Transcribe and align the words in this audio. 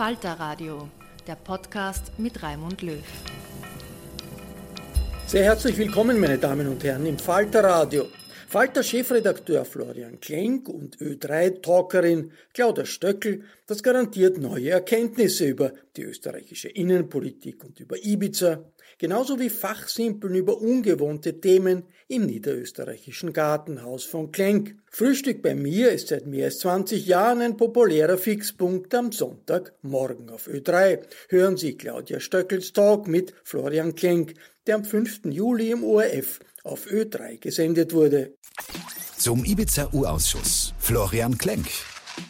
Falter 0.00 0.32
Radio, 0.40 0.88
der 1.26 1.34
Podcast 1.34 2.18
mit 2.18 2.42
Raimund 2.42 2.80
Löw. 2.80 3.04
Sehr 5.26 5.44
herzlich 5.44 5.76
willkommen, 5.76 6.18
meine 6.18 6.38
Damen 6.38 6.68
und 6.68 6.82
Herren, 6.82 7.04
im 7.04 7.18
Falter 7.18 7.62
Radio. 7.62 8.06
Falter 8.50 8.82
Chefredakteur 8.82 9.64
Florian 9.64 10.18
Klenk 10.18 10.68
und 10.68 10.96
Ö3-Talkerin 10.96 12.32
Claudia 12.52 12.84
Stöckel, 12.84 13.44
das 13.68 13.84
garantiert 13.84 14.38
neue 14.38 14.70
Erkenntnisse 14.70 15.46
über 15.46 15.72
die 15.96 16.02
österreichische 16.02 16.68
Innenpolitik 16.68 17.62
und 17.62 17.78
über 17.78 17.96
Ibiza, 18.04 18.64
genauso 18.98 19.38
wie 19.38 19.50
Fachsimpeln 19.50 20.34
über 20.34 20.60
ungewohnte 20.60 21.40
Themen 21.40 21.84
im 22.08 22.26
niederösterreichischen 22.26 23.32
Gartenhaus 23.32 24.04
von 24.04 24.32
Klenk. 24.32 24.74
Frühstück 24.90 25.42
bei 25.42 25.54
mir 25.54 25.92
ist 25.92 26.08
seit 26.08 26.26
mehr 26.26 26.46
als 26.46 26.58
20 26.58 27.06
Jahren 27.06 27.42
ein 27.42 27.56
populärer 27.56 28.18
Fixpunkt 28.18 28.92
am 28.96 29.12
Sonntagmorgen 29.12 30.28
auf 30.28 30.48
Ö3. 30.48 31.04
Hören 31.28 31.56
Sie 31.56 31.76
Claudia 31.76 32.18
Stöckels 32.18 32.72
Talk 32.72 33.06
mit 33.06 33.32
Florian 33.44 33.94
Klenk, 33.94 34.34
der 34.66 34.74
am 34.74 34.84
5. 34.84 35.26
Juli 35.26 35.70
im 35.70 35.84
ORF 35.84 36.40
auf 36.64 36.86
Ö3 36.86 37.38
gesendet 37.38 37.92
wurde. 37.92 38.34
Zum 39.16 39.44
Ibiza-U-Ausschuss 39.44 40.74
Florian 40.78 41.38
Klenk, 41.38 41.68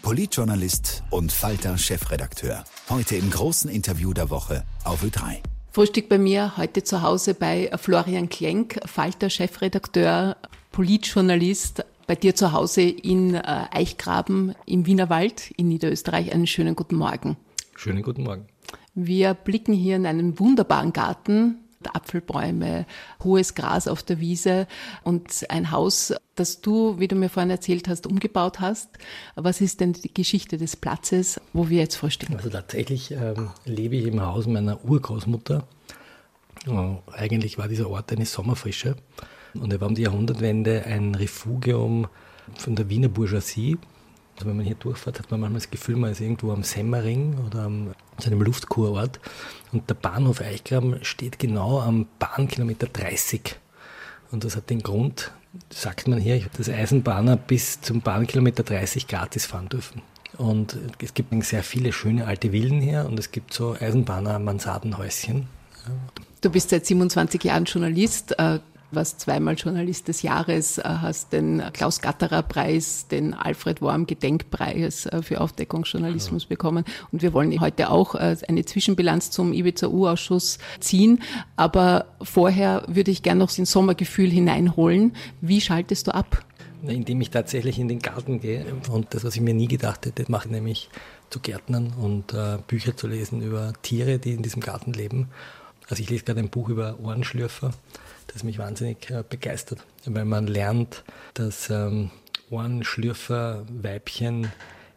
Politjournalist 0.02 1.02
und 1.10 1.32
Falter-Chefredakteur. 1.32 2.64
Heute 2.88 3.16
im 3.16 3.30
großen 3.30 3.70
Interview 3.70 4.12
der 4.12 4.30
Woche 4.30 4.64
auf 4.84 5.02
Ö3. 5.02 5.38
Frühstück 5.72 6.08
bei 6.08 6.18
mir 6.18 6.56
heute 6.56 6.82
zu 6.82 7.02
Hause 7.02 7.34
bei 7.34 7.70
Florian 7.76 8.28
Klenk, 8.28 8.80
Falter-Chefredakteur, 8.84 10.36
Politjournalist, 10.72 11.84
bei 12.06 12.16
dir 12.16 12.34
zu 12.34 12.52
Hause 12.52 12.82
in 12.82 13.34
äh, 13.34 13.41
Eichgraben 13.70 14.56
im 14.66 14.86
Wienerwald 14.86 15.52
in 15.52 15.68
Niederösterreich. 15.68 16.32
Einen 16.32 16.48
schönen 16.48 16.74
guten 16.74 16.97
Morgen. 16.97 17.36
Schönen 17.76 18.02
guten 18.02 18.24
Morgen. 18.24 18.47
Wir 18.94 19.34
blicken 19.34 19.72
hier 19.72 19.94
in 19.94 20.06
einen 20.06 20.41
wunderbaren 20.41 20.92
Garten 20.92 21.58
Apfelbäume, 21.88 22.86
hohes 23.24 23.54
Gras 23.54 23.88
auf 23.88 24.02
der 24.02 24.20
Wiese 24.20 24.66
und 25.02 25.46
ein 25.48 25.70
Haus, 25.70 26.12
das 26.34 26.60
du, 26.60 26.98
wie 26.98 27.08
du 27.08 27.16
mir 27.16 27.28
vorhin 27.28 27.50
erzählt 27.50 27.88
hast, 27.88 28.06
umgebaut 28.06 28.60
hast. 28.60 28.91
Was 29.34 29.60
ist 29.60 29.80
denn 29.80 29.94
die 29.94 30.12
Geschichte 30.12 30.58
des 30.58 30.76
Platzes, 30.76 31.41
wo 31.52 31.68
wir 31.68 31.78
jetzt 31.78 31.96
vorstehen? 31.96 32.36
Also 32.36 32.50
tatsächlich 32.50 33.12
ähm, 33.12 33.50
lebe 33.64 33.96
ich 33.96 34.06
im 34.06 34.20
Haus 34.20 34.46
meiner 34.46 34.84
Urgroßmutter. 34.84 35.66
Äh, 36.66 37.12
eigentlich 37.12 37.58
war 37.58 37.68
dieser 37.68 37.88
Ort 37.88 38.12
eine 38.12 38.26
Sommerfrische 38.26 38.97
und 39.54 39.72
er 39.72 39.80
war 39.80 39.88
um 39.88 39.94
die 39.94 40.02
Jahrhundertwende 40.02 40.84
ein 40.84 41.14
Refugium 41.14 42.08
von 42.56 42.76
der 42.76 42.88
Wiener 42.91 43.08
Bourgeoisie. 43.08 43.78
Also 44.40 44.48
wenn 44.48 44.56
man 44.56 44.64
hier 44.64 44.76
durchfährt, 44.76 45.18
hat 45.18 45.30
man 45.30 45.40
manchmal 45.40 45.60
das 45.60 45.68
Gefühl, 45.68 45.96
man 45.96 46.12
ist 46.12 46.20
irgendwo 46.22 46.50
am 46.50 46.62
Semmering 46.62 47.36
oder 47.46 47.64
am 47.64 47.92
zu 48.16 48.28
einem 48.28 48.40
Luftkurort. 48.40 49.20
Und 49.70 49.90
der 49.90 49.94
Bahnhof 49.94 50.40
Eichgraben 50.40 51.04
steht 51.04 51.38
genau 51.38 51.78
am 51.78 52.06
Bahnkilometer 52.18 52.86
30. 52.86 53.56
Und 54.30 54.44
das 54.44 54.56
hat 54.56 54.70
den 54.70 54.82
Grund, 54.82 55.30
sagt 55.68 56.08
man 56.08 56.18
hier, 56.18 56.40
dass 56.56 56.70
Eisenbahner 56.70 57.36
bis 57.36 57.82
zum 57.82 58.00
Bahnkilometer 58.00 58.62
30 58.62 59.08
gratis 59.08 59.44
fahren 59.44 59.68
dürfen. 59.68 60.00
Und 60.38 60.74
es 61.02 61.12
gibt 61.12 61.34
sehr 61.44 61.62
viele 61.62 61.92
schöne 61.92 62.26
alte 62.26 62.52
Villen 62.52 62.80
hier 62.80 63.04
und 63.04 63.18
es 63.18 63.32
gibt 63.32 63.52
so 63.52 63.76
Eisenbahner-Mansardenhäuschen. 63.78 65.48
Du 66.40 66.48
bist 66.48 66.70
seit 66.70 66.86
27 66.86 67.44
Jahren 67.44 67.66
Journalist. 67.66 68.34
Warst 68.92 69.20
zweimal 69.20 69.54
Journalist 69.54 70.08
des 70.08 70.22
Jahres, 70.22 70.78
äh, 70.78 70.82
hast 70.84 71.32
den 71.32 71.62
Klaus 71.72 72.00
Gatterer 72.00 72.42
Preis, 72.42 73.06
den 73.08 73.34
Alfred 73.34 73.80
Worm 73.80 74.06
Gedenkpreis 74.06 75.06
äh, 75.06 75.22
für 75.22 75.40
Aufdeckungsjournalismus 75.40 76.46
bekommen. 76.46 76.84
Und 77.12 77.22
wir 77.22 77.32
wollen 77.32 77.60
heute 77.60 77.90
auch 77.90 78.16
äh, 78.16 78.36
eine 78.48 78.64
Zwischenbilanz 78.64 79.30
zum 79.30 79.52
Ibiza-U-Ausschuss 79.52 80.58
ziehen. 80.80 81.22
Aber 81.56 82.06
vorher 82.20 82.82
würde 82.88 83.12
ich 83.12 83.22
gerne 83.22 83.38
noch 83.38 83.56
ins 83.56 83.70
Sommergefühl 83.70 84.30
hineinholen. 84.30 85.12
Wie 85.41 85.60
schaltest 85.60 86.09
du 86.09 86.15
ab? 86.15 86.44
Indem 86.82 87.20
ich 87.20 87.30
tatsächlich 87.30 87.78
in 87.78 87.88
den 87.88 87.98
Garten 88.00 88.41
gehe 88.41 88.65
und 88.91 89.15
das, 89.15 89.22
was 89.22 89.36
ich 89.36 89.42
mir 89.42 89.54
nie 89.54 89.68
gedacht 89.68 90.06
hätte, 90.06 90.24
mache 90.28 90.47
ich 90.47 90.53
nämlich 90.53 90.88
zu 91.28 91.38
Gärtnern 91.38 91.92
und 92.00 92.32
äh, 92.32 92.59
Bücher 92.66 92.97
zu 92.97 93.06
lesen 93.06 93.42
über 93.42 93.72
Tiere, 93.82 94.18
die 94.18 94.32
in 94.32 94.42
diesem 94.42 94.62
Garten 94.62 94.92
leben. 94.92 95.28
Also 95.88 96.03
ich 96.03 96.10
lese 96.10 96.24
gerade 96.24 96.41
ein 96.41 96.48
Buch 96.48 96.68
über 96.68 96.98
Ohrenschlürfer 97.00 97.72
das 98.32 98.44
mich 98.44 98.59
wahnsinnig 98.59 99.10
äh, 99.10 99.24
begeistert, 99.28 99.84
weil 100.06 100.24
man 100.24 100.47
lernt, 100.47 101.04
dass 101.34 101.71
ähm, 101.71 102.10
Ohrenschlürfer-Weibchen 102.50 104.50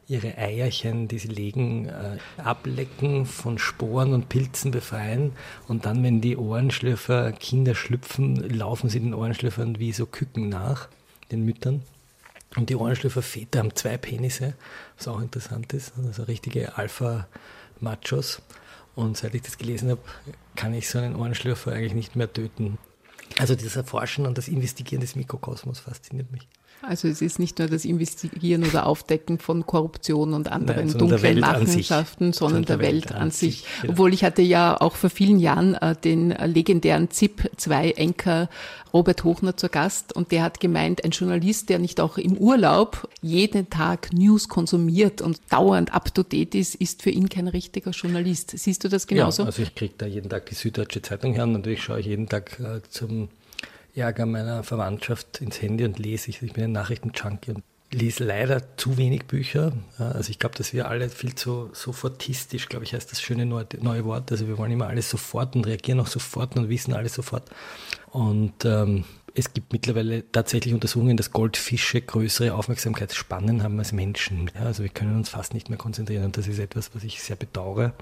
ihre 0.07 0.37
Eierchen, 0.37 1.07
die 1.07 1.17
sie 1.17 1.29
legen, 1.29 1.87
äh, 1.87 2.17
ablecken, 2.37 3.25
von 3.25 3.57
Sporen 3.57 4.13
und 4.13 4.29
Pilzen 4.29 4.71
befreien. 4.71 5.33
Und 5.67 5.85
dann, 5.85 6.03
wenn 6.03 6.21
die 6.21 6.37
Ohrenschlürfer 6.37 7.31
Kinder 7.31 7.75
schlüpfen, 7.75 8.35
laufen 8.49 8.89
sie 8.89 8.99
den 8.99 9.13
Ohrenschlürfern 9.13 9.79
wie 9.79 9.93
so 9.93 10.05
Küken 10.05 10.49
nach, 10.49 10.89
den 11.31 11.45
Müttern. 11.45 11.83
Und 12.55 12.69
die 12.69 12.75
Ohrenschlürfer-Väter 12.75 13.59
haben 13.59 13.75
zwei 13.75 13.97
Penisse, 13.97 14.53
was 14.97 15.07
auch 15.07 15.21
interessant 15.21 15.73
ist, 15.73 15.93
also 16.05 16.23
richtige 16.23 16.77
Alpha-Machos. 16.77 18.41
Und 18.95 19.17
seit 19.17 19.33
ich 19.33 19.41
das 19.41 19.57
gelesen 19.57 19.89
habe, 19.89 20.01
kann 20.55 20.73
ich 20.73 20.87
so 20.87 20.99
einen 20.99 21.15
Ohrenschlürfer 21.15 21.71
eigentlich 21.71 21.95
nicht 21.95 22.15
mehr 22.15 22.31
töten. 22.31 22.77
Also 23.39 23.55
das 23.55 23.75
Erforschen 23.75 24.25
und 24.25 24.37
das 24.37 24.47
Investigieren 24.47 25.01
des 25.01 25.15
Mikrokosmos 25.15 25.79
fasziniert 25.79 26.31
mich. 26.31 26.47
Also 26.85 27.07
es 27.07 27.21
ist 27.21 27.39
nicht 27.39 27.59
nur 27.59 27.69
das 27.69 27.85
Investigieren 27.85 28.65
oder 28.65 28.85
Aufdecken 28.85 29.39
von 29.39 29.65
Korruption 29.65 30.33
und 30.33 30.51
anderen 30.51 30.87
Nein, 30.87 30.97
dunklen 30.97 31.39
Machenschaften, 31.39 32.33
sondern 32.33 32.65
der, 32.65 32.77
der 32.77 32.85
Welt, 32.85 33.05
Welt, 33.05 33.15
an 33.15 33.31
sich. 33.31 33.61
sich. 33.61 33.65
Genau. 33.81 33.93
Obwohl 33.93 34.13
ich 34.13 34.25
hatte 34.25 34.41
ja 34.41 34.79
auch 34.79 34.95
vor 34.95 35.09
vielen 35.09 35.39
Jahren 35.39 35.75
äh, 35.75 35.95
den 35.95 36.31
legendären 36.31 37.09
ZIP-2-Enker 37.09 38.49
Robert 38.93 39.23
Hochner 39.23 39.55
zu 39.55 39.69
Gast 39.69 40.13
und 40.13 40.31
der 40.31 40.43
hat 40.43 40.59
gemeint, 40.59 41.03
ein 41.05 41.11
Journalist, 41.11 41.69
der 41.69 41.79
nicht 41.79 42.01
auch 42.01 42.17
im 42.17 42.37
Urlaub 42.37 43.09
jeden 43.21 43.69
Tag 43.69 44.11
News 44.11 44.49
konsumiert 44.49 45.21
und 45.21 45.39
dauernd 45.49 45.93
up-to-date 45.93 46.53
ist, 46.53 46.75
ist 46.75 47.01
für 47.01 47.11
ihn 47.11 47.29
kein 47.29 47.47
richtiger 47.47 47.91
Journalist. 47.91 48.51
Siehst 48.57 48.83
du 48.83 48.89
das 48.89 49.07
genauso? 49.07 49.43
Ja, 49.43 49.47
also 49.47 49.63
ich 49.63 49.73
kriege 49.73 49.93
da 49.97 50.05
jeden 50.05 50.29
Tag 50.29 50.47
die 50.47 50.55
Süddeutsche 50.55 51.01
Zeitung 51.01 51.33
her 51.33 51.43
und 51.43 51.53
natürlich 51.53 51.81
schaue 51.81 52.01
ich 52.01 52.07
jeden 52.07 52.27
Tag 52.27 52.59
äh, 52.59 52.81
zum 52.89 53.29
Ärger 53.95 54.25
meiner 54.25 54.63
Verwandtschaft 54.63 55.41
ins 55.41 55.61
Handy 55.61 55.85
und 55.85 55.99
lese. 55.99 56.29
Ich, 56.29 56.41
ich 56.41 56.53
bin 56.53 56.63
ein 56.63 56.71
Nachrichtenjunkie 56.71 57.51
und 57.51 57.63
lese 57.91 58.23
leider 58.23 58.75
zu 58.77 58.97
wenig 58.97 59.25
Bücher. 59.25 59.73
Also 59.97 60.31
ich 60.31 60.39
glaube, 60.39 60.55
dass 60.57 60.73
wir 60.73 60.87
alle 60.87 61.09
viel 61.09 61.35
zu 61.35 61.69
sofortistisch, 61.73 62.69
glaube 62.69 62.85
ich, 62.85 62.93
heißt 62.93 63.11
das 63.11 63.21
schöne 63.21 63.45
neue, 63.45 63.67
neue 63.81 64.05
Wort. 64.05 64.31
Also 64.31 64.47
wir 64.47 64.57
wollen 64.57 64.71
immer 64.71 64.87
alles 64.87 65.09
sofort 65.09 65.55
und 65.55 65.67
reagieren 65.67 65.99
auch 65.99 66.07
sofort 66.07 66.55
und 66.57 66.69
wissen 66.69 66.93
alles 66.93 67.13
sofort. 67.13 67.49
Und 68.11 68.65
ähm, 68.65 69.05
es 69.35 69.53
gibt 69.53 69.73
mittlerweile 69.73 70.29
tatsächlich 70.31 70.73
Untersuchungen, 70.73 71.17
dass 71.17 71.31
Goldfische 71.31 72.01
größere 72.01 72.53
Aufmerksamkeitsspannen 72.53 73.63
haben 73.63 73.79
als 73.79 73.91
Menschen. 73.91 74.51
Ja, 74.55 74.61
also 74.61 74.83
wir 74.83 74.89
können 74.89 75.15
uns 75.15 75.29
fast 75.29 75.53
nicht 75.53 75.69
mehr 75.69 75.77
konzentrieren 75.77 76.25
und 76.25 76.37
das 76.37 76.47
ist 76.47 76.59
etwas, 76.59 76.93
was 76.93 77.03
ich 77.03 77.21
sehr 77.21 77.35
bedauere. 77.35 77.93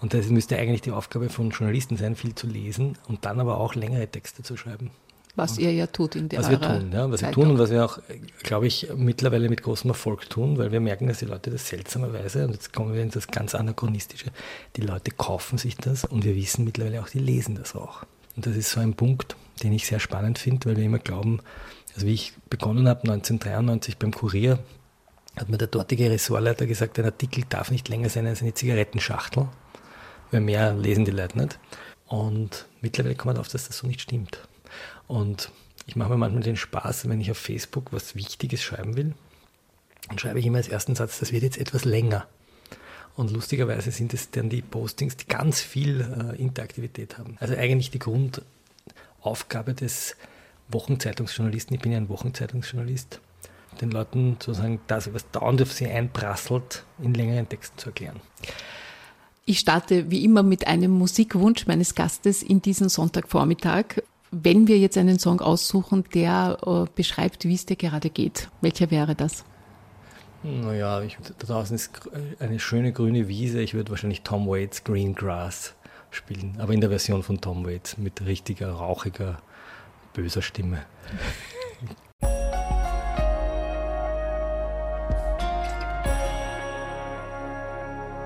Und 0.00 0.12
das 0.12 0.28
müsste 0.28 0.58
eigentlich 0.58 0.82
die 0.82 0.90
Aufgabe 0.90 1.28
von 1.30 1.50
Journalisten 1.50 1.96
sein, 1.96 2.16
viel 2.16 2.34
zu 2.34 2.46
lesen 2.46 2.98
und 3.08 3.24
dann 3.24 3.40
aber 3.40 3.58
auch 3.58 3.74
längere 3.74 4.08
Texte 4.08 4.42
zu 4.42 4.56
schreiben. 4.56 4.90
Was 5.36 5.58
ihr 5.58 5.72
ja 5.72 5.88
tut 5.88 6.14
in 6.14 6.28
der 6.28 6.38
Was 6.38 6.50
wir 6.50 6.60
tun, 6.60 6.90
ja, 6.92 7.10
was 7.10 7.20
Zeitung. 7.20 7.42
wir 7.42 7.44
tun 7.44 7.52
und 7.54 7.58
was 7.58 7.70
wir 7.70 7.84
auch, 7.84 7.98
glaube 8.44 8.68
ich, 8.68 8.88
mittlerweile 8.96 9.48
mit 9.48 9.62
großem 9.62 9.90
Erfolg 9.90 10.30
tun, 10.30 10.58
weil 10.58 10.70
wir 10.70 10.78
merken, 10.78 11.08
dass 11.08 11.18
die 11.18 11.24
Leute 11.24 11.50
das 11.50 11.68
seltsamerweise, 11.68 12.46
und 12.46 12.52
jetzt 12.52 12.72
kommen 12.72 12.94
wir 12.94 13.02
in 13.02 13.10
das 13.10 13.26
ganz 13.26 13.54
anachronistische, 13.56 14.30
die 14.76 14.82
Leute 14.82 15.10
kaufen 15.10 15.58
sich 15.58 15.76
das 15.76 16.04
und 16.04 16.24
wir 16.24 16.36
wissen 16.36 16.64
mittlerweile 16.64 17.02
auch, 17.02 17.08
die 17.08 17.18
lesen 17.18 17.56
das 17.56 17.74
auch. 17.74 18.04
Und 18.36 18.46
das 18.46 18.54
ist 18.54 18.70
so 18.70 18.80
ein 18.80 18.94
Punkt, 18.94 19.34
den 19.62 19.72
ich 19.72 19.86
sehr 19.86 19.98
spannend 19.98 20.38
finde, 20.38 20.66
weil 20.68 20.76
wir 20.76 20.84
immer 20.84 21.00
glauben, 21.00 21.40
also 21.94 22.06
wie 22.06 22.14
ich 22.14 22.32
begonnen 22.48 22.88
habe, 22.88 23.00
1993 23.00 23.98
beim 23.98 24.12
Kurier, 24.12 24.60
hat 25.36 25.48
mir 25.48 25.58
der 25.58 25.68
dortige 25.68 26.10
Ressortleiter 26.10 26.66
gesagt, 26.66 26.98
ein 26.98 27.06
Artikel 27.06 27.44
darf 27.48 27.72
nicht 27.72 27.88
länger 27.88 28.08
sein 28.08 28.26
als 28.26 28.40
eine 28.40 28.54
Zigarettenschachtel, 28.54 29.48
weil 30.30 30.40
mehr 30.40 30.74
lesen 30.74 31.04
die 31.04 31.10
Leute 31.10 31.38
nicht. 31.38 31.58
Und 32.06 32.66
mittlerweile 32.80 33.16
kommt 33.16 33.26
man 33.26 33.34
darauf, 33.36 33.48
dass 33.48 33.66
das 33.66 33.78
so 33.78 33.86
nicht 33.88 34.00
stimmt. 34.00 34.38
Und 35.06 35.50
ich 35.86 35.96
mache 35.96 36.10
mir 36.10 36.16
manchmal 36.16 36.42
den 36.42 36.56
Spaß, 36.56 37.08
wenn 37.08 37.20
ich 37.20 37.30
auf 37.30 37.38
Facebook 37.38 37.92
was 37.92 38.14
Wichtiges 38.14 38.62
schreiben 38.62 38.96
will, 38.96 39.14
dann 40.08 40.18
schreibe 40.18 40.38
ich 40.38 40.46
immer 40.46 40.58
als 40.58 40.68
ersten 40.68 40.94
Satz, 40.94 41.18
das 41.18 41.32
wird 41.32 41.42
jetzt 41.42 41.58
etwas 41.58 41.84
länger. 41.84 42.26
Und 43.16 43.30
lustigerweise 43.30 43.90
sind 43.90 44.12
es 44.12 44.30
dann 44.30 44.48
die 44.48 44.62
Postings, 44.62 45.16
die 45.16 45.26
ganz 45.26 45.60
viel 45.60 46.00
äh, 46.00 46.40
Interaktivität 46.40 47.16
haben. 47.16 47.36
Also 47.38 47.54
eigentlich 47.54 47.90
die 47.90 48.00
Grundaufgabe 48.00 49.74
des 49.74 50.16
Wochenzeitungsjournalisten, 50.68 51.76
ich 51.76 51.82
bin 51.82 51.92
ja 51.92 51.98
ein 51.98 52.08
Wochenzeitungsjournalist, 52.08 53.20
den 53.80 53.90
Leuten 53.90 54.36
sozusagen 54.40 54.80
das, 54.86 55.12
was 55.14 55.30
dauernd 55.30 55.62
auf 55.62 55.72
sie 55.72 55.86
einprasselt, 55.86 56.84
in 57.00 57.14
längeren 57.14 57.48
Texten 57.48 57.78
zu 57.78 57.90
erklären. 57.90 58.20
Ich 59.46 59.58
starte 59.58 60.10
wie 60.10 60.24
immer 60.24 60.42
mit 60.42 60.66
einem 60.66 60.90
Musikwunsch 60.90 61.66
meines 61.66 61.94
Gastes 61.94 62.42
in 62.42 62.62
diesen 62.62 62.88
Sonntagvormittag. 62.88 64.02
Wenn 64.42 64.66
wir 64.66 64.78
jetzt 64.78 64.98
einen 64.98 65.20
Song 65.20 65.40
aussuchen, 65.40 66.04
der 66.12 66.58
äh, 66.66 66.90
beschreibt, 66.92 67.44
wie 67.44 67.54
es 67.54 67.66
dir 67.66 67.76
gerade 67.76 68.10
geht, 68.10 68.48
welcher 68.62 68.90
wäre 68.90 69.14
das? 69.14 69.44
Naja, 70.42 71.00
ich, 71.02 71.16
da 71.38 71.46
draußen 71.46 71.76
ist 71.76 71.90
eine 72.40 72.58
schöne 72.58 72.92
grüne 72.92 73.28
Wiese. 73.28 73.60
Ich 73.60 73.74
würde 73.74 73.90
wahrscheinlich 73.90 74.22
Tom 74.22 74.48
Waits 74.48 74.82
Green 74.82 75.14
Grass 75.14 75.74
spielen, 76.10 76.56
aber 76.58 76.72
in 76.72 76.80
der 76.80 76.90
Version 76.90 77.22
von 77.22 77.40
Tom 77.40 77.64
Waits 77.64 77.96
mit 77.96 78.26
richtiger, 78.26 78.72
rauchiger, 78.72 79.38
böser 80.14 80.42
Stimme. 80.42 80.84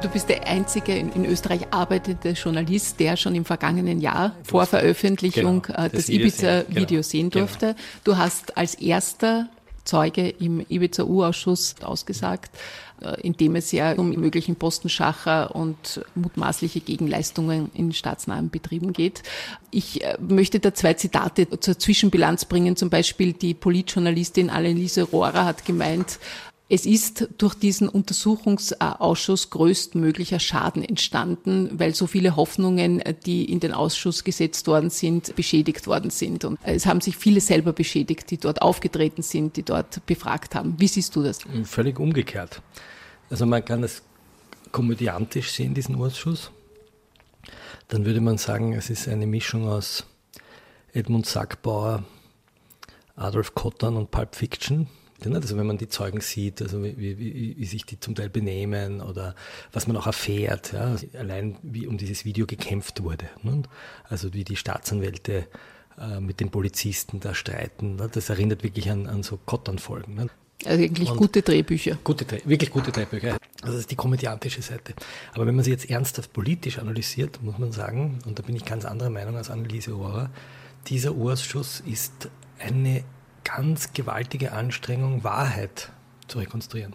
Du 0.00 0.08
bist 0.08 0.28
der 0.28 0.46
einzige 0.46 0.96
in, 0.96 1.24
Österreich 1.24 1.72
arbeitende 1.72 2.30
Journalist, 2.30 3.00
der 3.00 3.16
schon 3.16 3.34
im 3.34 3.44
vergangenen 3.44 4.00
Jahr 4.00 4.32
vor 4.44 4.64
Veröffentlichung 4.64 5.62
genau, 5.62 5.78
äh, 5.78 5.90
das, 5.90 6.06
das 6.06 6.08
Ibiza-Video 6.08 6.86
genau, 6.86 7.02
sehen 7.02 7.30
genau. 7.30 7.46
durfte. 7.46 7.66
Genau. 7.66 7.78
Du 8.04 8.16
hast 8.16 8.56
als 8.56 8.74
erster 8.76 9.48
Zeuge 9.84 10.28
im 10.28 10.64
Ibiza-U-Ausschuss 10.68 11.76
ausgesagt, 11.82 12.52
äh, 13.00 13.20
in 13.22 13.36
dem 13.36 13.56
es 13.56 13.72
ja 13.72 13.94
um 13.94 14.10
möglichen 14.10 14.54
Postenschacher 14.54 15.56
und 15.56 16.04
mutmaßliche 16.14 16.80
Gegenleistungen 16.80 17.70
in 17.74 17.92
staatsnahen 17.92 18.50
Betrieben 18.50 18.92
geht. 18.92 19.24
Ich 19.72 20.04
äh, 20.04 20.16
möchte 20.20 20.60
da 20.60 20.74
zwei 20.74 20.94
Zitate 20.94 21.58
zur 21.58 21.76
Zwischenbilanz 21.76 22.44
bringen. 22.44 22.76
Zum 22.76 22.88
Beispiel 22.88 23.32
die 23.32 23.54
Politjournalistin 23.54 24.48
Anneliese 24.48 25.02
Rohrer 25.02 25.44
hat 25.44 25.64
gemeint, 25.64 26.20
es 26.70 26.84
ist 26.84 27.28
durch 27.38 27.54
diesen 27.54 27.88
Untersuchungsausschuss 27.88 29.48
größtmöglicher 29.48 30.38
Schaden 30.38 30.84
entstanden, 30.84 31.70
weil 31.78 31.94
so 31.94 32.06
viele 32.06 32.36
Hoffnungen, 32.36 33.02
die 33.24 33.50
in 33.50 33.58
den 33.58 33.72
Ausschuss 33.72 34.22
gesetzt 34.22 34.66
worden 34.66 34.90
sind, 34.90 35.34
beschädigt 35.34 35.86
worden 35.86 36.10
sind. 36.10 36.44
Und 36.44 36.58
es 36.62 36.84
haben 36.84 37.00
sich 37.00 37.16
viele 37.16 37.40
selber 37.40 37.72
beschädigt, 37.72 38.30
die 38.30 38.36
dort 38.36 38.60
aufgetreten 38.60 39.22
sind, 39.22 39.56
die 39.56 39.62
dort 39.62 40.04
befragt 40.04 40.54
haben. 40.54 40.74
Wie 40.78 40.88
siehst 40.88 41.16
du 41.16 41.22
das? 41.22 41.38
Völlig 41.64 41.98
umgekehrt. 41.98 42.60
Also 43.30 43.46
man 43.46 43.64
kann 43.64 43.82
es 43.82 44.02
komödiantisch 44.70 45.52
sehen, 45.52 45.72
diesen 45.72 45.94
Ausschuss. 45.94 46.50
Dann 47.88 48.04
würde 48.04 48.20
man 48.20 48.36
sagen, 48.36 48.74
es 48.74 48.90
ist 48.90 49.08
eine 49.08 49.26
Mischung 49.26 49.66
aus 49.66 50.04
Edmund 50.92 51.24
Sackbauer, 51.24 52.04
Adolf 53.16 53.54
Kottern 53.54 53.96
und 53.96 54.10
Pulp 54.10 54.36
Fiction 54.36 54.86
also 55.24 55.56
wenn 55.56 55.66
man 55.66 55.78
die 55.78 55.88
Zeugen 55.88 56.20
sieht, 56.20 56.62
also 56.62 56.82
wie, 56.82 56.96
wie, 56.96 57.56
wie, 57.56 57.64
sich 57.64 57.84
die 57.84 57.98
zum 57.98 58.14
Teil 58.14 58.28
benehmen 58.28 59.00
oder 59.00 59.34
was 59.72 59.86
man 59.86 59.96
auch 59.96 60.06
erfährt, 60.06 60.72
ja, 60.72 60.96
allein 61.18 61.56
wie 61.62 61.86
um 61.86 61.98
dieses 61.98 62.24
Video 62.24 62.46
gekämpft 62.46 63.02
wurde. 63.02 63.28
Ne? 63.42 63.62
Also 64.08 64.32
wie 64.32 64.44
die 64.44 64.56
Staatsanwälte 64.56 65.46
äh, 65.98 66.20
mit 66.20 66.40
den 66.40 66.50
Polizisten 66.50 67.20
da 67.20 67.34
streiten. 67.34 67.96
Ne? 67.96 68.08
Das 68.12 68.30
erinnert 68.30 68.62
wirklich 68.62 68.90
an, 68.90 69.06
an 69.06 69.22
so 69.22 69.38
Kottern-Folgen. 69.44 70.14
Ne? 70.14 70.28
Also 70.64 70.82
eigentlich 70.82 71.10
Und 71.10 71.18
gute 71.18 71.42
Drehbücher. 71.42 71.98
Gute, 72.02 72.26
wirklich 72.44 72.70
gute 72.70 72.92
Drehbücher. 72.92 73.38
Also 73.62 73.72
das 73.74 73.80
ist 73.80 73.90
die 73.90 73.96
komödiantische 73.96 74.62
Seite. 74.62 74.94
Aber 75.32 75.46
wenn 75.46 75.54
man 75.54 75.64
sie 75.64 75.70
jetzt 75.70 75.88
ernsthaft 75.90 76.32
politisch 76.32 76.78
analysiert, 76.78 77.42
muss 77.42 77.58
man 77.58 77.72
sagen, 77.72 78.18
und 78.24 78.38
da 78.38 78.42
bin 78.42 78.54
ich 78.54 78.64
ganz 78.64 78.84
anderer 78.84 79.10
Meinung 79.10 79.36
als 79.36 79.50
Anneliese 79.50 79.92
Rohrer, 79.92 80.30
dieser 80.86 81.12
Urschuss 81.12 81.80
ist 81.80 82.28
eine 82.58 83.04
ganz 83.56 83.92
gewaltige 83.92 84.52
Anstrengung, 84.52 85.24
Wahrheit 85.24 85.90
zu 86.26 86.38
rekonstruieren. 86.38 86.94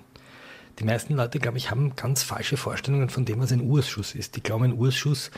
Die 0.79 0.83
meisten 0.83 1.15
Leute, 1.15 1.39
glaube 1.39 1.57
ich, 1.57 1.71
haben 1.71 1.95
ganz 1.95 2.23
falsche 2.23 2.57
Vorstellungen 2.57 3.09
von 3.09 3.25
dem, 3.25 3.39
was 3.39 3.51
ein 3.51 3.61
Urschuss 3.61 4.15
ist. 4.15 4.35
Die 4.35 4.41
glauben, 4.41 4.65
ein 4.65 4.73
Urschuss, 4.73 5.31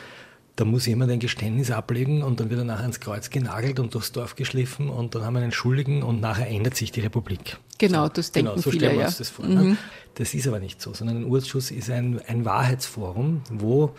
da 0.56 0.64
muss 0.64 0.86
jemand 0.86 1.12
ein 1.12 1.20
Geständnis 1.20 1.72
ablegen 1.72 2.24
und 2.24 2.40
dann 2.40 2.50
wird 2.50 2.62
er 2.62 2.64
nachher 2.66 2.84
ans 2.84 3.02
Kreuz 3.02 3.30
genagelt 3.30 3.80
und 3.80 3.94
durchs 3.94 4.14
Dorf 4.14 4.36
geschliffen 4.36 4.90
und 4.90 5.14
dann 5.16 5.24
haben 5.24 5.34
wir 5.34 5.42
einen 5.42 5.52
Schuldigen 5.52 6.04
und 6.04 6.22
nachher 6.22 6.48
ändert 6.48 6.76
sich 6.76 6.92
die 6.92 7.02
Republik. 7.02 7.58
Genau, 7.78 8.08
das 8.08 8.32
denken 8.32 8.52
genau, 8.52 8.62
so 8.62 8.72
viele, 8.72 8.86
stellen 8.86 9.00
wir 9.00 9.06
uns 9.06 9.16
ja. 9.16 9.20
das 9.20 9.30
vor. 9.30 9.46
Ne? 9.46 9.62
Mhm. 9.62 9.78
Das 10.16 10.34
ist 10.34 10.48
aber 10.48 10.60
nicht 10.60 10.82
so, 10.82 10.94
sondern 10.94 11.18
ein 11.18 11.26
Urschuss 11.26 11.72
ist 11.72 11.90
ein, 11.90 12.22
ein 12.28 12.46
Wahrheitsforum, 12.46 13.42
wo 13.50 13.94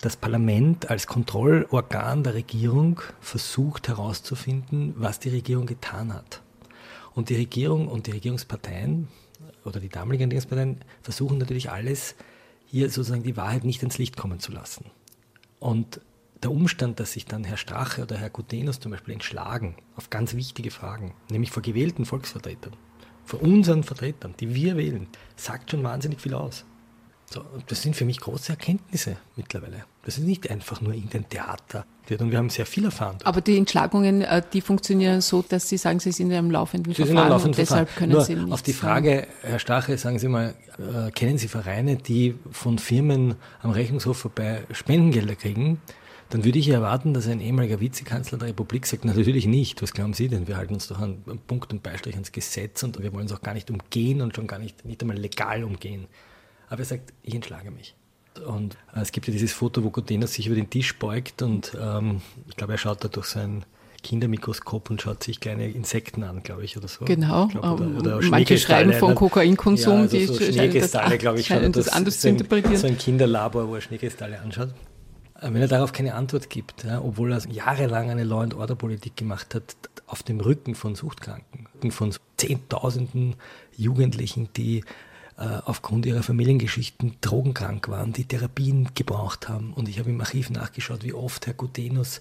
das 0.00 0.16
Parlament 0.16 0.90
als 0.90 1.06
Kontrollorgan 1.06 2.24
der 2.24 2.34
Regierung 2.34 3.00
versucht 3.20 3.86
herauszufinden, 3.86 4.94
was 4.96 5.20
die 5.20 5.28
Regierung 5.28 5.66
getan 5.66 6.12
hat. 6.12 6.42
Und 7.14 7.28
die 7.28 7.36
Regierung 7.36 7.88
und 7.88 8.06
die 8.06 8.12
Regierungsparteien 8.12 9.08
oder 9.64 9.80
die 9.80 9.88
damaligen 9.88 10.24
Regierungsparteien 10.24 10.78
versuchen 11.02 11.38
natürlich 11.38 11.70
alles, 11.70 12.14
hier 12.66 12.88
sozusagen 12.88 13.22
die 13.22 13.36
Wahrheit 13.36 13.64
nicht 13.64 13.82
ins 13.82 13.98
Licht 13.98 14.16
kommen 14.16 14.40
zu 14.40 14.52
lassen. 14.52 14.86
Und 15.60 16.00
der 16.42 16.50
Umstand, 16.50 16.98
dass 16.98 17.12
sich 17.12 17.26
dann 17.26 17.44
Herr 17.44 17.56
Strache 17.56 18.02
oder 18.02 18.16
Herr 18.16 18.30
Gutenus 18.30 18.80
zum 18.80 18.92
Beispiel 18.92 19.14
entschlagen 19.14 19.76
auf 19.94 20.10
ganz 20.10 20.34
wichtige 20.34 20.70
Fragen, 20.70 21.14
nämlich 21.30 21.50
vor 21.50 21.62
gewählten 21.62 22.04
Volksvertretern, 22.04 22.72
vor 23.24 23.42
unseren 23.42 23.84
Vertretern, 23.84 24.34
die 24.40 24.54
wir 24.54 24.76
wählen, 24.76 25.06
sagt 25.36 25.70
schon 25.70 25.84
wahnsinnig 25.84 26.20
viel 26.20 26.34
aus. 26.34 26.64
So, 27.32 27.44
das 27.66 27.80
sind 27.80 27.96
für 27.96 28.04
mich 28.04 28.20
große 28.20 28.52
Erkenntnisse 28.52 29.16
mittlerweile. 29.36 29.84
Das 30.04 30.18
ist 30.18 30.24
nicht 30.24 30.50
einfach 30.50 30.80
nur 30.80 30.92
irgendein 30.92 31.28
Theater. 31.28 31.86
Und 32.10 32.30
wir 32.30 32.36
haben 32.36 32.50
sehr 32.50 32.66
viel 32.66 32.84
erfahren. 32.84 33.16
Aber 33.24 33.40
die 33.40 33.56
Entschlagungen, 33.56 34.20
äh, 34.20 34.42
die 34.52 34.60
funktionieren 34.60 35.22
so, 35.22 35.40
dass 35.40 35.68
Sie 35.68 35.78
sagen, 35.78 35.98
Sie 35.98 36.12
sind 36.12 36.30
in 36.30 36.36
einem 36.36 36.50
laufenden 36.50 36.92
Sie 36.92 37.04
Verfahren 37.04 37.16
sind 37.16 37.24
in 37.24 37.30
laufenden 37.30 37.50
und 37.52 37.58
deshalb 37.58 37.96
können 37.96 38.12
nur 38.12 38.24
Sie 38.24 38.34
nicht. 38.34 38.52
Auf 38.52 38.60
die 38.60 38.74
Frage, 38.74 39.26
Herr 39.40 39.58
Stache, 39.58 39.96
sagen 39.96 40.18
Sie 40.18 40.28
mal, 40.28 40.54
äh, 40.78 41.10
kennen 41.12 41.38
Sie 41.38 41.48
Vereine, 41.48 41.96
die 41.96 42.34
von 42.50 42.78
Firmen 42.78 43.36
am 43.62 43.70
Rechnungshof 43.70 44.18
vorbei 44.18 44.64
Spendengelder 44.72 45.36
kriegen? 45.36 45.80
dann 46.32 46.46
würde 46.46 46.58
ich 46.58 46.68
erwarten, 46.70 47.12
dass 47.12 47.28
ein 47.28 47.40
ehemaliger 47.40 47.78
Vizekanzler 47.78 48.38
der 48.38 48.48
Republik 48.48 48.86
sagt, 48.86 49.04
natürlich 49.04 49.46
nicht. 49.46 49.82
Was 49.82 49.92
glauben 49.92 50.14
Sie 50.14 50.28
denn? 50.28 50.48
Wir 50.48 50.56
halten 50.56 50.72
uns 50.72 50.88
doch 50.88 50.98
an 50.98 51.22
Punkt 51.46 51.74
und 51.74 51.82
Beistrich 51.82 52.14
ans 52.14 52.32
Gesetz 52.32 52.82
und 52.82 52.98
wir 53.02 53.12
wollen 53.12 53.26
es 53.26 53.32
auch 53.32 53.42
gar 53.42 53.52
nicht 53.52 53.70
umgehen 53.70 54.22
und 54.22 54.34
schon 54.34 54.46
gar 54.46 54.58
nicht, 54.58 54.82
nicht 54.86 55.02
einmal 55.02 55.18
legal 55.18 55.62
umgehen. 55.62 56.06
Aber 56.72 56.80
er 56.80 56.86
sagt, 56.86 57.12
ich 57.22 57.34
entschlage 57.34 57.70
mich. 57.70 57.94
Und 58.46 58.78
äh, 58.94 59.00
es 59.00 59.12
gibt 59.12 59.26
ja 59.26 59.32
dieses 59.32 59.52
Foto, 59.52 59.84
wo 59.84 59.90
Gutenas 59.90 60.32
sich 60.32 60.46
über 60.46 60.56
den 60.56 60.70
Tisch 60.70 60.98
beugt 60.98 61.42
und 61.42 61.76
ähm, 61.78 62.22
ich 62.48 62.56
glaube, 62.56 62.72
er 62.72 62.78
schaut 62.78 63.04
da 63.04 63.08
durch 63.08 63.26
sein 63.26 63.66
Kindermikroskop 64.02 64.88
und 64.88 65.02
schaut 65.02 65.22
sich 65.22 65.38
kleine 65.38 65.68
Insekten 65.68 66.22
an, 66.22 66.42
glaube 66.42 66.64
ich, 66.64 66.78
oder 66.78 66.88
so. 66.88 67.04
Genau. 67.04 67.48
Glaub, 67.48 67.78
oder, 67.78 67.98
oder 67.98 68.22
Manche 68.22 68.56
schreiben 68.56 68.94
von 68.94 69.14
Kokainkonsum, 69.14 69.92
ja, 69.92 70.00
also 70.00 70.16
die 70.16 70.24
so 70.24 70.34
Schneekristalle, 70.34 71.18
glaube 71.18 71.40
ich, 71.40 71.46
scheinen 71.48 71.72
das, 71.72 71.84
das 71.84 71.94
anders 71.94 72.20
zu 72.20 72.30
interpretieren. 72.30 72.78
So 72.78 72.86
ein 72.86 72.96
Kinderlabor, 72.96 73.68
wo 73.68 73.74
er 73.74 73.82
Schneekristalle 73.82 74.40
anschaut. 74.40 74.70
Wenn 75.42 75.60
er 75.60 75.68
darauf 75.68 75.92
keine 75.92 76.14
Antwort 76.14 76.48
gibt, 76.48 76.84
ja, 76.84 77.02
obwohl 77.02 77.32
er 77.34 77.46
jahrelang 77.50 78.08
eine 78.08 78.24
Law 78.24 78.40
and 78.40 78.54
Order 78.54 78.76
Politik 78.76 79.18
gemacht 79.18 79.54
hat, 79.54 79.76
auf 80.06 80.22
dem 80.22 80.40
Rücken 80.40 80.74
von 80.74 80.94
Suchtkranken, 80.94 81.90
von 81.90 82.14
Zehntausenden 82.38 83.34
Jugendlichen, 83.76 84.48
die 84.56 84.78
äh, 84.78 84.82
aufgrund 85.36 86.06
ihrer 86.06 86.22
Familiengeschichten 86.22 87.16
drogenkrank 87.20 87.88
waren, 87.88 88.12
die 88.12 88.24
Therapien 88.24 88.90
gebraucht 88.94 89.48
haben. 89.48 89.72
Und 89.72 89.88
ich 89.88 89.98
habe 89.98 90.10
im 90.10 90.20
Archiv 90.20 90.50
nachgeschaut, 90.50 91.04
wie 91.04 91.14
oft 91.14 91.46
Herr 91.46 91.54
Gutenus 91.54 92.20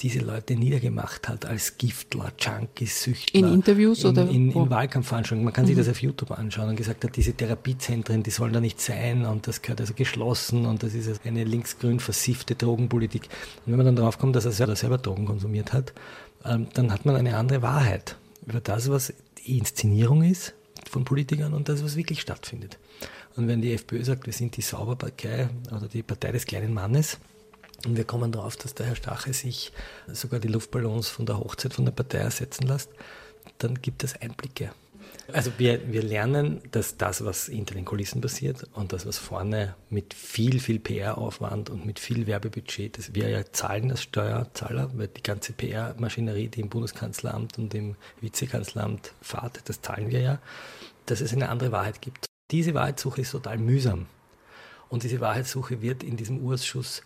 diese 0.00 0.20
Leute 0.20 0.56
niedergemacht 0.56 1.28
hat 1.28 1.44
als 1.44 1.76
Giftler, 1.76 2.32
Junkies, 2.38 3.02
Süchtler. 3.02 3.40
In 3.40 3.52
Interviews 3.52 4.04
in, 4.04 4.10
oder? 4.10 4.22
In, 4.28 4.50
in 4.50 4.70
Wahlkampfveranstaltungen. 4.70 5.44
Man 5.44 5.52
kann 5.52 5.64
mhm. 5.64 5.68
sich 5.68 5.76
das 5.76 5.88
auf 5.88 6.00
YouTube 6.00 6.30
anschauen 6.32 6.70
und 6.70 6.76
gesagt 6.76 7.04
hat, 7.04 7.16
diese 7.16 7.32
Therapiezentren, 7.34 8.22
die 8.22 8.30
sollen 8.30 8.52
da 8.52 8.60
nicht 8.60 8.80
sein 8.80 9.26
und 9.26 9.46
das 9.46 9.62
gehört 9.62 9.80
also 9.80 9.94
geschlossen 9.94 10.66
und 10.66 10.82
das 10.82 10.94
ist 10.94 11.20
eine 11.26 11.44
linksgrün 11.44 12.00
versiffte 12.00 12.54
Drogenpolitik. 12.54 13.24
Und 13.66 13.72
wenn 13.72 13.76
man 13.76 13.86
dann 13.86 13.96
drauf 13.96 14.18
kommt, 14.18 14.36
dass 14.36 14.44
er 14.44 14.52
selber, 14.52 14.76
selber 14.76 14.98
Drogen 14.98 15.26
konsumiert 15.26 15.72
hat, 15.72 15.92
ähm, 16.44 16.68
dann 16.74 16.92
hat 16.92 17.04
man 17.04 17.16
eine 17.16 17.36
andere 17.36 17.62
Wahrheit 17.62 18.16
über 18.46 18.60
das, 18.60 18.90
was 18.90 19.12
die 19.46 19.58
Inszenierung 19.58 20.22
ist 20.22 20.54
von 20.88 21.04
Politikern 21.04 21.54
und 21.54 21.68
das, 21.68 21.82
was 21.84 21.96
wirklich 21.96 22.20
stattfindet. 22.20 22.78
Und 23.36 23.48
wenn 23.48 23.60
die 23.60 23.72
FPÖ 23.72 24.04
sagt, 24.04 24.26
wir 24.26 24.32
sind 24.32 24.56
die 24.56 24.62
Sauberpartei 24.62 25.48
oder 25.70 25.88
die 25.88 26.02
Partei 26.02 26.32
des 26.32 26.46
kleinen 26.46 26.74
Mannes, 26.74 27.18
und 27.86 27.96
wir 27.96 28.04
kommen 28.04 28.30
darauf, 28.30 28.56
dass 28.56 28.74
der 28.74 28.86
Herr 28.86 28.96
Stache 28.96 29.32
sich 29.32 29.72
sogar 30.06 30.38
die 30.38 30.48
Luftballons 30.48 31.08
von 31.08 31.24
der 31.24 31.38
Hochzeit 31.38 31.72
von 31.72 31.86
der 31.86 31.92
Partei 31.92 32.18
ersetzen 32.18 32.66
lässt, 32.66 32.90
dann 33.58 33.80
gibt 33.80 34.04
es 34.04 34.20
Einblicke. 34.20 34.72
Also 35.32 35.52
wir, 35.58 35.92
wir 35.92 36.02
lernen, 36.02 36.60
dass 36.70 36.96
das, 36.96 37.24
was 37.24 37.46
hinter 37.46 37.74
den 37.74 37.84
Kulissen 37.84 38.20
passiert 38.20 38.66
und 38.72 38.92
das, 38.92 39.06
was 39.06 39.18
vorne 39.18 39.74
mit 39.88 40.14
viel, 40.14 40.60
viel 40.60 40.78
PR-Aufwand 40.78 41.70
und 41.70 41.86
mit 41.86 41.98
viel 41.98 42.26
Werbebudget, 42.26 42.98
das 42.98 43.14
wir 43.14 43.28
ja 43.28 43.44
zahlen 43.52 43.90
als 43.90 44.02
Steuerzahler, 44.02 44.90
weil 44.94 45.08
die 45.08 45.22
ganze 45.22 45.52
PR-Maschinerie, 45.52 46.48
die 46.48 46.60
im 46.60 46.68
Bundeskanzleramt 46.68 47.58
und 47.58 47.74
im 47.74 47.96
Vizekanzleramt 48.20 49.12
fahrt, 49.20 49.60
das 49.64 49.82
zahlen 49.82 50.10
wir 50.10 50.20
ja, 50.20 50.38
dass 51.06 51.20
es 51.20 51.32
eine 51.32 51.48
andere 51.48 51.72
Wahrheit 51.72 52.00
gibt. 52.00 52.26
Diese 52.50 52.74
Wahrheitssuche 52.74 53.20
ist 53.20 53.30
total 53.30 53.58
mühsam. 53.58 54.06
Und 54.88 55.04
diese 55.04 55.20
Wahrheitssuche 55.20 55.82
wird 55.82 56.02
in 56.02 56.16
diesem 56.16 56.40
Urschuss 56.40 57.02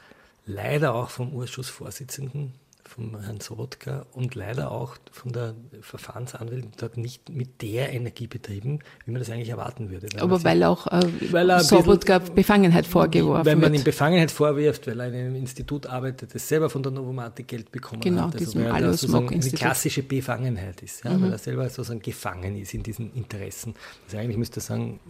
leider 0.46 0.94
auch 0.94 1.10
vom 1.10 1.32
Urschussvorsitzenden, 1.32 2.54
vom 2.94 3.20
Herrn 3.20 3.40
Sobotka 3.40 4.06
und 4.12 4.36
leider 4.36 4.70
auch 4.70 4.96
von 5.10 5.32
der 5.32 5.54
Verfahrensanwältin 5.80 6.70
dort 6.76 6.96
nicht 6.96 7.28
mit 7.28 7.60
der 7.60 7.92
Energie 7.92 8.28
betrieben, 8.28 8.78
wie 9.04 9.10
man 9.10 9.18
das 9.18 9.30
eigentlich 9.30 9.48
erwarten 9.48 9.90
würde. 9.90 10.06
Aber 10.20 10.44
weil 10.44 10.62
auch 10.62 10.86
äh, 10.86 11.00
weil 11.32 11.50
er 11.50 11.60
Sobotka 11.60 12.20
Befangenheit 12.20 12.86
vorgeworfen 12.86 13.44
wird. 13.44 13.46
Weil 13.46 13.56
man 13.56 13.72
wird. 13.72 13.82
ihm 13.82 13.84
Befangenheit 13.84 14.30
vorwirft, 14.30 14.86
weil 14.86 15.00
er 15.00 15.08
in 15.08 15.14
einem 15.14 15.34
Institut 15.34 15.86
arbeitet, 15.86 16.34
das 16.36 16.46
selber 16.46 16.70
von 16.70 16.84
der 16.84 16.92
Novomatic 16.92 17.48
Geld 17.48 17.72
bekommen 17.72 18.00
genau, 18.00 18.22
hat. 18.28 18.34
Also 18.34 18.44
diesem 18.44 18.64
weil 18.64 18.84
er 18.84 18.92
sozusagen 18.92 19.28
eine 19.28 19.50
klassische 19.50 20.04
Befangenheit 20.04 20.80
ist, 20.82 21.04
ja, 21.04 21.10
mhm. 21.10 21.22
weil 21.22 21.32
er 21.32 21.38
selber 21.38 21.68
sozusagen 21.68 22.00
gefangen 22.00 22.56
ist 22.56 22.74
in 22.74 22.84
diesen 22.84 23.12
Interessen. 23.14 23.74
Also 24.04 24.18
eigentlich 24.18 24.36
müsste 24.36 24.60
er 24.60 24.62
sagen, 24.62 25.00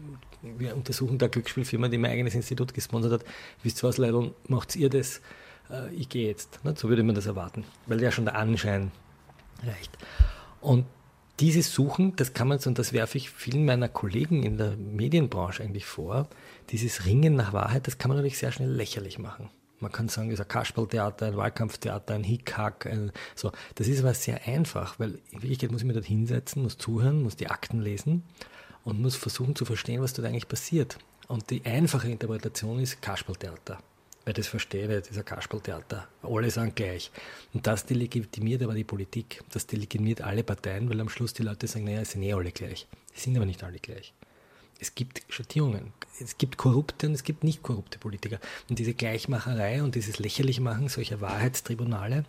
wir 0.41 0.75
untersuchen 0.75 1.19
da 1.19 1.27
Glücksspielfirma, 1.27 1.89
die 1.89 1.99
mein 1.99 2.13
eigenes 2.13 2.35
Institut 2.35 2.73
gesponsert 2.73 3.13
hat. 3.13 3.25
Wisst 3.63 3.85
ihr 3.85 3.89
was, 3.89 3.99
Leute, 3.99 4.33
macht 4.49 4.75
ihr 4.75 4.89
das? 4.89 5.21
Äh, 5.71 5.95
ich 5.95 6.09
gehe 6.09 6.29
jetzt. 6.29 6.65
Ne? 6.65 6.75
So 6.77 6.89
würde 6.89 7.03
man 7.03 7.15
das 7.15 7.27
erwarten, 7.27 7.65
weil 7.87 8.01
ja 8.01 8.11
schon 8.11 8.25
der 8.25 8.37
Anschein 8.37 8.91
reicht. 9.63 9.97
Und 10.61 10.87
dieses 11.41 11.73
Suchen, 11.73 12.15
das 12.17 12.33
kann 12.33 12.49
man, 12.49 12.59
und 12.65 12.79
das 12.79 12.93
werfe 12.93 13.19
ich 13.19 13.31
vielen 13.31 13.65
meiner 13.65 13.89
Kollegen 13.89 14.45
in 14.45 14.57
der 14.57 14.77
Medienbranche 14.77 15.63
eigentlich 15.63 15.85
vor, 15.85 16.29
dieses 16.71 17.07
Ringen 17.07 17.35
nach 17.35 17.53
Wahrheit, 17.53 17.87
das 17.87 17.99
kann 17.99 18.09
man 18.09 18.19
natürlich 18.19 18.39
sehr 18.39 18.53
schnell 18.53 18.71
lächerlich 18.71 19.19
machen. 19.19 19.51
Man 19.81 19.91
kann 19.91 20.09
sagen, 20.09 20.29
es 20.29 20.35
ist 20.35 20.41
ein 20.41 20.49
Kasperltheater, 20.49 21.27
ein 21.27 21.37
Wahlkampftheater, 21.37 22.15
ein 22.15 22.23
Hickhack, 22.23 22.87
ein, 22.87 23.11
so. 23.35 23.51
Das 23.75 23.89
ist 23.89 24.01
aber 24.01 24.15
sehr 24.15 24.47
einfach, 24.47 24.99
weil 25.01 25.19
in 25.31 25.43
Wirklichkeit 25.43 25.73
muss 25.73 25.81
ich 25.81 25.87
mir 25.87 25.93
dort 25.93 26.07
hinsetzen, 26.07 26.63
muss 26.63 26.79
zuhören, 26.79 27.23
muss 27.23 27.37
die 27.37 27.49
Akten 27.49 27.81
lesen 27.81 28.23
und 28.85 29.03
muss 29.03 29.17
versuchen 29.17 29.57
zu 29.57 29.65
verstehen, 29.65 30.01
was 30.01 30.13
dort 30.13 30.29
eigentlich 30.29 30.49
passiert. 30.49 30.99
Und 31.27 31.51
die 31.51 31.65
einfache 31.67 32.09
Interpretation 32.09 32.79
ist 32.79 33.03
Kasperltheater. 33.03 33.79
Wer 34.25 34.33
das 34.33 34.47
versteht, 34.47 34.91
das 34.91 35.11
ist 35.11 35.19
ein 35.19 35.25
Kasperltheater. 35.25 36.09
Alle 36.23 36.51
sind 36.51 36.75
gleich. 36.77 37.11
Und 37.53 37.67
das 37.67 37.85
delegitimiert 37.85 38.63
aber 38.63 38.75
die 38.75 38.85
Politik. 38.85 39.43
Das 39.51 39.67
delegitimiert 39.67 40.23
alle 40.23 40.43
Parteien, 40.43 40.89
weil 40.89 41.01
am 41.01 41.11
Schluss 41.11 41.35
die 41.35 41.43
Leute 41.43 41.67
sagen, 41.67 41.85
naja, 41.85 42.01
es 42.01 42.13
sind 42.13 42.23
eh 42.23 42.33
alle 42.33 42.51
gleich. 42.51 42.87
Sie 43.13 43.21
sind 43.21 43.37
aber 43.37 43.45
nicht 43.45 43.63
alle 43.63 43.79
gleich. 43.79 44.15
Es 44.81 44.95
gibt 44.95 45.23
Schattierungen. 45.29 45.93
Es 46.21 46.39
gibt 46.39 46.57
korrupte 46.57 47.07
und 47.07 47.15
es 47.15 47.23
gibt 47.23 47.45
nicht 47.45 47.63
korrupte 47.63 47.99
Politiker. 47.99 48.39
Und 48.69 48.79
diese 48.79 48.95
Gleichmacherei 48.95 49.83
und 49.83 49.95
dieses 49.95 50.19
Lächerlichmachen 50.19 50.89
solcher 50.89 51.21
Wahrheitstribunale, 51.21 52.25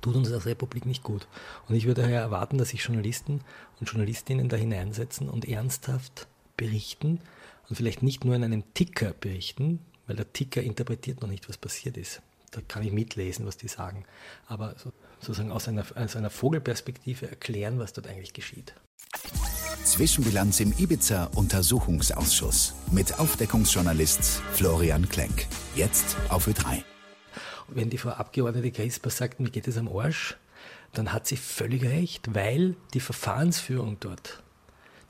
tut 0.00 0.16
uns 0.16 0.32
als 0.32 0.46
Republik 0.46 0.86
nicht 0.86 1.02
gut. 1.02 1.28
Und 1.68 1.76
ich 1.76 1.86
würde 1.86 2.02
daher 2.02 2.20
erwarten, 2.20 2.58
dass 2.58 2.70
sich 2.70 2.82
Journalisten 2.82 3.40
und 3.80 3.88
Journalistinnen 3.88 4.48
da 4.48 4.56
hineinsetzen 4.56 5.28
und 5.28 5.48
ernsthaft 5.48 6.26
berichten 6.56 7.20
und 7.68 7.76
vielleicht 7.76 8.02
nicht 8.02 8.24
nur 8.24 8.34
in 8.34 8.44
einem 8.44 8.64
Ticker 8.74 9.12
berichten, 9.12 9.78
weil 10.06 10.16
der 10.16 10.32
Ticker 10.32 10.62
interpretiert 10.62 11.20
noch 11.20 11.28
nicht, 11.28 11.48
was 11.48 11.56
passiert 11.58 11.96
ist. 11.96 12.22
Da 12.50 12.60
kann 12.60 12.82
ich 12.82 12.92
mitlesen, 12.92 13.46
was 13.46 13.56
die 13.56 13.68
sagen. 13.68 14.04
Aber 14.46 14.74
sozusagen 15.20 15.52
aus 15.52 15.68
einer, 15.68 15.86
aus 15.94 16.16
einer 16.16 16.30
Vogelperspektive 16.30 17.28
erklären, 17.28 17.78
was 17.78 17.92
dort 17.92 18.06
eigentlich 18.06 18.32
geschieht. 18.34 18.74
Zwischenbilanz 19.84 20.60
im 20.60 20.72
Ibiza-Untersuchungsausschuss 20.76 22.74
mit 22.90 23.18
Aufdeckungsjournalist 23.18 24.42
Florian 24.52 25.08
Klenk. 25.08 25.46
Jetzt 25.74 26.16
auf 26.28 26.46
Ö3 26.46 26.84
wenn 27.74 27.90
die 27.90 27.98
Frau 27.98 28.10
Abgeordnete 28.10 28.70
Crisper 28.70 29.10
sagt, 29.10 29.40
mir 29.40 29.50
geht 29.50 29.68
es 29.68 29.76
am 29.76 29.88
Arsch, 29.88 30.36
dann 30.92 31.12
hat 31.12 31.26
sie 31.26 31.36
völlig 31.36 31.84
recht, 31.84 32.34
weil 32.34 32.76
die 32.94 33.00
Verfahrensführung 33.00 33.98
dort, 34.00 34.42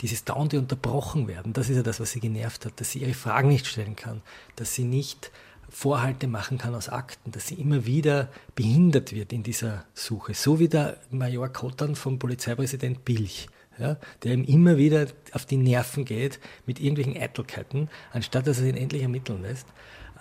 dieses 0.03 0.25
dauernde 0.25 0.59
unterbrochen 0.59 1.29
werden, 1.29 1.53
das 1.53 1.71
ist 1.71 1.77
ja 1.77 1.83
das, 1.83 2.01
was 2.01 2.11
sie 2.11 2.21
genervt 2.21 2.67
hat, 2.67 2.81
dass 2.81 2.91
sie 2.91 3.01
ihre 3.01 3.15
Fragen 3.15 3.49
nicht 3.49 3.67
stellen 3.67 3.97
kann, 3.97 4.21
dass 4.57 4.75
sie 4.75 4.85
nicht 4.85 5.31
Vorhalte 5.73 6.27
machen 6.27 6.59
kann 6.59 6.75
aus 6.75 6.91
Akten, 6.91 7.33
dass 7.33 7.47
sie 7.47 7.55
immer 7.55 7.87
wieder 7.87 8.29
behindert 8.55 9.13
wird 9.15 9.33
in 9.33 9.43
dieser 9.43 9.87
Suche. 9.95 10.35
So 10.35 10.59
wie 10.59 10.69
der 10.69 10.99
Major 11.11 11.49
Kottern 11.49 11.97
vom 11.97 12.19
Polizeipräsident 12.19 13.07
Bilch, 13.07 13.49
ja, 13.79 13.97
der 14.23 14.35
ihm 14.35 14.45
immer 14.45 14.77
wieder 14.77 15.07
auf 15.33 15.47
die 15.47 15.57
Nerven 15.57 16.05
geht 16.05 16.41
mit 16.67 16.79
irgendwelchen 16.79 17.17
Eitelkeiten, 17.21 17.89
anstatt 18.13 18.47
dass 18.47 18.61
er 18.61 18.67
ihn 18.67 18.77
endlich 18.77 19.01
ermitteln 19.01 19.41
lässt. 19.41 19.67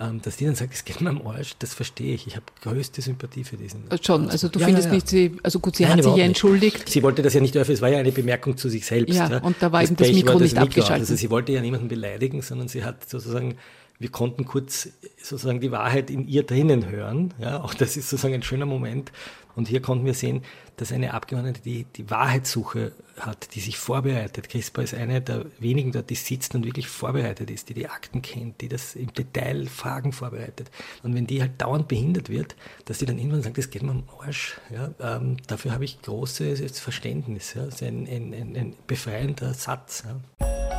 Ähm, 0.02 0.20
dass 0.24 0.38
die 0.38 0.46
dann 0.46 0.56
sagt, 0.56 0.74
es 0.74 0.84
geht 0.84 1.00
mir 1.00 1.12
am 1.12 1.28
Arsch, 1.28 1.54
das 1.60 1.76
verstehe 1.76 2.16
ich. 2.16 2.26
Ich 2.26 2.36
habe 2.36 2.46
größte 2.64 3.04
Sympathie 3.04 3.44
für 3.44 3.58
diesen. 3.58 3.90
Äh, 3.92 4.00
schon, 4.02 4.30
also 4.30 4.48
du 4.48 4.58
ja, 4.60 4.66
findest 4.66 4.88
ja, 4.88 4.92
ja. 4.92 4.96
nicht, 4.96 5.08
sie, 5.08 5.38
also 5.44 5.60
gut, 5.60 5.76
sie 5.76 5.84
Nein, 5.84 5.98
hat 5.98 6.04
sich 6.04 6.16
ja 6.16 6.24
entschuldigt. 6.24 6.80
Nicht. 6.80 6.90
Sie 6.90 7.04
wollte 7.04 7.22
das 7.22 7.36
ja 7.36 7.42
nicht 7.42 7.56
öffnen, 7.56 7.76
es 7.76 7.82
war 7.82 7.90
ja 7.90 8.00
eine 8.00 8.12
Bemerkung 8.12 8.58
zu 8.58 8.68
sich 8.68 8.84
selbst. 8.84 9.16
Ja, 9.16 9.38
und 9.44 9.58
da 9.60 9.72
war 9.72 9.82
das 9.82 9.92
eben 9.92 9.98
das 9.98 10.12
Mikro 10.12 10.34
das 10.34 10.42
nicht 10.42 10.54
Mikro. 10.54 10.66
abgeschaltet. 10.66 11.02
Also 11.02 11.16
sie 11.16 11.30
wollte 11.30 11.52
ja 11.52 11.62
niemanden 11.62 11.88
beleidigen, 11.88 12.42
sondern 12.42 12.68
sie 12.68 12.84
hat 12.84 13.08
sozusagen 13.08 13.58
wir 14.00 14.10
konnten 14.10 14.46
kurz 14.46 14.90
sozusagen 15.22 15.60
die 15.60 15.70
Wahrheit 15.70 16.10
in 16.10 16.28
ihr 16.28 16.42
drinnen 16.42 16.90
hören. 16.90 17.36
Ja, 17.40 17.62
auch 17.62 17.76
das 17.76 17.98
ist 17.98 18.10
sozusagen 18.10 18.34
ein 18.34 18.42
schöner 18.42 18.66
Moment. 18.66 19.12
Und 19.56 19.68
hier 19.68 19.82
konnten 19.82 20.06
wir 20.06 20.14
sehen, 20.14 20.44
dass 20.78 20.92
eine 20.92 21.14
Abgeordnete 21.14 21.62
die, 21.62 21.86
die 21.96 22.10
Wahrheitssuche 22.10 22.94
hat, 23.20 23.54
die 23.54 23.60
sich 23.60 23.78
vorbereitet. 23.78 24.50
CRISPR 24.50 24.84
ist 24.84 24.94
eine 24.94 25.22
der 25.22 25.46
wenigen 25.60 25.92
dort, 25.92 26.10
die 26.10 26.16
sitzt 26.16 26.56
und 26.56 26.66
wirklich 26.66 26.88
vorbereitet 26.88 27.52
ist, 27.52 27.70
die 27.70 27.74
die 27.74 27.88
Akten 27.88 28.22
kennt, 28.22 28.62
die 28.62 28.70
das 28.70 28.96
im 28.96 29.14
Detail 29.14 29.68
Fragen 29.68 30.12
vorbereitet. 30.12 30.72
Und 31.04 31.14
wenn 31.14 31.28
die 31.28 31.42
halt 31.42 31.62
dauernd 31.62 31.88
behindert 31.88 32.30
wird, 32.30 32.56
dass 32.86 33.00
sie 33.00 33.06
dann 33.06 33.18
irgendwann 33.18 33.44
sagt, 33.44 33.58
das 33.58 33.70
geht 33.70 33.84
mir 33.84 33.92
am 33.92 34.04
Arsch, 34.20 34.58
ja, 34.74 34.92
ähm, 35.00 35.38
dafür 35.48 35.74
habe 35.74 35.86
ich 35.86 36.02
großes 36.02 36.80
Verständnis. 36.80 37.54
Ja. 37.54 37.66
Das 37.66 37.76
ist 37.76 37.84
ein, 37.84 38.08
ein, 38.08 38.34
ein, 38.34 38.56
ein 38.56 38.76
befreiender 38.88 39.54
Satz. 39.54 40.04
Ja. 40.06 40.71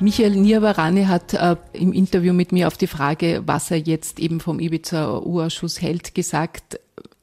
Michael 0.00 0.36
Niavarani 0.36 1.04
hat 1.04 1.34
äh, 1.34 1.56
im 1.72 1.92
Interview 1.92 2.32
mit 2.32 2.52
mir 2.52 2.68
auf 2.68 2.78
die 2.78 2.86
Frage, 2.86 3.42
was 3.44 3.70
er 3.70 3.76
jetzt 3.76 4.18
eben 4.18 4.40
vom 4.40 4.58
Ibiza-U-Ausschuss 4.58 5.82
hält, 5.82 6.14
gesagt, 6.14 6.80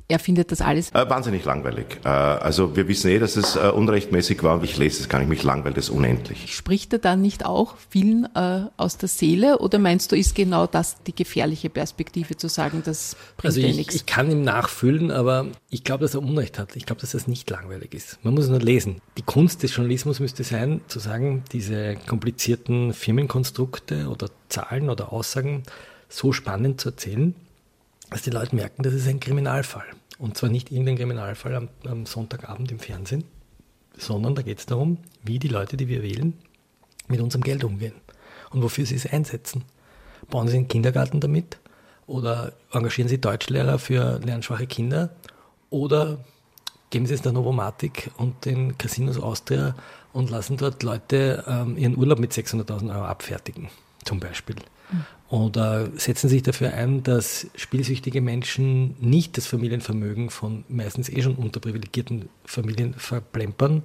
er 0.09 0.19
findet 0.19 0.51
das 0.51 0.61
alles? 0.61 0.91
Äh, 0.91 1.09
wahnsinnig 1.09 1.43
langweilig. 1.43 1.99
Äh, 2.05 2.07
also 2.07 2.75
wir 2.75 2.87
wissen 2.87 3.11
eh, 3.11 3.19
dass 3.19 3.35
es 3.35 3.55
äh, 3.57 3.69
unrechtmäßig 3.69 4.41
war. 4.41 4.63
Ich 4.63 4.77
lese 4.77 5.01
es 5.01 5.09
gar 5.09 5.19
nicht, 5.19 5.27
mich 5.27 5.43
langweilt 5.43 5.77
es 5.77 5.89
unendlich. 5.89 6.53
Spricht 6.55 6.93
er 6.93 6.99
dann 6.99 7.21
nicht 7.21 7.45
auch 7.45 7.75
vielen 7.89 8.25
äh, 8.33 8.67
aus 8.77 8.97
der 8.97 9.09
Seele 9.09 9.59
oder 9.59 9.79
meinst 9.79 10.11
du, 10.11 10.15
ist 10.15 10.33
genau 10.33 10.65
das 10.65 11.03
die 11.03 11.13
gefährliche 11.13 11.69
Perspektive 11.69 12.37
zu 12.37 12.47
sagen, 12.47 12.83
das 12.85 13.17
bringt 13.35 13.47
also 13.47 13.59
ja 13.59 13.67
ich, 13.67 13.77
nichts? 13.77 13.95
ich 13.95 14.05
kann 14.05 14.31
ihm 14.31 14.43
nachfühlen, 14.43 15.11
aber 15.11 15.47
ich 15.69 15.83
glaube, 15.83 16.05
dass 16.05 16.13
er 16.13 16.21
Unrecht 16.21 16.57
hat. 16.57 16.75
Ich 16.77 16.85
glaube, 16.85 17.01
dass 17.01 17.11
das 17.11 17.27
nicht 17.27 17.49
langweilig 17.49 17.93
ist. 17.93 18.19
Man 18.23 18.33
muss 18.33 18.45
es 18.45 18.49
nur 18.49 18.59
lesen. 18.59 19.01
Die 19.17 19.23
Kunst 19.23 19.63
des 19.63 19.75
Journalismus 19.75 20.21
müsste 20.21 20.43
sein, 20.43 20.81
zu 20.87 20.99
sagen, 20.99 21.43
diese 21.51 21.97
komplizierten 22.07 22.93
Firmenkonstrukte 22.93 24.07
oder 24.07 24.29
Zahlen 24.47 24.89
oder 24.89 25.11
Aussagen 25.11 25.63
so 26.07 26.31
spannend 26.31 26.79
zu 26.79 26.89
erzählen, 26.89 27.35
dass 28.09 28.21
die 28.21 28.29
Leute 28.29 28.55
merken, 28.55 28.83
das 28.83 28.93
ist 28.93 29.07
ein 29.07 29.19
Kriminalfall. 29.19 29.85
Und 30.19 30.37
zwar 30.37 30.49
nicht 30.49 30.71
irgendein 30.71 30.97
Kriminalfall 30.97 31.55
am, 31.55 31.69
am 31.85 32.05
Sonntagabend 32.05 32.71
im 32.71 32.79
Fernsehen, 32.79 33.23
sondern 33.97 34.35
da 34.35 34.41
geht 34.41 34.59
es 34.59 34.65
darum, 34.65 34.97
wie 35.23 35.39
die 35.39 35.47
Leute, 35.47 35.77
die 35.77 35.87
wir 35.87 36.01
wählen, 36.01 36.33
mit 37.07 37.21
unserem 37.21 37.43
Geld 37.43 37.63
umgehen 37.63 37.93
und 38.49 38.63
wofür 38.63 38.85
sie 38.85 38.95
es 38.95 39.05
einsetzen. 39.05 39.63
Bauen 40.29 40.47
sie 40.47 40.57
einen 40.57 40.67
Kindergarten 40.67 41.19
damit 41.19 41.57
oder 42.05 42.53
engagieren 42.71 43.09
sie 43.09 43.19
Deutschlehrer 43.19 43.79
für 43.79 44.19
lernschwache 44.19 44.67
Kinder 44.67 45.11
oder 45.69 46.19
geben 46.89 47.05
sie 47.05 47.13
es 47.13 47.21
der 47.21 47.33
Novomatic 47.33 48.11
und 48.17 48.45
den 48.45 48.77
Casinos 48.77 49.19
Austria 49.19 49.75
und 50.13 50.29
lassen 50.29 50.57
dort 50.57 50.83
Leute 50.83 51.43
ähm, 51.47 51.77
ihren 51.77 51.97
Urlaub 51.97 52.19
mit 52.19 52.31
600.000 52.31 52.89
Euro 52.95 53.05
abfertigen, 53.05 53.69
zum 54.07 54.19
Beispiel. 54.19 54.55
Oder 55.29 55.89
setzen 55.97 56.29
sich 56.29 56.43
dafür 56.43 56.73
ein, 56.73 57.03
dass 57.03 57.47
spielsüchtige 57.55 58.21
Menschen 58.21 58.95
nicht 59.01 59.37
das 59.37 59.45
Familienvermögen 59.45 60.29
von 60.29 60.63
meistens 60.69 61.09
eh 61.09 61.21
schon 61.21 61.35
unterprivilegierten 61.35 62.29
Familien 62.45 62.93
verplempern? 62.93 63.83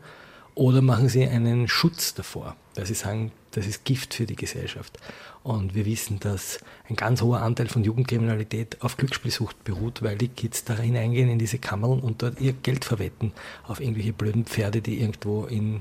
Oder 0.54 0.82
machen 0.82 1.08
sie 1.08 1.26
einen 1.26 1.66
Schutz 1.66 2.14
davor, 2.14 2.56
weil 2.74 2.86
sie 2.86 2.94
sagen, 2.94 3.32
das 3.52 3.66
ist 3.66 3.84
Gift 3.84 4.14
für 4.14 4.26
die 4.26 4.36
Gesellschaft. 4.36 4.98
Und 5.42 5.74
wir 5.74 5.86
wissen, 5.86 6.20
dass 6.20 6.60
ein 6.88 6.94
ganz 6.94 7.20
hoher 7.22 7.40
Anteil 7.40 7.68
von 7.68 7.82
Jugendkriminalität 7.82 8.80
auf 8.80 8.96
Glücksspielsucht 8.96 9.64
beruht, 9.64 10.02
weil 10.02 10.16
die 10.16 10.28
Kids 10.28 10.64
da 10.64 10.76
hineingehen 10.76 11.28
in 11.28 11.38
diese 11.38 11.58
Kammern 11.58 12.00
und 12.00 12.22
dort 12.22 12.40
ihr 12.40 12.52
Geld 12.52 12.84
verwetten 12.84 13.32
auf 13.66 13.80
irgendwelche 13.80 14.12
blöden 14.12 14.44
Pferde, 14.44 14.82
die 14.82 15.00
irgendwo 15.00 15.46
in 15.46 15.80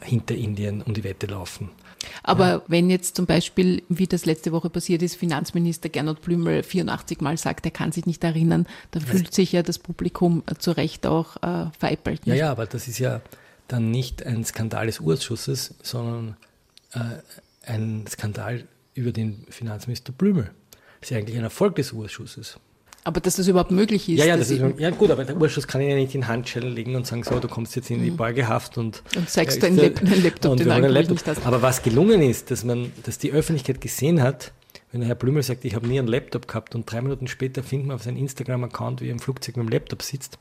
Hinterindien 0.00 0.82
um 0.82 0.94
die 0.94 1.04
Wette 1.04 1.26
laufen. 1.26 1.70
Aber 2.22 2.48
ja. 2.48 2.62
wenn 2.68 2.90
jetzt 2.90 3.16
zum 3.16 3.26
Beispiel, 3.26 3.82
wie 3.88 4.06
das 4.06 4.26
letzte 4.26 4.52
Woche 4.52 4.70
passiert 4.70 5.02
ist, 5.02 5.16
Finanzminister 5.16 5.88
Gernot 5.88 6.22
Blümel 6.22 6.62
84 6.62 7.20
Mal 7.20 7.36
sagt, 7.38 7.64
er 7.66 7.72
kann 7.72 7.92
sich 7.92 8.06
nicht 8.06 8.24
erinnern, 8.24 8.66
dann 8.90 9.02
fühlt 9.02 9.34
sich 9.34 9.52
ja 9.52 9.62
das 9.62 9.78
Publikum 9.78 10.42
zu 10.58 10.72
Recht 10.72 11.06
auch 11.06 11.36
äh, 11.42 11.70
veräppelt. 11.78 12.22
Ja, 12.24 12.34
ja, 12.34 12.50
aber 12.50 12.66
das 12.66 12.88
ist 12.88 12.98
ja 12.98 13.20
dann 13.68 13.90
nicht 13.90 14.24
ein 14.24 14.44
Skandal 14.44 14.86
des 14.86 15.00
Urschusses, 15.00 15.74
sondern 15.82 16.36
äh, 16.92 17.70
ein 17.70 18.06
Skandal 18.08 18.66
über 18.94 19.12
den 19.12 19.44
Finanzminister 19.48 20.12
Blümel. 20.12 20.50
Das 21.00 21.08
ist 21.08 21.10
ja 21.10 21.18
eigentlich 21.18 21.36
ein 21.36 21.44
Erfolg 21.44 21.76
des 21.76 21.92
Urschusses. 21.92 22.58
Aber 23.04 23.20
dass 23.20 23.36
das 23.36 23.48
überhaupt 23.48 23.70
möglich 23.70 24.08
ist. 24.08 24.18
Ja, 24.18 24.26
ja, 24.26 24.36
das 24.36 24.50
ist, 24.50 24.62
ja 24.78 24.90
gut, 24.90 25.10
aber 25.10 25.24
der 25.24 25.36
Urschuss 25.36 25.66
kann 25.66 25.80
ihn 25.80 25.88
ja 25.88 25.96
nicht 25.96 26.14
in 26.14 26.28
Handschellen 26.28 26.74
legen 26.74 26.94
und 26.96 27.06
sagen, 27.06 27.22
so, 27.22 27.38
du 27.38 27.48
kommst 27.48 27.74
jetzt 27.76 27.90
in 27.90 28.02
die 28.02 28.10
mhm. 28.10 28.16
Beugehaft 28.16 28.76
und. 28.76 29.02
Und 29.16 29.30
zeigst 29.30 29.62
deinen 29.62 29.76
Laptop, 29.76 30.56
den 30.56 30.68
Laptop. 30.68 31.10
nicht 31.10 31.26
hast. 31.26 31.46
Aber 31.46 31.62
was 31.62 31.82
gelungen 31.82 32.20
ist, 32.22 32.50
dass 32.50 32.64
man, 32.64 32.92
dass 33.04 33.18
die 33.18 33.32
Öffentlichkeit 33.32 33.80
gesehen 33.80 34.22
hat, 34.22 34.52
wenn 34.92 35.00
der 35.00 35.08
Herr 35.08 35.16
Blümel 35.16 35.42
sagt, 35.42 35.64
ich 35.64 35.74
habe 35.74 35.86
nie 35.86 35.98
einen 35.98 36.08
Laptop 36.08 36.48
gehabt 36.48 36.74
und 36.74 36.90
drei 36.90 37.00
Minuten 37.02 37.28
später 37.28 37.62
findet 37.62 37.88
man 37.88 37.96
auf 37.96 38.02
seinem 38.02 38.16
Instagram-Account, 38.16 39.00
wie 39.00 39.08
er 39.08 39.12
im 39.12 39.20
Flugzeug 39.20 39.56
mit 39.56 39.66
dem 39.66 39.72
Laptop 39.72 40.02
sitzt, 40.02 40.38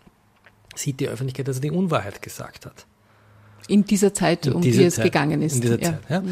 sieht 0.75 0.99
die 0.99 1.07
Öffentlichkeit, 1.07 1.47
dass 1.47 1.57
er 1.57 1.61
die 1.61 1.71
Unwahrheit 1.71 2.21
gesagt 2.21 2.65
hat. 2.65 2.85
In 3.67 3.85
dieser 3.85 4.13
Zeit, 4.13 4.45
in 4.45 4.53
um 4.53 4.61
die 4.61 4.83
es 4.83 4.95
gegangen 4.95 5.41
ist. 5.41 5.55
In 5.55 5.61
dieser 5.61 5.81
ja. 5.81 5.89
Zeit, 5.89 5.99
ja. 6.09 6.23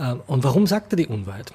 Ähm, 0.00 0.20
und 0.26 0.42
warum 0.42 0.66
sagt 0.66 0.92
er 0.92 0.96
die 0.96 1.06
Unwahrheit? 1.06 1.52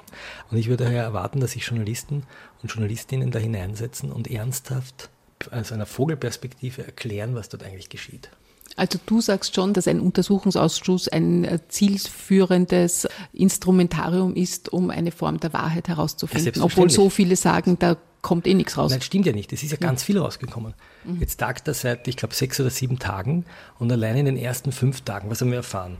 Und 0.50 0.58
ich 0.58 0.68
würde 0.68 0.84
daher 0.84 1.02
erwarten, 1.02 1.40
dass 1.40 1.52
sich 1.52 1.64
Journalisten 1.64 2.22
und 2.62 2.70
Journalistinnen 2.70 3.30
da 3.30 3.38
hineinsetzen 3.38 4.12
und 4.12 4.30
ernsthaft 4.30 5.10
aus 5.50 5.72
einer 5.72 5.86
Vogelperspektive 5.86 6.84
erklären, 6.84 7.34
was 7.34 7.48
dort 7.48 7.64
eigentlich 7.64 7.88
geschieht. 7.90 8.30
Also 8.76 8.98
du 9.06 9.20
sagst 9.20 9.54
schon, 9.54 9.72
dass 9.72 9.88
ein 9.88 10.00
Untersuchungsausschuss 10.00 11.08
ein 11.08 11.44
äh, 11.44 11.58
zielführendes 11.68 13.08
Instrumentarium 13.32 14.34
ist, 14.34 14.70
um 14.72 14.90
eine 14.90 15.12
Form 15.12 15.40
der 15.40 15.52
Wahrheit 15.52 15.88
herauszufinden, 15.88 16.62
obwohl 16.62 16.90
so 16.90 17.08
viele 17.08 17.36
sagen, 17.36 17.78
da 17.78 17.96
kommt 18.20 18.46
eh 18.46 18.54
nichts 18.54 18.76
raus. 18.76 18.90
Nein, 18.90 19.02
stimmt 19.02 19.24
ja 19.24 19.32
nicht. 19.32 19.52
Es 19.52 19.62
ist 19.62 19.70
ja 19.70 19.78
ganz 19.78 20.02
viel 20.02 20.18
rausgekommen. 20.18 20.74
Mhm. 21.04 21.20
Jetzt 21.20 21.38
tagt 21.38 21.68
er 21.68 21.74
seit, 21.74 22.06
ich 22.08 22.16
glaube, 22.16 22.34
sechs 22.34 22.60
oder 22.60 22.70
sieben 22.70 22.98
Tagen 22.98 23.46
und 23.78 23.90
allein 23.90 24.16
in 24.16 24.26
den 24.26 24.36
ersten 24.36 24.72
fünf 24.72 25.02
Tagen, 25.02 25.30
was 25.30 25.40
haben 25.40 25.50
wir 25.50 25.58
erfahren? 25.58 25.96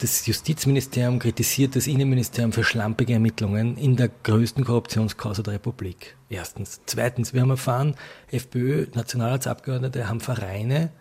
Das 0.00 0.24
Justizministerium 0.26 1.18
kritisiert 1.18 1.74
das 1.74 1.88
Innenministerium 1.88 2.52
für 2.52 2.62
schlampige 2.62 3.14
Ermittlungen 3.14 3.76
in 3.76 3.96
der 3.96 4.08
größten 4.22 4.64
Korruptionskause 4.64 5.42
der 5.42 5.54
Republik. 5.54 6.14
Erstens. 6.28 6.80
Zweitens, 6.86 7.34
wir 7.34 7.40
haben 7.40 7.50
erfahren, 7.50 7.96
FPÖ-Nationalratsabgeordnete 8.30 10.08
haben 10.08 10.20
Vereine, 10.20 10.92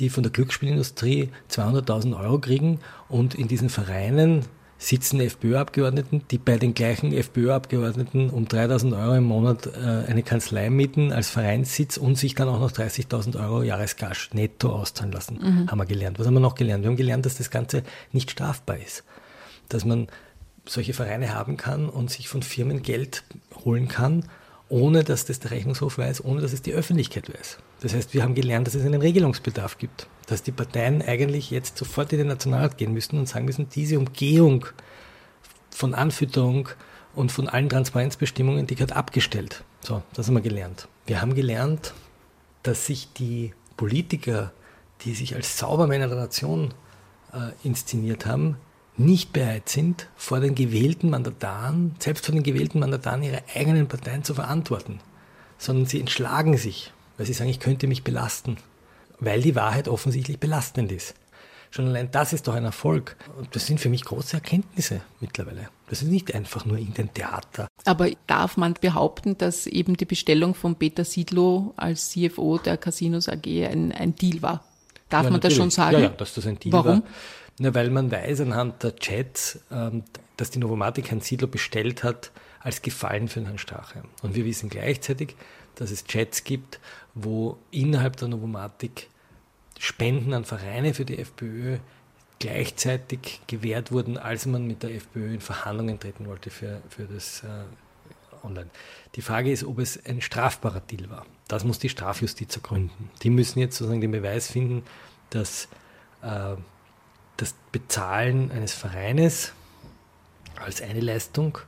die 0.00 0.10
von 0.10 0.24
der 0.24 0.32
Glücksspielindustrie 0.32 1.28
200.000 1.48 2.18
Euro 2.18 2.40
kriegen 2.40 2.80
und 3.08 3.36
in 3.36 3.46
diesen 3.46 3.68
Vereinen 3.68 4.46
sitzen 4.80 5.20
FPÖ-Abgeordneten, 5.20 6.22
die 6.30 6.38
bei 6.38 6.56
den 6.56 6.72
gleichen 6.72 7.12
FPÖ-Abgeordneten 7.12 8.30
um 8.30 8.46
3.000 8.46 8.98
Euro 8.98 9.14
im 9.14 9.24
Monat 9.24 9.66
äh, 9.66 10.08
eine 10.08 10.22
Kanzlei 10.22 10.70
mieten 10.70 11.12
als 11.12 11.28
Vereinssitz 11.28 11.98
und 11.98 12.16
sich 12.16 12.34
dann 12.34 12.48
auch 12.48 12.58
noch 12.58 12.72
30.000 12.72 13.38
Euro 13.38 13.62
Jahresgasch 13.62 14.32
netto 14.32 14.70
auszahlen 14.70 15.12
lassen, 15.12 15.38
mhm. 15.38 15.70
haben 15.70 15.78
wir 15.78 15.84
gelernt. 15.84 16.18
Was 16.18 16.26
haben 16.26 16.34
wir 16.34 16.40
noch 16.40 16.54
gelernt? 16.54 16.82
Wir 16.82 16.88
haben 16.88 16.96
gelernt, 16.96 17.26
dass 17.26 17.36
das 17.36 17.50
Ganze 17.50 17.82
nicht 18.12 18.30
strafbar 18.30 18.78
ist. 18.78 19.04
Dass 19.68 19.84
man 19.84 20.08
solche 20.64 20.94
Vereine 20.94 21.34
haben 21.34 21.58
kann 21.58 21.90
und 21.90 22.10
sich 22.10 22.28
von 22.28 22.42
Firmen 22.42 22.80
Geld 22.80 23.24
holen 23.66 23.86
kann, 23.86 24.24
ohne 24.70 25.04
dass 25.04 25.26
das 25.26 25.40
der 25.40 25.50
Rechnungshof 25.50 25.98
weiß, 25.98 26.24
ohne 26.24 26.40
dass 26.40 26.54
es 26.54 26.62
die 26.62 26.72
Öffentlichkeit 26.72 27.28
weiß. 27.28 27.58
Das 27.80 27.94
heißt, 27.94 28.14
wir 28.14 28.22
haben 28.22 28.34
gelernt, 28.34 28.66
dass 28.66 28.74
es 28.74 28.84
einen 28.84 29.00
Regelungsbedarf 29.00 29.78
gibt 29.78 30.06
dass 30.30 30.42
die 30.44 30.52
Parteien 30.52 31.02
eigentlich 31.02 31.50
jetzt 31.50 31.76
sofort 31.76 32.12
in 32.12 32.18
den 32.18 32.28
Nationalrat 32.28 32.78
gehen 32.78 32.92
müssen 32.92 33.18
und 33.18 33.28
sagen 33.28 33.46
müssen, 33.46 33.68
diese 33.68 33.98
Umgehung 33.98 34.66
von 35.70 35.92
Anfütterung 35.92 36.68
und 37.16 37.32
von 37.32 37.48
allen 37.48 37.68
Transparenzbestimmungen, 37.68 38.66
die 38.66 38.76
gehört 38.76 38.92
abgestellt. 38.92 39.64
So, 39.80 40.02
das 40.14 40.28
haben 40.28 40.34
wir 40.34 40.40
gelernt. 40.40 40.86
Wir 41.06 41.20
haben 41.20 41.34
gelernt, 41.34 41.94
dass 42.62 42.86
sich 42.86 43.12
die 43.12 43.52
Politiker, 43.76 44.52
die 45.00 45.14
sich 45.14 45.34
als 45.34 45.58
Saubermänner 45.58 46.06
der 46.06 46.18
Nation 46.18 46.74
äh, 47.32 47.66
inszeniert 47.66 48.24
haben, 48.24 48.56
nicht 48.96 49.32
bereit 49.32 49.68
sind, 49.68 50.08
vor 50.14 50.38
den 50.38 50.54
gewählten 50.54 51.10
Mandataren, 51.10 51.96
selbst 51.98 52.26
vor 52.26 52.34
den 52.34 52.44
gewählten 52.44 52.78
Mandataren 52.78 53.22
ihre 53.24 53.42
eigenen 53.54 53.88
Parteien 53.88 54.22
zu 54.22 54.34
verantworten, 54.34 55.00
sondern 55.58 55.86
sie 55.86 55.98
entschlagen 55.98 56.56
sich, 56.56 56.92
weil 57.20 57.26
sie 57.26 57.34
sagen, 57.34 57.50
ich 57.50 57.60
könnte 57.60 57.86
mich 57.86 58.02
belasten 58.02 58.56
weil 59.20 59.42
die 59.42 59.54
Wahrheit 59.54 59.86
offensichtlich 59.86 60.40
belastend 60.40 60.90
ist. 60.90 61.14
Schon 61.70 61.86
allein 61.86 62.10
das 62.10 62.32
ist 62.32 62.48
doch 62.48 62.54
ein 62.54 62.64
Erfolg. 62.64 63.16
Und 63.38 63.54
das 63.54 63.66
sind 63.66 63.78
für 63.78 63.88
mich 63.88 64.04
große 64.04 64.34
Erkenntnisse 64.34 65.02
mittlerweile. 65.20 65.68
Das 65.88 66.02
ist 66.02 66.08
nicht 66.08 66.34
einfach 66.34 66.64
nur 66.64 66.76
irgendein 66.78 67.14
Theater. 67.14 67.68
Aber 67.84 68.10
darf 68.26 68.56
man 68.56 68.74
behaupten, 68.74 69.38
dass 69.38 69.68
eben 69.68 69.96
die 69.96 70.04
Bestellung 70.04 70.54
von 70.56 70.74
Peter 70.74 71.04
Siedlow 71.04 71.72
als 71.76 72.10
CFO 72.10 72.58
der 72.58 72.76
Casinos 72.76 73.28
AG 73.28 73.46
ein, 73.46 73.92
ein 73.92 74.16
Deal 74.16 74.42
war? 74.42 74.64
Darf 75.10 75.24
ja, 75.24 75.30
man 75.30 75.40
das 75.40 75.54
schon 75.54 75.70
sagen? 75.70 75.94
Ja, 75.94 76.00
ja, 76.00 76.08
dass 76.08 76.34
das 76.34 76.46
ein 76.46 76.58
Deal 76.58 76.72
Warum? 76.72 76.86
war. 76.86 77.02
Na, 77.60 77.74
weil 77.74 77.90
man 77.90 78.10
weiß 78.10 78.40
anhand 78.40 78.82
der 78.82 78.96
Chats, 78.96 79.60
ähm, 79.70 80.02
dass 80.36 80.50
die 80.50 80.58
Novomatic 80.58 81.10
Herrn 81.10 81.20
Siedlow 81.20 81.46
bestellt 81.46 82.02
hat 82.02 82.32
als 82.60 82.82
Gefallen 82.82 83.28
für 83.28 83.44
Herrn 83.44 83.58
Strache. 83.58 84.02
Und 84.22 84.34
wir 84.34 84.44
wissen 84.44 84.70
gleichzeitig, 84.70 85.36
dass 85.74 85.90
es 85.90 86.04
Chats 86.04 86.44
gibt, 86.44 86.80
wo 87.14 87.58
innerhalb 87.70 88.16
der 88.16 88.28
Novomatic 88.28 89.08
Spenden 89.78 90.34
an 90.34 90.44
Vereine 90.44 90.92
für 90.92 91.04
die 91.04 91.18
FPÖ 91.18 91.78
gleichzeitig 92.38 93.40
gewährt 93.46 93.92
wurden, 93.92 94.18
als 94.18 94.46
man 94.46 94.66
mit 94.66 94.82
der 94.82 94.94
FPÖ 94.94 95.34
in 95.34 95.40
Verhandlungen 95.40 95.98
treten 95.98 96.26
wollte 96.26 96.50
für, 96.50 96.82
für 96.88 97.04
das 97.04 97.42
äh, 97.44 97.64
Online. 98.44 98.70
Die 99.14 99.22
Frage 99.22 99.50
ist, 99.52 99.64
ob 99.64 99.78
es 99.78 100.04
ein 100.04 100.20
strafbarer 100.20 100.80
Deal 100.80 101.10
war. 101.10 101.26
Das 101.48 101.64
muss 101.64 101.78
die 101.78 101.88
Strafjustiz 101.88 102.56
ergründen. 102.56 103.10
Die 103.22 103.30
müssen 103.30 103.58
jetzt 103.58 103.76
sozusagen 103.76 104.00
den 104.00 104.12
Beweis 104.12 104.50
finden, 104.50 104.84
dass 105.30 105.68
äh, 106.22 106.56
das 107.36 107.54
Bezahlen 107.72 108.50
eines 108.50 108.72
Vereines 108.72 109.52
als 110.56 110.82
eine 110.82 111.00
Leistung 111.00 111.58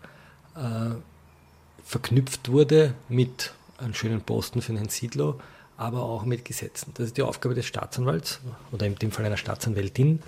äh, 0.55 0.95
verknüpft 1.85 2.51
wurde 2.51 2.95
mit 3.09 3.53
einem 3.83 3.95
schönen 3.95 4.21
Posten 4.21 4.62
für 4.62 4.75
Herrn 4.75 4.88
Siedlow, 4.88 5.40
aber 5.77 6.03
auch 6.03 6.25
mit 6.25 6.45
Gesetzen. 6.45 6.92
Das 6.95 7.07
ist 7.07 7.16
die 7.16 7.23
Aufgabe 7.23 7.55
des 7.55 7.66
Staatsanwalts 7.66 8.40
oder 8.71 8.87
in 8.87 8.95
dem 8.95 9.11
Fall 9.11 9.25
einer 9.25 9.37
Staatsanwältin, 9.37 10.23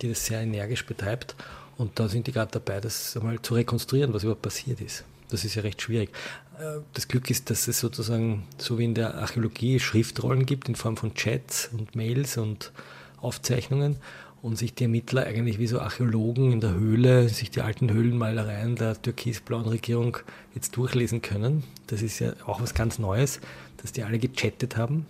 die 0.00 0.08
das 0.08 0.26
sehr 0.26 0.40
energisch 0.40 0.86
betreibt. 0.86 1.34
Und 1.76 1.98
da 1.98 2.08
sind 2.08 2.26
die 2.26 2.32
gerade 2.32 2.52
dabei, 2.52 2.80
das 2.80 3.16
einmal 3.16 3.40
zu 3.42 3.54
rekonstruieren, 3.54 4.14
was 4.14 4.22
überhaupt 4.22 4.42
passiert 4.42 4.80
ist. 4.80 5.04
Das 5.28 5.44
ist 5.44 5.54
ja 5.56 5.62
recht 5.62 5.82
schwierig. 5.82 6.10
Äh, 6.58 6.80
das 6.92 7.08
Glück 7.08 7.30
ist, 7.30 7.50
dass 7.50 7.66
es 7.66 7.80
sozusagen, 7.80 8.44
so 8.58 8.78
wie 8.78 8.84
in 8.84 8.94
der 8.94 9.16
Archäologie, 9.16 9.80
Schriftrollen 9.80 10.46
gibt 10.46 10.68
in 10.68 10.76
Form 10.76 10.96
von 10.96 11.14
Chats 11.14 11.70
und 11.72 11.96
Mails 11.96 12.36
und 12.36 12.72
Aufzeichnungen 13.20 13.96
und 14.44 14.58
sich 14.58 14.74
die 14.74 14.84
Ermittler 14.84 15.24
eigentlich 15.24 15.58
wie 15.58 15.66
so 15.66 15.80
Archäologen 15.80 16.52
in 16.52 16.60
der 16.60 16.74
Höhle, 16.74 17.30
sich 17.30 17.50
die 17.50 17.62
alten 17.62 17.90
Höhlenmalereien 17.90 18.76
der 18.76 19.00
türkisblauen 19.00 19.66
Regierung 19.66 20.18
jetzt 20.54 20.76
durchlesen 20.76 21.22
können. 21.22 21.64
Das 21.86 22.02
ist 22.02 22.18
ja 22.18 22.34
auch 22.44 22.60
was 22.60 22.74
ganz 22.74 22.98
Neues, 22.98 23.40
dass 23.80 23.92
die 23.92 24.02
alle 24.02 24.18
gechattet 24.18 24.76
haben 24.76 25.06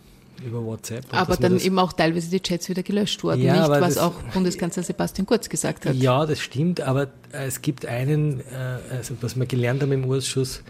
über 0.46 0.64
WhatsApp. 0.64 1.06
Aber 1.10 1.36
dann 1.36 1.58
eben 1.58 1.80
auch 1.80 1.92
teilweise 1.92 2.30
die 2.30 2.40
Chats 2.40 2.68
wieder 2.68 2.84
gelöscht 2.84 3.24
wurden, 3.24 3.42
ja, 3.42 3.66
nicht? 3.66 3.80
Was 3.80 3.98
auch 3.98 4.12
Bundeskanzler 4.32 4.84
Sebastian 4.84 5.26
Kurz 5.26 5.48
gesagt 5.48 5.84
hat. 5.84 5.96
Ja, 5.96 6.26
das 6.26 6.38
stimmt, 6.38 6.80
aber 6.80 7.08
es 7.32 7.60
gibt 7.60 7.86
einen, 7.86 8.38
äh, 8.38 8.44
also 8.92 9.16
was 9.20 9.34
wir 9.34 9.46
gelernt 9.46 9.82
haben 9.82 9.90
im 9.90 10.08
Ausschuss, 10.08 10.62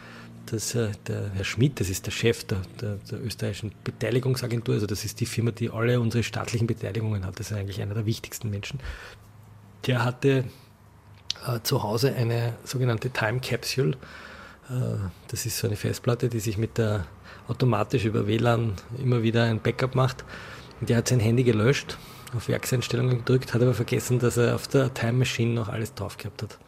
dass 0.46 0.74
äh, 0.74 0.90
der 1.06 1.30
Herr 1.34 1.44
Schmidt, 1.44 1.80
das 1.80 1.88
ist 1.88 2.06
der 2.06 2.10
Chef 2.10 2.44
der, 2.44 2.62
der, 2.80 2.96
der, 3.10 3.24
österreichischen 3.24 3.72
Beteiligungsagentur, 3.82 4.74
also 4.74 4.86
das 4.86 5.04
ist 5.04 5.20
die 5.20 5.26
Firma, 5.26 5.50
die 5.50 5.70
alle 5.70 6.00
unsere 6.00 6.22
staatlichen 6.22 6.66
Beteiligungen 6.66 7.24
hat, 7.24 7.38
das 7.38 7.50
ist 7.50 7.56
eigentlich 7.56 7.80
einer 7.80 7.94
der 7.94 8.06
wichtigsten 8.06 8.50
Menschen, 8.50 8.80
der 9.86 10.04
hatte 10.04 10.44
äh, 11.46 11.60
zu 11.62 11.82
Hause 11.82 12.14
eine 12.14 12.54
sogenannte 12.64 13.10
Time 13.10 13.40
Capsule. 13.40 13.96
Äh, 14.70 14.96
das 15.28 15.46
ist 15.46 15.58
so 15.58 15.66
eine 15.66 15.76
Festplatte, 15.76 16.28
die 16.28 16.40
sich 16.40 16.58
mit 16.58 16.78
der 16.78 17.06
automatisch 17.48 18.04
über 18.04 18.26
WLAN 18.26 18.74
immer 18.98 19.22
wieder 19.22 19.44
ein 19.44 19.60
Backup 19.60 19.94
macht. 19.94 20.24
Und 20.80 20.88
der 20.88 20.98
hat 20.98 21.08
sein 21.08 21.20
Handy 21.20 21.44
gelöscht, 21.44 21.98
auf 22.34 22.48
Werkseinstellungen 22.48 23.18
gedrückt, 23.18 23.54
hat 23.54 23.62
aber 23.62 23.74
vergessen, 23.74 24.18
dass 24.18 24.36
er 24.36 24.54
auf 24.54 24.66
der 24.68 24.92
Time 24.92 25.12
Machine 25.12 25.54
noch 25.54 25.68
alles 25.68 25.94
drauf 25.94 26.16
gehabt 26.16 26.42
hat. 26.42 26.58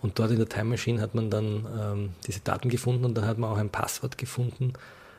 Und 0.00 0.18
dort 0.18 0.30
in 0.30 0.36
der 0.36 0.48
Time 0.48 0.66
Machine 0.66 1.00
hat 1.00 1.14
man 1.14 1.30
dann 1.30 1.66
ähm, 1.78 2.10
diese 2.26 2.40
Daten 2.40 2.68
gefunden 2.68 3.04
und 3.04 3.14
dann 3.14 3.26
hat 3.26 3.38
man 3.38 3.50
auch 3.50 3.58
ein 3.58 3.70
Passwort 3.70 4.16
gefunden 4.16 4.72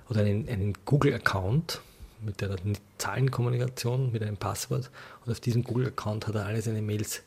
oder 0.10 0.22
einen, 0.22 0.48
einen 0.48 0.74
Google-Account 0.86 1.82
mit 2.22 2.42
der 2.42 2.56
Zahlenkommunikation, 2.98 4.12
mit 4.12 4.22
einem 4.22 4.38
Passwort. 4.38 4.90
Und 5.26 5.32
auf 5.32 5.40
diesem 5.40 5.64
Google-Account 5.64 6.28
hat 6.28 6.36
er 6.36 6.46
alle 6.46 6.62
seine 6.62 6.82
Mails 6.82 7.24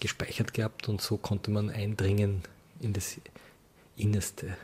gespeichert 0.00 0.52
gehabt 0.52 0.88
und 0.88 1.00
so 1.00 1.16
konnte 1.16 1.50
man 1.50 1.70
eindringen 1.70 2.42
in 2.80 2.92
das 2.92 3.16
innerste 3.96 4.56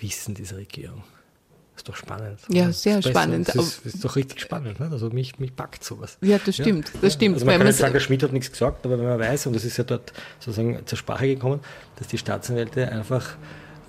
Wissen 0.00 0.34
dieser 0.34 0.56
Regierung. 0.56 1.02
Das 1.78 1.82
ist 1.82 1.88
doch 1.90 1.96
spannend. 1.96 2.40
Ja, 2.48 2.72
sehr 2.72 3.00
spannend. 3.02 3.48
Das 3.48 3.54
ist, 3.54 3.86
ist, 3.86 4.04
doch 4.04 4.16
richtig 4.16 4.40
spannend. 4.40 4.80
Ne? 4.80 4.88
Also 4.90 5.10
mich, 5.10 5.38
mich 5.38 5.54
packt 5.54 5.84
sowas. 5.84 6.18
Ja, 6.20 6.38
das 6.44 6.56
stimmt. 6.56 6.90
Das 7.00 7.12
stimmt. 7.12 7.34
Also 7.34 7.46
man 7.46 7.56
kann 7.56 7.66
nicht 7.68 7.78
sagen, 7.78 7.92
der 7.92 8.00
Schmidt 8.00 8.22
hat 8.24 8.32
nichts 8.32 8.50
gesagt, 8.50 8.84
aber 8.84 8.98
wenn 8.98 9.06
man 9.06 9.20
weiß, 9.20 9.46
und 9.46 9.54
das 9.54 9.64
ist 9.64 9.76
ja 9.76 9.84
dort 9.84 10.12
sozusagen 10.40 10.84
zur 10.86 10.98
Sprache 10.98 11.28
gekommen, 11.28 11.60
dass 11.96 12.08
die 12.08 12.18
Staatsanwälte 12.18 12.90
einfach 12.90 13.36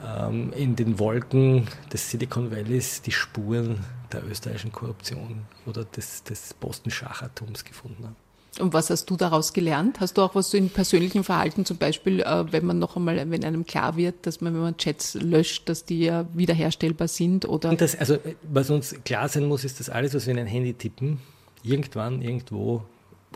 ähm, 0.05 0.53
in 0.53 0.75
den 0.75 0.99
Wolken 0.99 1.67
des 1.91 2.11
Silicon 2.11 2.51
Valleys 2.51 3.01
die 3.01 3.11
Spuren 3.11 3.83
der 4.11 4.23
österreichischen 4.23 4.71
Korruption 4.71 5.47
oder 5.65 5.83
des, 5.83 6.23
des 6.23 6.53
Boston-Schachertums 6.53 7.65
gefunden 7.65 8.03
haben. 8.03 8.15
Und 8.57 8.73
was 8.73 8.89
hast 8.89 9.09
du 9.09 9.15
daraus 9.15 9.53
gelernt? 9.53 9.99
Hast 9.99 10.17
du 10.17 10.21
auch 10.21 10.33
was 10.33 10.49
so 10.49 10.57
in 10.57 10.69
persönlichem 10.69 11.23
Verhalten, 11.23 11.65
zum 11.65 11.77
Beispiel, 11.77 12.21
äh, 12.21 12.51
wenn 12.51 12.65
man 12.65 12.79
noch 12.79 12.95
einmal, 12.95 13.29
wenn 13.29 13.45
einem 13.45 13.65
klar 13.65 13.95
wird, 13.95 14.25
dass 14.25 14.41
man, 14.41 14.53
wenn 14.53 14.61
man 14.61 14.77
Chats 14.77 15.13
löscht, 15.13 15.69
dass 15.69 15.85
die 15.85 15.99
ja 15.99 16.25
wiederherstellbar 16.33 17.07
sind? 17.07 17.47
Oder? 17.47 17.75
Das, 17.75 17.95
also, 17.95 18.17
was 18.43 18.69
uns 18.69 18.95
klar 19.05 19.29
sein 19.29 19.45
muss, 19.45 19.63
ist, 19.63 19.79
dass 19.79 19.89
alles, 19.89 20.13
was 20.13 20.25
wir 20.25 20.33
in 20.33 20.39
ein 20.39 20.47
Handy 20.47 20.73
tippen, 20.73 21.19
irgendwann 21.63 22.21
irgendwo 22.21 22.83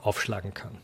aufschlagen 0.02 0.54
kann. 0.54 0.78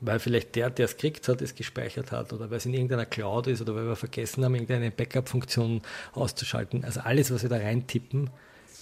Weil 0.00 0.18
vielleicht 0.18 0.54
der, 0.56 0.68
der 0.68 0.84
es 0.84 0.96
kriegt 0.96 1.26
hat, 1.28 1.40
es 1.40 1.54
gespeichert 1.54 2.12
hat 2.12 2.32
oder 2.32 2.50
weil 2.50 2.58
es 2.58 2.66
in 2.66 2.74
irgendeiner 2.74 3.06
Cloud 3.06 3.46
ist 3.46 3.62
oder 3.62 3.74
weil 3.74 3.86
wir 3.86 3.96
vergessen 3.96 4.44
haben, 4.44 4.54
irgendeine 4.54 4.90
Backup-Funktion 4.90 5.80
auszuschalten. 6.12 6.84
Also 6.84 7.00
alles, 7.00 7.30
was 7.32 7.42
wir 7.42 7.48
da 7.48 7.56
reintippen, 7.56 8.28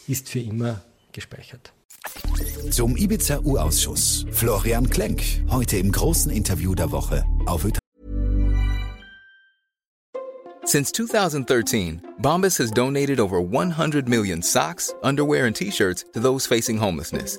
ist 0.09 0.29
für 0.29 0.41
immer 0.41 0.83
gespeichert. 1.13 1.73
Zum 2.71 2.97
Ibiza-U-Ausschuss. 2.97 4.27
Florian 4.31 4.89
Klenk, 4.89 5.23
heute 5.51 5.77
im 5.79 5.93
großen 5.93 6.31
Interview 6.31 6.75
der 6.75 6.91
Woche 6.91 7.25
auf 7.47 7.65
Ö 7.65 7.71
Since 10.65 10.93
2013, 10.93 12.03
Bombas 12.19 12.59
has 12.59 12.71
donated 12.71 13.21
over 13.21 13.41
100 13.41 14.09
million 14.09 14.43
socks, 14.43 14.93
underwear 15.03 15.47
and 15.47 15.55
T-shirts 15.55 16.07
to 16.15 16.21
those 16.21 16.47
facing 16.47 16.79
homelessness. 16.79 17.39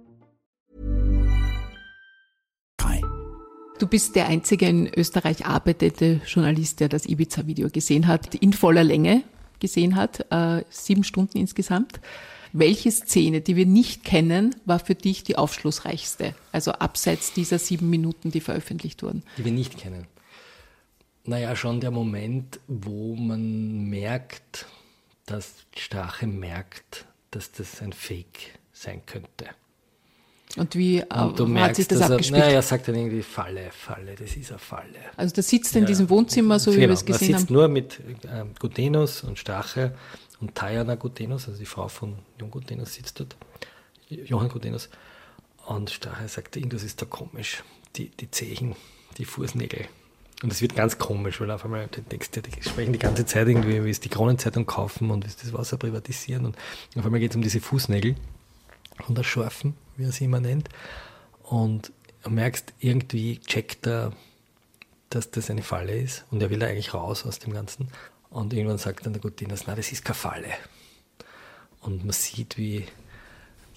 Du 3.81 3.87
bist 3.87 4.15
der 4.15 4.27
einzige 4.27 4.67
in 4.67 4.93
Österreich 4.95 5.47
arbeitende 5.47 6.21
Journalist, 6.27 6.81
der 6.81 6.87
das 6.87 7.07
Ibiza-Video 7.07 7.67
gesehen 7.71 8.05
hat, 8.05 8.35
in 8.35 8.53
voller 8.53 8.83
Länge 8.83 9.23
gesehen 9.59 9.95
hat, 9.95 10.23
äh, 10.29 10.63
sieben 10.69 11.03
Stunden 11.03 11.39
insgesamt. 11.39 11.99
Welche 12.53 12.91
Szene, 12.91 13.41
die 13.41 13.55
wir 13.55 13.65
nicht 13.65 14.03
kennen, 14.03 14.55
war 14.65 14.77
für 14.77 14.93
dich 14.93 15.23
die 15.23 15.35
aufschlussreichste? 15.35 16.35
Also 16.51 16.73
abseits 16.73 17.33
dieser 17.33 17.57
sieben 17.57 17.89
Minuten, 17.89 18.29
die 18.29 18.41
veröffentlicht 18.41 19.01
wurden. 19.01 19.23
Die 19.39 19.45
wir 19.45 19.51
nicht 19.51 19.79
kennen. 19.79 20.05
Naja, 21.23 21.55
schon 21.55 21.79
der 21.81 21.89
Moment, 21.89 22.59
wo 22.67 23.15
man 23.15 23.89
merkt, 23.89 24.67
dass 25.25 25.55
Strache 25.75 26.27
merkt, 26.27 27.07
dass 27.31 27.51
das 27.51 27.81
ein 27.81 27.93
Fake 27.93 28.59
sein 28.73 29.01
könnte. 29.07 29.47
Und 30.57 30.75
wie 30.75 31.01
und 31.01 31.39
du 31.39 31.43
hat 31.45 31.49
merkst, 31.49 31.75
sich 31.77 31.87
das 31.87 31.99
dass 31.99 32.11
abgespielt? 32.11 32.41
Er, 32.41 32.45
naja, 32.45 32.55
er 32.57 32.61
sagt 32.61 32.87
dann 32.87 32.95
irgendwie 32.95 33.21
Falle, 33.21 33.69
Falle, 33.71 34.15
das 34.15 34.35
ist 34.35 34.49
eine 34.49 34.59
Falle. 34.59 34.99
Also 35.15 35.33
da 35.35 35.41
sitzt 35.41 35.75
er 35.75 35.81
in 35.81 35.87
diesem 35.87 36.09
Wohnzimmer, 36.09 36.59
so 36.59 36.71
wie 36.71 36.75
genau, 36.75 36.89
wir 36.89 36.93
es 36.93 37.05
gesehen 37.05 37.31
man 37.31 37.39
sitzt 37.39 37.49
haben. 37.49 37.53
nur 37.55 37.67
mit 37.67 37.99
ähm, 38.31 38.51
Gutenus 38.59 39.23
und 39.23 39.39
Strache 39.39 39.93
und 40.39 40.55
Tajana 40.55 40.95
Gutenus, 40.95 41.47
also 41.47 41.59
die 41.59 41.65
Frau 41.65 41.87
von 41.87 42.15
Jon 42.39 42.51
Gutenus 42.51 42.95
sitzt 42.95 43.19
dort, 43.19 43.35
Johann 44.09 44.49
Gutenus. 44.49 44.89
Und 45.65 45.89
Strache 45.89 46.27
sagt, 46.27 46.55
irgendwas 46.57 46.83
ist 46.83 47.01
da 47.01 47.05
komisch. 47.05 47.63
Die, 47.95 48.09
die 48.09 48.31
Zehen, 48.31 48.75
die 49.17 49.25
Fußnägel. 49.25 49.85
Und 50.43 50.51
es 50.51 50.61
wird 50.61 50.75
ganz 50.75 50.97
komisch, 50.97 51.39
weil 51.39 51.51
auf 51.51 51.65
einmal 51.65 51.87
die 51.87 52.01
Texte, 52.01 52.41
die 52.41 52.51
sprechen 52.63 52.93
die 52.93 52.99
ganze 52.99 53.25
Zeit 53.25 53.47
irgendwie, 53.47 53.83
wie 53.83 53.89
es 53.89 53.99
die 53.99 54.09
Kronenzeitung 54.09 54.65
kaufen 54.65 55.11
und 55.11 55.23
wie 55.23 55.27
es 55.27 55.37
das 55.37 55.53
Wasser 55.53 55.77
privatisieren. 55.77 56.45
Und 56.45 56.57
auf 56.97 57.05
einmal 57.05 57.19
geht 57.19 57.31
es 57.31 57.35
um 57.35 57.43
diese 57.43 57.59
Fußnägel 57.59 58.15
und 59.07 59.17
das 59.17 59.25
Schorfen, 59.25 59.75
wie 59.97 60.05
er 60.05 60.11
sie 60.11 60.25
immer 60.25 60.39
nennt. 60.39 60.69
Und 61.43 61.91
merkst, 62.29 62.73
irgendwie 62.79 63.39
checkt 63.39 63.87
er, 63.87 64.13
dass 65.09 65.31
das 65.31 65.49
eine 65.49 65.63
Falle 65.63 65.99
ist 65.99 66.25
und 66.31 66.41
er 66.41 66.49
will 66.49 66.59
da 66.59 66.67
eigentlich 66.67 66.93
raus 66.93 67.25
aus 67.25 67.39
dem 67.39 67.53
Ganzen. 67.53 67.89
Und 68.29 68.53
irgendwann 68.53 68.77
sagt 68.77 69.05
dann 69.05 69.13
der 69.13 69.21
Gutinus, 69.21 69.63
na, 69.67 69.75
das 69.75 69.91
ist 69.91 70.05
keine 70.05 70.15
Falle. 70.15 70.47
Und 71.81 72.05
man 72.05 72.13
sieht, 72.13 72.57
wie 72.57 72.85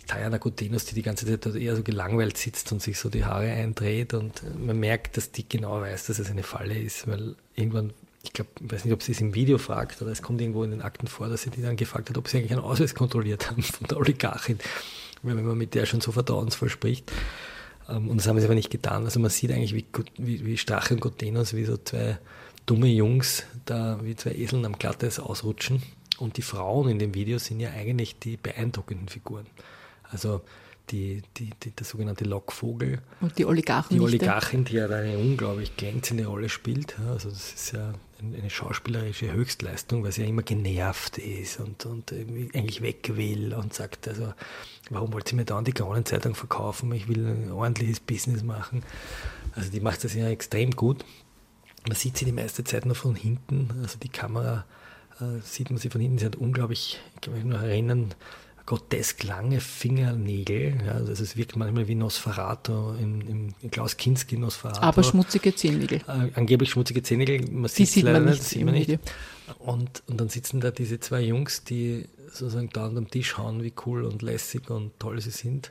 Tajana 0.07 0.39
Gutenus, 0.39 0.85
die 0.85 0.95
die 0.95 1.03
ganze 1.03 1.27
Zeit 1.27 1.45
dort 1.45 1.57
eher 1.57 1.75
so 1.75 1.83
gelangweilt 1.83 2.37
sitzt 2.37 2.71
und 2.73 2.83
sich 2.83 2.99
so 2.99 3.09
die 3.09 3.25
Haare 3.25 3.51
eindreht 3.51 4.15
und 4.15 4.43
man 4.59 4.79
merkt, 4.79 5.17
dass 5.17 5.33
die 5.33 5.49
genau 5.49 5.81
weiß, 5.81 6.07
dass 6.07 6.19
es 6.19 6.31
eine 6.31 6.43
Falle 6.43 6.79
ist, 6.79 7.09
weil 7.09 7.35
irgendwann, 7.55 7.93
ich 8.23 8.33
glaube, 8.33 8.51
ich 8.61 8.73
weiß 8.73 8.85
nicht, 8.85 8.95
ob 8.95 9.03
sie 9.03 9.13
es 9.13 9.21
im 9.21 9.35
Video 9.35 9.59
fragt 9.59 10.03
oder 10.03 10.11
es 10.11 10.23
kommt 10.23 10.41
irgendwo 10.41 10.63
in 10.63 10.71
den 10.71 10.83
Akten 10.83 11.07
vor, 11.07 11.29
dass 11.29 11.43
sie 11.43 11.51
die 11.51 11.63
dann 11.63 11.77
gefragt 11.77 12.11
hat, 12.11 12.19
ob 12.19 12.29
sie 12.29 12.39
eigentlich 12.39 12.53
einen 12.53 12.61
Ausweis 12.61 12.95
kontrolliert 12.95 13.51
haben 13.51 13.63
von 13.63 13.87
der 13.87 13.97
Oligarchin, 13.97 14.59
wenn 15.25 15.45
man 15.45 15.59
mit 15.59 15.75
der 15.75 15.87
schon 15.87 16.01
so 16.01 16.13
vertrauensvoll 16.13 16.69
spricht. 16.69 17.11
ähm, 17.89 18.09
Und 18.09 18.19
das 18.19 18.29
haben 18.29 18.39
sie 18.39 18.45
aber 18.45 18.55
nicht 18.55 18.71
getan. 18.71 19.05
Also 19.05 19.21
man 19.21 19.31
sieht 19.31 19.51
eigentlich, 19.51 19.75
wie, 19.75 19.87
wie, 20.19 20.45
wie 20.45 20.57
Strache 20.57 20.95
und 20.95 21.01
Gutenus, 21.01 21.55
wie 21.55 21.65
so 21.65 21.77
zwei 21.77 22.19
dumme 22.67 22.89
Jungs 22.89 23.45
da 23.67 23.99
wie 24.03 24.17
zwei 24.17 24.33
Eseln 24.33 24.65
am 24.65 24.79
Glatteis 24.79 25.19
ausrutschen. 25.19 25.83
Und 26.19 26.37
die 26.37 26.43
Frauen 26.43 26.89
in 26.89 26.99
dem 26.99 27.15
Video 27.15 27.39
sind 27.39 27.61
ja 27.61 27.71
eigentlich 27.71 28.19
die 28.19 28.37
beeindruckenden 28.37 29.09
Figuren. 29.09 29.47
Also 30.11 30.43
die, 30.91 31.23
die, 31.37 31.51
die, 31.63 31.71
der 31.71 31.85
sogenannte 31.87 32.25
Lockvogel, 32.25 33.01
Und 33.21 33.39
die 33.39 33.47
Oligarchen 33.47 33.97
die 33.97 34.05
nicht. 34.05 34.23
Oligachin, 34.23 34.65
die 34.65 34.75
ja 34.75 34.87
da 34.87 34.97
eine 34.97 35.19
unglaublich 35.19 35.77
glänzende 35.77 36.27
Rolle 36.27 36.49
spielt. 36.49 36.99
Also 37.09 37.31
das 37.31 37.53
ist 37.55 37.73
ja 37.73 37.93
eine 38.37 38.51
schauspielerische 38.51 39.33
Höchstleistung, 39.33 40.05
weil 40.05 40.13
sie 40.13 40.23
ja 40.23 40.29
immer 40.29 40.43
genervt 40.43 41.19
ist 41.19 41.61
und, 41.61 41.85
und 41.87 42.13
eigentlich 42.13 42.83
weg 42.83 43.17
will 43.17 43.55
und 43.55 43.75
sagt, 43.75 44.09
also 44.09 44.33
warum 44.91 45.13
wollt 45.13 45.33
ihr 45.33 45.37
mir 45.37 45.45
da 45.45 45.61
die 45.61 45.73
Kronenzeitung 45.73 46.35
verkaufen? 46.35 46.93
Ich 46.93 47.09
will 47.09 47.27
ein 47.27 47.53
ordentliches 47.53 48.01
Business 48.01 48.43
machen. 48.43 48.83
Also 49.55 49.71
die 49.71 49.81
macht 49.81 50.05
das 50.05 50.15
ja 50.15 50.29
extrem 50.29 50.71
gut. 50.71 51.05
Man 51.87 51.97
sieht 51.97 52.17
sie 52.17 52.25
die 52.25 52.33
meiste 52.33 52.65
Zeit 52.65 52.87
nur 52.87 52.95
von 52.95 53.15
hinten. 53.15 53.71
Also 53.83 53.99
die 53.99 54.09
Kamera 54.09 54.65
äh, 55.21 55.41
sieht 55.43 55.71
man 55.71 55.79
sie 55.79 55.91
von 55.91 56.01
hinten. 56.01 56.19
Sie 56.19 56.27
hat 56.27 56.37
unglaublich, 56.37 57.01
ich 57.15 57.21
kann 57.21 57.35
mich 57.35 57.45
nur 57.45 57.59
erinnern, 57.59 58.15
grotesk 58.67 59.25
lange 59.25 59.61
Fingernägel. 59.61 60.79
Ja, 60.87 60.93
also 60.93 61.13
es 61.23 61.37
wirkt 61.37 61.57
manchmal 61.57 61.87
wie 61.87 61.95
Nosferatu, 61.95 62.95
im, 62.95 63.55
im 63.61 63.71
Klaus 63.71 63.97
Kinski 63.97 64.39
Nosferatu. 64.39 64.81
Aber 64.81 65.03
schmutzige 65.03 65.55
Zehennägel. 65.55 65.99
Äh, 66.09 66.31
angeblich 66.35 66.71
schmutzige 66.71 67.03
Zehennägel. 67.03 67.51
Man 67.51 67.69
sieht 67.69 68.05
man 68.05 68.25
nicht, 68.25 68.43
sieht 68.43 68.65
man 68.65 68.75
nicht. 68.75 68.99
Und, 69.59 70.03
und 70.07 70.21
dann 70.21 70.29
sitzen 70.31 70.61
da 70.61 70.71
diese 70.71 70.99
zwei 70.99 71.21
Jungs, 71.21 71.65
die 71.65 72.09
sozusagen 72.29 72.71
da 72.71 72.87
an 72.87 72.95
dem 72.95 73.11
Tisch 73.11 73.37
hauen, 73.37 73.63
wie 73.63 73.73
cool 73.85 74.05
und 74.05 74.23
lässig 74.23 74.71
und 74.71 74.99
toll 74.99 75.21
sie 75.21 75.31
sind. 75.31 75.71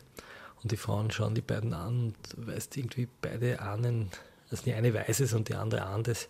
Und 0.62 0.71
die 0.71 0.77
Frauen 0.77 1.12
schauen 1.12 1.36
die 1.36 1.41
beiden 1.41 1.73
an 1.73 2.13
und 2.13 2.47
weißt 2.47 2.77
irgendwie 2.77 3.08
beide 3.21 3.60
ahnen, 3.60 4.10
also 4.49 4.63
die 4.63 4.73
eine 4.73 4.93
weiß 4.93 5.19
es 5.19 5.34
und 5.34 5.49
die 5.49 5.56
andere 5.56 5.84
ahnt 5.84 6.08
es, 6.08 6.29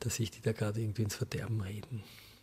dass 0.00 0.16
sich 0.16 0.30
die 0.30 0.40
da 0.40 0.52
gerade 0.52 0.80
irgendwie 0.80 1.02
ins 1.02 1.14
Verderben 1.14 1.60
reden. 1.60 2.02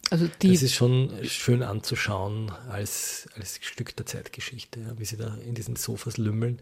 Also 0.09 0.27
die 0.41 0.53
das 0.53 0.63
ist 0.63 0.73
schon 0.73 1.11
schön 1.23 1.63
anzuschauen 1.63 2.51
als, 2.69 3.27
als 3.35 3.59
Stück 3.61 3.95
der 3.95 4.05
Zeitgeschichte, 4.05 4.79
ja, 4.79 4.97
wie 4.97 5.05
sie 5.05 5.17
da 5.17 5.35
in 5.45 5.53
diesen 5.53 5.75
Sofas 5.75 6.17
lümmeln. 6.17 6.61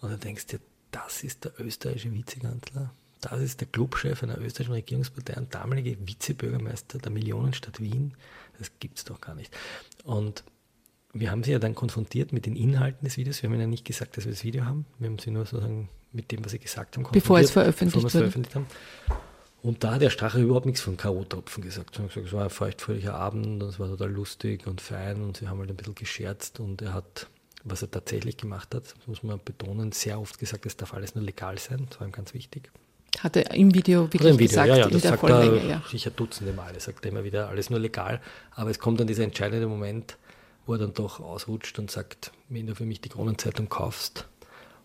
Und 0.00 0.10
dann 0.10 0.20
denkst 0.20 0.46
du, 0.46 0.58
das 0.90 1.22
ist 1.22 1.44
der 1.44 1.52
österreichische 1.58 2.12
Vizekanzler, 2.12 2.92
das 3.20 3.40
ist 3.40 3.60
der 3.60 3.68
Clubchef 3.68 4.22
einer 4.22 4.38
österreichischen 4.38 4.72
Regierungspartei, 4.72 5.36
ein 5.36 5.48
damaliger 5.50 5.96
Vizebürgermeister 6.06 6.98
der 6.98 7.10
Millionenstadt 7.10 7.80
Wien. 7.80 8.14
Das 8.58 8.70
gibt 8.78 8.98
es 8.98 9.04
doch 9.04 9.20
gar 9.20 9.34
nicht. 9.34 9.54
Und 10.04 10.44
wir 11.12 11.30
haben 11.30 11.42
sie 11.42 11.52
ja 11.52 11.58
dann 11.58 11.74
konfrontiert 11.74 12.32
mit 12.32 12.46
den 12.46 12.56
Inhalten 12.56 13.04
des 13.04 13.16
Videos. 13.16 13.42
Wir 13.42 13.48
haben 13.48 13.54
ihnen 13.56 13.70
nicht 13.70 13.84
gesagt, 13.84 14.16
dass 14.16 14.24
wir 14.24 14.32
das 14.32 14.44
Video 14.44 14.64
haben. 14.64 14.86
Wir 14.98 15.08
haben 15.08 15.18
sie 15.18 15.30
nur 15.30 15.44
sozusagen 15.44 15.88
mit 16.12 16.30
dem, 16.30 16.44
was 16.44 16.52
sie 16.52 16.58
gesagt 16.58 16.96
haben, 16.96 17.04
konfrontiert. 17.04 17.24
Bevor 17.24 17.38
es 17.40 17.50
veröffentlicht, 17.50 18.04
bevor 18.04 18.20
wir 18.20 18.26
es 18.26 18.32
veröffentlicht 18.32 18.54
haben. 18.54 18.66
Und 19.66 19.82
da 19.82 19.94
hat 19.94 20.00
der 20.00 20.10
Strache 20.10 20.40
überhaupt 20.40 20.64
nichts 20.66 20.80
von 20.80 20.96
K.O.-Tropfen 20.96 21.60
gesagt. 21.60 21.98
Er 21.98 22.04
hat 22.04 22.10
gesagt, 22.10 22.28
es 22.28 22.32
war 22.32 22.44
ein 22.44 22.50
feuchtfröhlicher 22.50 23.14
Abend 23.14 23.64
und 23.64 23.68
es 23.68 23.80
war 23.80 23.88
total 23.88 24.12
lustig 24.12 24.64
und 24.68 24.80
fein 24.80 25.20
und 25.22 25.38
sie 25.38 25.48
haben 25.48 25.58
halt 25.58 25.70
ein 25.70 25.74
bisschen 25.74 25.96
gescherzt 25.96 26.60
und 26.60 26.82
er 26.82 26.94
hat, 26.94 27.26
was 27.64 27.82
er 27.82 27.90
tatsächlich 27.90 28.36
gemacht 28.36 28.76
hat, 28.76 28.94
muss 29.06 29.24
man 29.24 29.40
betonen, 29.44 29.90
sehr 29.90 30.20
oft 30.20 30.38
gesagt, 30.38 30.66
es 30.66 30.76
darf 30.76 30.94
alles 30.94 31.16
nur 31.16 31.24
legal 31.24 31.58
sein. 31.58 31.84
Das 31.90 31.98
war 31.98 32.06
ihm 32.06 32.12
ganz 32.12 32.32
wichtig. 32.32 32.70
Hat 33.18 33.34
er 33.34 33.52
im 33.56 33.74
Video 33.74 34.04
wirklich 34.04 34.22
im 34.22 34.38
Video, 34.38 34.46
gesagt, 34.46 34.68
ja, 34.68 34.76
ja, 34.76 34.88
das 34.88 35.02
sagt 35.02 35.24
er 35.24 35.66
ja. 35.66 35.82
sicher 35.90 36.12
Dutzende 36.12 36.52
Male, 36.52 36.78
sagt 36.78 37.04
er 37.04 37.10
immer 37.10 37.24
wieder, 37.24 37.48
alles 37.48 37.68
nur 37.68 37.80
legal. 37.80 38.20
Aber 38.52 38.70
es 38.70 38.78
kommt 38.78 39.00
dann 39.00 39.08
dieser 39.08 39.24
entscheidende 39.24 39.66
Moment, 39.66 40.16
wo 40.64 40.74
er 40.74 40.78
dann 40.78 40.94
doch 40.94 41.18
ausrutscht 41.18 41.80
und 41.80 41.90
sagt, 41.90 42.30
wenn 42.48 42.68
du 42.68 42.76
für 42.76 42.86
mich 42.86 43.00
die 43.00 43.08
Kronenzeitung 43.08 43.68
kaufst 43.68 44.28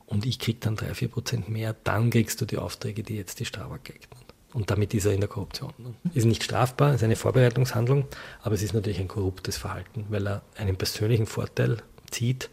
und 0.07 0.25
ich 0.25 0.39
krieg 0.39 0.59
dann 0.61 0.75
drei, 0.75 0.95
vier 0.95 1.09
Prozent 1.09 1.49
mehr, 1.49 1.75
dann 1.83 2.09
kriegst 2.09 2.41
du 2.41 2.45
die 2.45 2.57
Aufträge, 2.57 3.03
die 3.03 3.15
jetzt 3.15 3.39
die 3.39 3.45
Strabag 3.45 3.83
kriegt. 3.83 4.07
Und 4.53 4.69
damit 4.69 4.93
ist 4.93 5.05
er 5.05 5.13
in 5.13 5.21
der 5.21 5.29
Korruption. 5.29 5.73
Ist 6.13 6.25
nicht 6.25 6.43
strafbar, 6.43 6.93
ist 6.93 7.03
eine 7.03 7.15
Vorbereitungshandlung, 7.15 8.05
aber 8.41 8.55
es 8.55 8.61
ist 8.61 8.73
natürlich 8.73 8.99
ein 8.99 9.07
korruptes 9.07 9.57
Verhalten, 9.57 10.05
weil 10.09 10.27
er 10.27 10.41
einen 10.57 10.75
persönlichen 10.75 11.25
Vorteil 11.25 11.77
zieht 12.09 12.49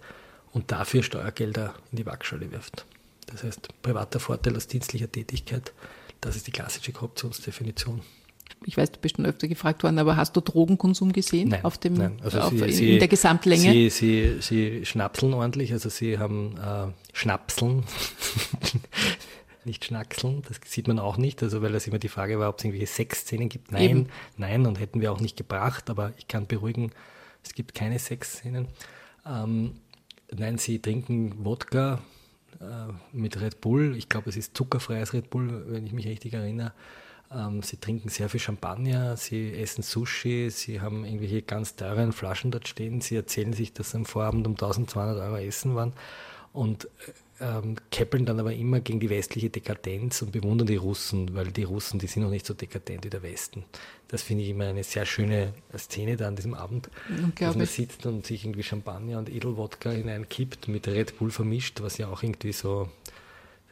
und 0.53 0.71
dafür 0.71 1.03
Steuergelder 1.03 1.75
in 1.91 1.99
die 1.99 2.07
Waagschale 2.07 2.51
wirft. 2.53 2.87
Das 3.27 3.43
heißt, 3.43 3.69
privater 3.83 4.21
Vorteil 4.21 4.57
aus 4.57 4.69
dienstlicher 4.69 5.11
Tätigkeit, 5.11 5.73
das 6.21 6.37
ist 6.37 6.47
die 6.47 6.53
klassische 6.53 6.93
Korruptionsdefinition. 6.93 8.01
Ich 8.65 8.77
weiß, 8.77 8.93
du 8.93 8.99
bist 8.99 9.17
schon 9.17 9.27
öfter 9.27 9.47
gefragt 9.47 9.83
worden, 9.83 9.99
aber 9.99 10.17
hast 10.17 10.35
du 10.35 10.41
Drogenkonsum 10.41 11.13
gesehen 11.13 11.51
nein, 11.51 11.65
auf 11.65 11.79
dem, 11.79 11.95
nein. 11.95 12.19
Also 12.23 12.41
auf, 12.41 12.51
sie, 12.51 12.59
in, 12.59 12.73
sie, 12.73 12.99
der 12.99 13.09
Gesamtlänge? 13.09 13.71
Sie, 13.71 13.91
sie, 13.91 14.37
sie 14.41 14.87
schnapseln 14.87 15.35
ordentlich, 15.35 15.73
also 15.73 15.89
sie 15.89 16.19
haben 16.19 16.57
äh, 16.57 16.87
Schnapseln, 17.13 17.85
nicht 19.65 19.85
Schnackseln, 19.85 20.43
das 20.49 20.61
sieht 20.65 20.89
man 20.89 20.99
auch 20.99 21.17
nicht, 21.17 21.43
also 21.43 21.63
weil 21.63 21.73
das 21.73 21.87
immer 21.87 21.99
die 21.99 22.09
Frage 22.09 22.39
war, 22.39 22.49
ob 22.49 22.59
es 22.59 22.65
irgendwelche 22.65 22.93
Sexszenen 22.93 23.49
gibt. 23.49 23.73
Nein, 23.73 23.83
Eben. 23.83 24.09
nein, 24.37 24.67
und 24.67 24.81
hätten 24.81 25.01
wir 25.01 25.13
auch 25.13 25.21
nicht 25.21 25.37
gebracht, 25.37 25.91
aber 25.91 26.13
ich 26.17 26.29
kann 26.29 26.47
beruhigen, 26.47 26.93
es 27.43 27.55
gibt 27.55 27.75
keine 27.75 27.99
Sexszenen. 27.99 28.69
Ähm, 29.27 29.81
nein, 30.31 30.59
sie 30.59 30.81
trinken 30.81 31.45
Wodka, 31.45 32.01
äh, 32.61 32.93
mit 33.13 33.41
Red 33.41 33.61
Bull. 33.61 33.97
Ich 33.97 34.09
glaube, 34.09 34.31
es 34.31 34.37
ist 34.37 34.57
zuckerfreies 34.57 35.13
Red 35.13 35.31
Bull, 35.31 35.65
wenn 35.69 35.87
ich 35.87 35.93
mich 35.93 36.07
richtig 36.07 36.33
erinnere. 36.35 36.73
Ähm, 37.31 37.63
sie 37.63 37.77
trinken 37.77 38.09
sehr 38.09 38.29
viel 38.29 38.41
Champagner, 38.41 39.17
sie 39.17 39.53
essen 39.53 39.83
Sushi, 39.83 40.51
sie 40.51 40.81
haben 40.81 41.05
irgendwelche 41.05 41.43
ganz 41.43 41.77
teuren 41.77 42.13
Flaschen 42.13 42.51
dort 42.51 42.67
stehen. 42.67 43.01
Sie 43.01 43.17
erzählen 43.17 43.53
sich, 43.53 43.73
dass 43.75 43.91
sie 43.91 43.99
am 43.99 44.07
Vorabend 44.07 44.47
um 44.47 44.55
1200 44.55 45.19
Euro 45.19 45.37
essen 45.37 45.75
waren 45.75 45.93
und 46.53 46.89
ähm, 47.41 47.77
keppeln 47.91 48.27
dann 48.27 48.41
aber 48.41 48.53
immer 48.53 48.81
gegen 48.81 49.01
die 49.01 49.11
westliche 49.11 49.51
Dekadenz 49.51 50.23
und 50.23 50.33
bewundern 50.33 50.67
die 50.67 50.77
Russen, 50.77 51.35
weil 51.35 51.49
die 51.49 51.63
Russen, 51.63 51.99
die 51.99 52.07
sind 52.07 52.23
noch 52.23 52.31
nicht 52.31 52.47
so 52.47 52.55
dekadent 52.55 53.05
wie 53.05 53.11
der 53.11 53.23
Westen. 53.23 53.65
Das 54.09 54.23
finde 54.23 54.45
ich 54.45 54.51
immer 54.51 54.67
eine 54.67 54.85
sehr 54.85 55.07
schöne 55.07 55.55
Szene 55.77 56.17
da 56.17 56.29
an 56.29 56.37
diesem 56.37 56.55
Abend, 56.55 56.91
dass 57.39 57.57
man 57.57 57.67
sitzt 57.67 58.07
und 58.07 58.27
sich 58.27 58.45
irgendwie 58.45 58.63
Champagner 58.63 59.19
und 59.19 59.29
Edelwodka 59.29 59.91
hineinkippt, 59.91 60.69
mit 60.69 60.89
Red 60.89 61.19
Bull 61.19 61.31
vermischt, 61.31 61.81
was 61.81 61.99
ja 61.99 62.09
auch 62.09 62.23
irgendwie 62.23 62.53
so, 62.53 62.89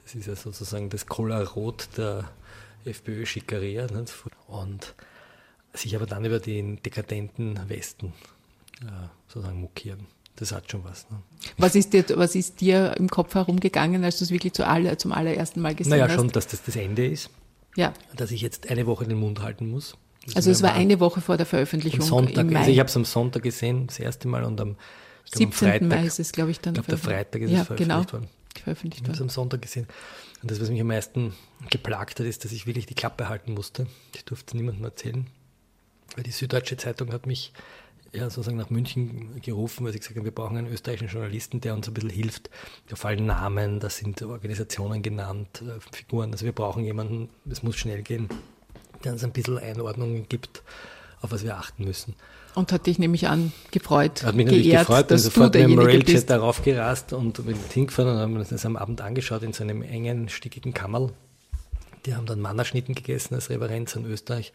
das 0.04 0.14
ist 0.14 0.26
ja 0.26 0.36
sozusagen 0.36 0.90
das 0.90 1.06
Cola 1.06 1.42
Rot 1.42 1.88
der 1.96 2.30
FPÖ-Schickeria. 2.84 3.88
Und 4.46 4.94
sich 5.72 5.96
aber 5.96 6.06
dann 6.06 6.24
über 6.24 6.38
den 6.38 6.82
dekadenten 6.82 7.68
Westen 7.68 8.12
äh, 8.82 9.08
sozusagen 9.28 9.60
mokieren 9.60 10.06
das 10.36 10.52
hat 10.52 10.70
schon 10.70 10.84
was. 10.84 11.08
Ne? 11.10 11.18
Was, 11.58 11.74
ist 11.74 11.92
dir, 11.92 12.04
was 12.14 12.34
ist 12.34 12.60
dir 12.60 12.94
im 12.98 13.08
Kopf 13.08 13.34
herumgegangen, 13.34 14.04
als 14.04 14.18
du 14.18 14.24
es 14.24 14.30
wirklich 14.30 14.52
zu 14.52 14.66
alle, 14.66 14.96
zum 14.98 15.12
allerersten 15.12 15.60
Mal 15.60 15.74
gesehen 15.74 15.90
naja, 15.90 16.04
hast? 16.04 16.10
Naja, 16.10 16.20
schon, 16.20 16.30
dass 16.30 16.46
das 16.46 16.62
das 16.62 16.76
Ende 16.76 17.06
ist. 17.06 17.30
Ja. 17.76 17.92
Dass 18.14 18.30
ich 18.30 18.42
jetzt 18.42 18.70
eine 18.70 18.86
Woche 18.86 19.06
den 19.06 19.18
Mund 19.18 19.40
halten 19.42 19.70
muss. 19.70 19.96
Das 20.26 20.36
also 20.36 20.50
es 20.50 20.62
war 20.62 20.72
eine 20.72 20.98
Woche 21.00 21.20
vor 21.20 21.36
der 21.36 21.46
Veröffentlichung 21.46 22.00
am 22.02 22.06
Sonntag, 22.06 22.46
im 22.46 22.52
Mai. 22.52 22.60
Also 22.60 22.70
ich 22.70 22.78
habe 22.78 22.88
es 22.88 22.96
am 22.96 23.04
Sonntag 23.04 23.42
gesehen, 23.42 23.86
das 23.86 23.98
erste 23.98 24.28
Mal 24.28 24.44
und 24.44 24.60
am, 24.60 24.76
glaub, 25.30 25.38
17. 25.38 25.46
Am 25.46 25.52
Freitag, 25.52 25.88
Mai 25.88 26.06
ist 26.06 26.18
es, 26.18 26.32
glaube 26.32 26.50
ich, 26.50 26.60
dann. 26.60 26.74
Ich 26.74 26.82
glaube, 26.82 26.88
der 26.88 26.98
Freitag 26.98 27.42
ist 27.42 27.50
ja, 27.50 27.60
es 27.60 27.66
veröffentlicht 27.66 27.88
genau. 27.88 28.12
worden. 28.12 28.28
Veröffentlicht 28.62 29.02
ich 29.02 29.08
habe 29.08 29.14
es 29.14 29.22
am 29.22 29.28
Sonntag 29.28 29.62
gesehen. 29.62 29.86
Und 30.42 30.50
das, 30.50 30.60
was 30.60 30.70
mich 30.70 30.80
am 30.80 30.88
meisten 30.88 31.34
geplagt 31.70 32.18
hat, 32.18 32.26
ist, 32.26 32.44
dass 32.44 32.52
ich 32.52 32.66
wirklich 32.66 32.86
die 32.86 32.94
Klappe 32.94 33.28
halten 33.28 33.54
musste. 33.54 33.86
Ich 34.14 34.24
durfte 34.24 34.48
es 34.48 34.54
niemandem 34.54 34.84
erzählen. 34.84 35.26
Weil 36.14 36.24
die 36.24 36.30
Süddeutsche 36.30 36.76
Zeitung 36.76 37.12
hat 37.12 37.26
mich 37.26 37.52
ja, 38.16 38.30
sozusagen 38.30 38.56
nach 38.56 38.70
München 38.70 39.40
gerufen, 39.42 39.84
weil 39.84 39.92
sie 39.92 39.98
gesagt 39.98 40.16
haben, 40.16 40.24
wir 40.24 40.32
brauchen 40.32 40.56
einen 40.56 40.72
österreichischen 40.72 41.08
Journalisten, 41.08 41.60
der 41.60 41.74
uns 41.74 41.86
ein 41.86 41.94
bisschen 41.94 42.10
hilft. 42.10 42.50
Da 42.88 42.96
fallen 42.96 43.26
Namen, 43.26 43.78
da 43.78 43.90
sind 43.90 44.22
Organisationen 44.22 45.02
genannt, 45.02 45.62
äh, 45.62 45.78
Figuren. 45.92 46.32
Also 46.32 46.44
wir 46.44 46.52
brauchen 46.52 46.84
jemanden, 46.84 47.28
es 47.50 47.62
muss 47.62 47.76
schnell 47.76 48.02
gehen, 48.02 48.28
der 49.04 49.12
uns 49.12 49.22
ein 49.22 49.32
bisschen 49.32 49.58
Einordnungen 49.58 50.26
gibt, 50.28 50.62
auf 51.20 51.30
was 51.30 51.44
wir 51.44 51.58
achten 51.58 51.84
müssen. 51.84 52.14
Und 52.54 52.72
hat 52.72 52.86
dich 52.86 52.98
nämlich 52.98 53.28
an 53.28 53.52
gefreut, 53.70 54.22
hat 54.22 54.34
mich 54.34 54.46
natürlich 54.46 54.68
geehrt, 54.68 54.86
gefreut, 54.86 55.10
dass 55.10 55.26
und 55.26 55.32
sofort 55.34 55.54
mit 55.54 55.62
dem 55.62 55.78
Railjet 55.78 56.30
darauf 56.30 56.62
gerast 56.62 57.12
und 57.12 57.44
bin 57.44 57.56
hingefahren 57.70 58.14
und 58.14 58.18
haben 58.18 58.36
uns 58.36 58.48
das 58.48 58.64
am 58.64 58.76
Abend 58.76 59.02
angeschaut 59.02 59.42
in 59.42 59.52
so 59.52 59.62
einem 59.62 59.82
engen, 59.82 60.30
stickigen 60.30 60.72
Kammerl. 60.72 61.12
Die 62.06 62.14
haben 62.14 62.24
dann 62.24 62.40
Mannerschnitten 62.40 62.94
gegessen 62.94 63.34
als 63.34 63.50
Reverenz 63.50 63.94
in 63.94 64.06
Österreich. 64.06 64.54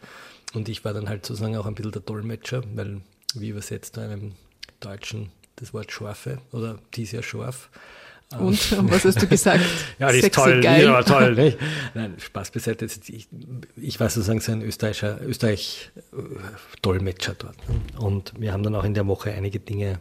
Und 0.52 0.68
ich 0.68 0.84
war 0.84 0.94
dann 0.94 1.08
halt 1.08 1.24
sozusagen 1.24 1.56
auch 1.56 1.66
ein 1.66 1.74
bisschen 1.74 1.92
der 1.92 2.02
Dolmetscher, 2.02 2.62
weil 2.74 3.02
wie 3.40 3.48
übersetzt 3.48 3.96
du 3.96 4.00
einem 4.00 4.32
Deutschen 4.80 5.30
das 5.56 5.74
Wort 5.74 5.92
Schorfe 5.92 6.38
oder 6.52 6.78
die 6.94 7.02
ist 7.02 7.12
ja 7.12 7.22
scharf? 7.22 7.68
Und, 8.38 8.72
und 8.72 8.90
was 8.90 9.04
hast 9.04 9.20
du 9.20 9.26
gesagt? 9.26 9.62
ja, 9.98 10.10
die 10.10 10.20
ist 10.20 10.34
toll, 10.34 10.62
geil. 10.62 10.84
ja, 10.84 11.02
toll, 11.02 11.34
nicht? 11.42 11.58
Nein, 11.94 12.14
Spaß 12.18 12.50
beiseite. 12.50 12.86
Ich, 12.86 13.28
ich 13.76 14.00
war 14.00 14.08
sozusagen 14.08 14.40
so 14.40 14.52
ein 14.52 14.62
Österreicher, 14.62 15.20
Österreich-Dolmetscher 15.20 17.34
dort. 17.34 17.58
Ne? 17.68 17.74
Und 17.98 18.32
wir 18.38 18.54
haben 18.54 18.62
dann 18.62 18.74
auch 18.74 18.84
in 18.84 18.94
der 18.94 19.06
Woche 19.06 19.32
einige 19.32 19.60
Dinge 19.60 20.00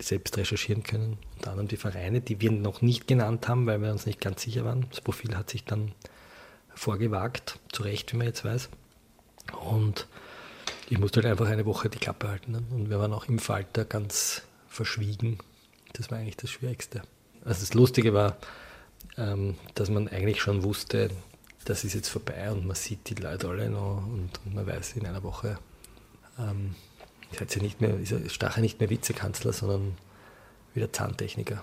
selbst 0.00 0.36
recherchieren 0.36 0.84
können. 0.84 1.18
Unter 1.36 1.50
anderem 1.50 1.68
die 1.68 1.76
Vereine, 1.76 2.20
die 2.20 2.40
wir 2.40 2.52
noch 2.52 2.82
nicht 2.82 3.08
genannt 3.08 3.48
haben, 3.48 3.66
weil 3.66 3.82
wir 3.82 3.90
uns 3.90 4.06
nicht 4.06 4.20
ganz 4.20 4.42
sicher 4.42 4.64
waren. 4.64 4.86
Das 4.90 5.00
Profil 5.00 5.36
hat 5.36 5.50
sich 5.50 5.64
dann 5.64 5.90
vorgewagt, 6.74 7.58
zu 7.72 7.82
Recht, 7.82 8.12
wie 8.12 8.18
man 8.18 8.26
jetzt 8.26 8.44
weiß. 8.44 8.68
Und 9.68 10.06
ich 10.88 10.98
musste 10.98 11.22
halt 11.22 11.30
einfach 11.30 11.48
eine 11.48 11.66
Woche 11.66 11.88
die 11.88 11.98
Klappe 11.98 12.28
halten. 12.28 12.52
Ne? 12.52 12.62
Und 12.70 12.90
wir 12.90 12.98
waren 12.98 13.12
auch 13.12 13.28
im 13.28 13.38
Falter 13.38 13.84
ganz 13.84 14.42
verschwiegen. 14.68 15.38
Das 15.92 16.10
war 16.10 16.18
eigentlich 16.18 16.36
das 16.36 16.50
Schwierigste. 16.50 17.02
Also 17.44 17.60
das 17.60 17.74
Lustige 17.74 18.14
war, 18.14 18.36
ähm, 19.16 19.56
dass 19.74 19.90
man 19.90 20.08
eigentlich 20.08 20.40
schon 20.40 20.62
wusste, 20.62 21.10
das 21.64 21.84
ist 21.84 21.94
jetzt 21.94 22.08
vorbei 22.08 22.50
und 22.50 22.66
man 22.66 22.76
sieht 22.76 23.08
die 23.08 23.14
Leute 23.14 23.48
alle 23.48 23.70
noch 23.70 23.98
und, 24.06 24.30
und 24.44 24.54
man 24.54 24.66
weiß 24.66 24.94
in 24.96 25.06
einer 25.06 25.22
Woche, 25.22 25.58
ähm, 26.38 26.74
ist, 27.32 27.54
ja 27.54 27.62
nicht 27.62 27.80
mehr, 27.80 27.98
ist 27.98 28.32
Stache 28.32 28.60
nicht 28.60 28.80
mehr 28.80 28.90
Vizekanzler, 28.90 29.52
sondern 29.52 29.96
wieder 30.74 30.92
Zahntechniker 30.92 31.62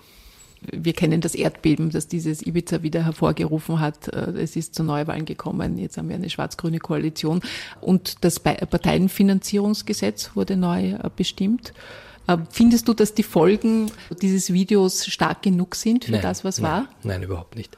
wir 0.70 0.92
kennen 0.92 1.20
das 1.20 1.34
Erdbeben, 1.34 1.90
das 1.90 2.08
dieses 2.08 2.44
Ibiza 2.46 2.82
wieder 2.82 3.04
hervorgerufen 3.04 3.80
hat. 3.80 4.08
Äh, 4.08 4.32
es 4.42 4.56
ist 4.56 4.74
zu 4.74 4.84
Neuwahlen 4.84 5.24
gekommen. 5.24 5.78
Jetzt 5.78 5.96
haben 5.96 6.08
wir 6.08 6.16
eine 6.16 6.30
schwarz-grüne 6.30 6.78
Koalition. 6.78 7.40
Und 7.80 8.24
das 8.24 8.40
Parteienfinanzierungsgesetz 8.40 10.30
wurde 10.34 10.56
neu 10.56 10.90
äh, 10.90 11.10
bestimmt. 11.14 11.72
Äh, 12.26 12.38
findest 12.50 12.88
du, 12.88 12.94
dass 12.94 13.14
die 13.14 13.22
Folgen 13.22 13.90
dieses 14.20 14.52
Videos 14.52 15.06
stark 15.06 15.42
genug 15.42 15.74
sind 15.74 16.04
für 16.04 16.12
nein, 16.12 16.22
das, 16.22 16.44
was 16.44 16.58
nein, 16.58 16.70
war? 16.70 16.88
Nein, 17.02 17.22
überhaupt 17.22 17.56
nicht. 17.56 17.76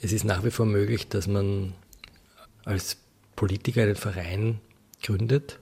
Es 0.00 0.12
ist 0.12 0.24
nach 0.24 0.44
wie 0.44 0.50
vor 0.50 0.66
möglich, 0.66 1.08
dass 1.08 1.26
man 1.26 1.74
als 2.64 2.96
Politiker 3.36 3.82
einen 3.82 3.96
Verein 3.96 4.60
gründet 5.02 5.58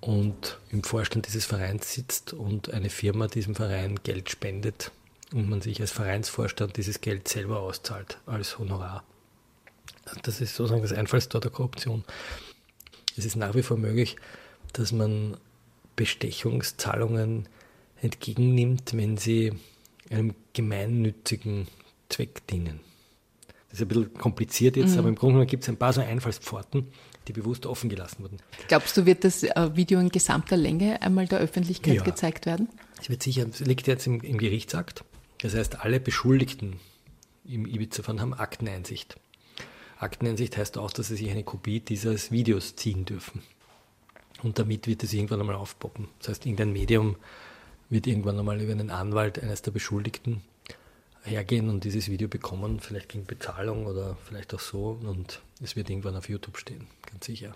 und 0.00 0.58
im 0.70 0.84
Vorstand 0.84 1.26
dieses 1.26 1.44
Vereins 1.44 1.92
sitzt 1.92 2.32
und 2.32 2.72
eine 2.72 2.90
Firma 2.90 3.26
diesem 3.26 3.54
Verein 3.54 3.98
Geld 4.02 4.30
spendet 4.30 4.92
und 5.32 5.48
man 5.48 5.60
sich 5.60 5.80
als 5.80 5.92
Vereinsvorstand 5.92 6.76
dieses 6.76 7.00
Geld 7.00 7.28
selber 7.28 7.60
auszahlt 7.60 8.18
als 8.26 8.58
Honorar. 8.58 9.04
Das 10.22 10.40
ist 10.40 10.54
sozusagen 10.54 10.82
das 10.82 10.92
Einfallstor 10.92 11.40
der 11.40 11.50
Korruption. 11.50 12.04
Es 13.16 13.24
ist 13.24 13.36
nach 13.36 13.54
wie 13.54 13.62
vor 13.62 13.76
möglich, 13.76 14.16
dass 14.72 14.92
man 14.92 15.36
Bestechungszahlungen 15.96 17.48
entgegennimmt, 18.00 18.96
wenn 18.96 19.16
sie 19.16 19.52
einem 20.10 20.34
gemeinnützigen 20.52 21.66
Zweck 22.08 22.46
dienen. 22.46 22.80
Das 23.68 23.80
ist 23.80 23.82
ein 23.82 23.88
bisschen 23.88 24.14
kompliziert 24.14 24.76
jetzt, 24.76 24.92
mhm. 24.92 24.98
aber 24.98 25.08
im 25.08 25.14
Grunde 25.14 25.34
genommen 25.34 25.48
gibt 25.48 25.64
es 25.64 25.68
ein 25.68 25.76
paar 25.76 25.92
so 25.92 26.00
Einfallspforten, 26.00 26.88
die 27.26 27.32
bewusst 27.32 27.66
offen 27.66 27.90
gelassen 27.90 28.22
wurden. 28.22 28.38
Glaubst 28.68 28.96
du, 28.96 29.04
wird 29.04 29.24
das 29.24 29.42
äh, 29.42 29.76
Video 29.76 30.00
in 30.00 30.08
gesamter 30.08 30.56
Länge 30.56 31.02
einmal 31.02 31.26
der 31.26 31.40
Öffentlichkeit 31.40 31.96
ja. 31.96 32.02
gezeigt 32.02 32.46
werden? 32.46 32.68
Es 33.00 33.10
wird 33.10 33.22
sicher, 33.22 33.46
es 33.50 33.60
liegt 33.60 33.86
jetzt 33.86 34.06
im, 34.06 34.20
im 34.22 34.38
Gerichtsakt. 34.38 35.04
Das 35.40 35.54
heißt, 35.54 35.80
alle 35.80 36.00
Beschuldigten 36.00 36.80
im 37.44 37.66
Ibiza-Fahren 37.66 38.20
haben 38.20 38.34
Akteneinsicht. 38.34 39.18
Akteneinsicht 39.98 40.56
heißt 40.56 40.78
auch, 40.78 40.92
dass 40.92 41.08
sie 41.08 41.16
sich 41.16 41.30
eine 41.30 41.44
Kopie 41.44 41.80
dieses 41.80 42.30
Videos 42.30 42.76
ziehen 42.76 43.04
dürfen. 43.04 43.42
Und 44.42 44.58
damit 44.58 44.86
wird 44.86 45.02
es 45.02 45.12
irgendwann 45.12 45.40
einmal 45.40 45.56
aufpoppen. 45.56 46.08
Das 46.18 46.28
heißt, 46.28 46.46
irgendein 46.46 46.72
Medium 46.72 47.16
wird 47.88 48.06
irgendwann 48.06 48.38
einmal 48.38 48.60
über 48.60 48.72
einen 48.72 48.90
Anwalt 48.90 49.42
eines 49.42 49.62
der 49.62 49.72
Beschuldigten 49.72 50.42
hergehen 51.22 51.68
und 51.68 51.84
dieses 51.84 52.08
Video 52.08 52.28
bekommen, 52.28 52.80
vielleicht 52.80 53.08
gegen 53.08 53.24
Bezahlung 53.24 53.86
oder 53.86 54.16
vielleicht 54.24 54.54
auch 54.54 54.60
so. 54.60 54.98
Und 55.02 55.40
es 55.60 55.74
wird 55.74 55.90
irgendwann 55.90 56.16
auf 56.16 56.28
YouTube 56.28 56.58
stehen, 56.58 56.86
ganz 57.10 57.26
sicher. 57.26 57.54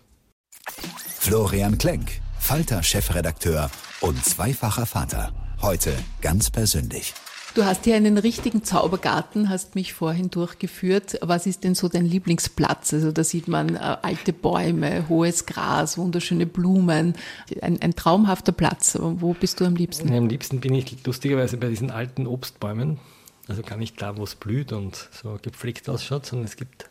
Florian 1.19 1.79
Klenk, 1.79 2.21
Falter-Chefredakteur 2.41 3.71
und 4.01 4.25
zweifacher 4.25 4.87
Vater. 4.87 5.33
Heute 5.61 5.97
ganz 6.21 6.51
persönlich. 6.51 7.15
Du 7.55 7.67
hast 7.67 7.85
hier 7.85 7.97
einen 7.97 8.17
richtigen 8.17 8.65
Zaubergarten, 8.65 9.51
hast 9.51 9.75
mich 9.75 9.93
vorhin 9.93 10.31
durchgeführt. 10.31 11.19
Was 11.21 11.47
ist 11.47 11.65
denn 11.65 11.75
so 11.75 11.89
dein 11.89 12.07
Lieblingsplatz? 12.07 12.95
Also 12.95 13.13
da 13.13 13.25
sieht 13.25 13.47
man 13.47 13.77
äh, 13.77 13.79
alte 14.01 14.33
Bäume, 14.33 15.07
hohes 15.11 15.45
Gras, 15.45 15.99
wunderschöne 15.99 16.47
Blumen. 16.47 17.15
Ein, 17.61 17.83
ein, 17.83 17.95
traumhafter 17.95 18.53
Platz. 18.53 18.97
Wo 18.99 19.35
bist 19.35 19.61
du 19.61 19.67
am 19.67 19.77
liebsten? 19.77 20.11
am 20.15 20.29
liebsten 20.29 20.61
bin 20.61 20.73
ich 20.73 21.05
lustigerweise 21.05 21.59
bei 21.59 21.69
diesen 21.69 21.91
alten 21.91 22.27
Obstbäumen. 22.27 22.99
Also 23.49 23.61
gar 23.61 23.77
nicht 23.77 24.01
da, 24.01 24.17
wo 24.17 24.25
es 24.25 24.35
blüht 24.35 24.73
und 24.73 25.11
so 25.13 25.39
gepflegt 25.43 25.91
ausschaut, 25.91 26.25
sondern 26.25 26.47
es 26.47 26.57
gibt 26.57 26.89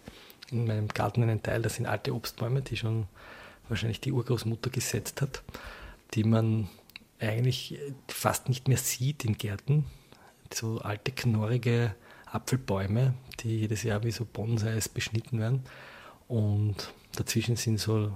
in 0.51 0.67
meinem 0.67 0.89
Garten 0.89 1.23
einen 1.23 1.41
Teil, 1.41 1.63
das 1.63 1.77
sind 1.77 1.87
alte 1.87 2.13
Obstbäume, 2.13 2.61
die 2.61 2.77
schon 2.77 3.07
wahrscheinlich 3.67 3.99
die 3.99 4.11
Urgroßmutter 4.11 4.69
gesetzt 4.69 5.23
hat, 5.23 5.41
die 6.13 6.23
man 6.23 6.69
eigentlich 7.19 7.79
fast 8.07 8.47
nicht 8.47 8.67
mehr 8.67 8.77
sieht 8.77 9.25
in 9.25 9.39
Gärten 9.39 9.85
so 10.53 10.79
alte, 10.79 11.11
knorrige 11.11 11.95
Apfelbäume, 12.25 13.13
die 13.41 13.59
jedes 13.59 13.83
Jahr 13.83 14.03
wie 14.03 14.11
so 14.11 14.25
Bonsais 14.25 14.89
beschnitten 14.89 15.39
werden. 15.39 15.63
Und 16.27 16.93
dazwischen 17.15 17.55
sind 17.55 17.79
so 17.79 18.11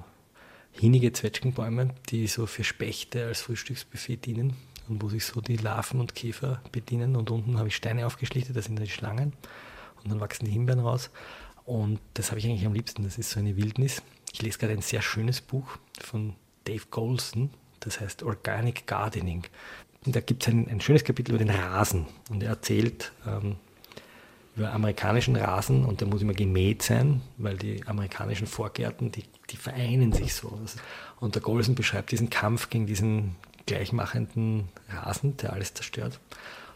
hinige 0.72 1.12
Zwetschgenbäume, 1.12 1.94
die 2.10 2.28
so 2.28 2.46
für 2.46 2.64
Spechte 2.64 3.26
als 3.26 3.42
Frühstücksbuffet 3.42 4.26
dienen 4.26 4.56
und 4.88 5.02
wo 5.02 5.10
sich 5.10 5.26
so 5.26 5.42
die 5.42 5.58
Larven 5.58 6.00
und 6.00 6.16
Käfer 6.16 6.62
bedienen. 6.72 7.16
Und 7.16 7.32
unten 7.32 7.58
habe 7.58 7.70
ich 7.70 7.76
Steine 7.76 8.06
aufgeschlichtet, 8.06 8.56
das 8.56 8.66
sind 8.66 8.80
die 8.80 8.90
Schlangen. 8.90 9.34
Und 10.04 10.12
dann 10.12 10.20
wachsen 10.20 10.46
die 10.46 10.52
Himbeeren 10.52 10.82
raus. 10.82 11.10
Und 11.66 12.00
das 12.14 12.30
habe 12.30 12.40
ich 12.40 12.46
eigentlich 12.46 12.66
am 12.66 12.74
liebsten. 12.74 13.04
Das 13.04 13.18
ist 13.18 13.32
so 13.32 13.40
eine 13.40 13.58
Wildnis. 13.58 14.02
Ich 14.32 14.42
lese 14.42 14.60
gerade 14.60 14.74
ein 14.74 14.82
sehr 14.82 15.02
schönes 15.02 15.42
Buch 15.42 15.78
von 16.00 16.36
Dave 16.66 16.84
Golson, 16.92 17.50
das 17.80 18.00
heißt 18.00 18.24
Organic 18.24 18.86
Gardening. 18.86 19.44
Da 20.06 20.20
gibt 20.20 20.44
es 20.44 20.50
ein, 20.50 20.68
ein, 20.70 20.82
schönes 20.82 21.04
Kapitel 21.04 21.34
über 21.34 21.44
den 21.44 21.50
Rasen. 21.50 22.06
Und 22.30 22.44
er 22.44 22.50
erzählt 22.50 23.12
ähm, 23.28 23.56
über 24.56 24.72
amerikanischen 24.72 25.36
Rasen 25.36 25.84
und 25.84 26.02
der 26.02 26.08
muss 26.08 26.22
immer 26.22 26.34
gemäht 26.34 26.82
sein, 26.82 27.22
weil 27.38 27.58
die 27.58 27.86
amerikanischen 27.88 28.48
Vorgärten, 28.48 29.12
die, 29.12 29.24
die 29.50 29.58
vereinen 29.58 30.14
sich 30.14 30.34
so. 30.34 30.58
Und 31.20 31.36
der 31.36 31.42
Golson 31.42 31.76
beschreibt 31.76 32.12
diesen 32.12 32.30
Kampf 32.30 32.70
gegen 32.70 32.86
diesen 32.86 33.36
gleichmachenden 33.66 34.70
Rasen, 34.90 35.38
der 35.38 35.54
alles 35.54 35.74
zerstört. 35.74 36.20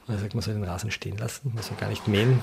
Und 0.08 0.15
er 0.15 0.20
sagt, 0.20 0.34
man 0.34 0.42
soll 0.42 0.56
den 0.56 0.63
Rasen 0.63 0.92
stehen 0.92 1.18
lassen, 1.18 1.52
man 1.54 1.63
soll 1.63 1.78
gar 1.78 1.89
nicht 1.89 2.08
mähen, 2.08 2.39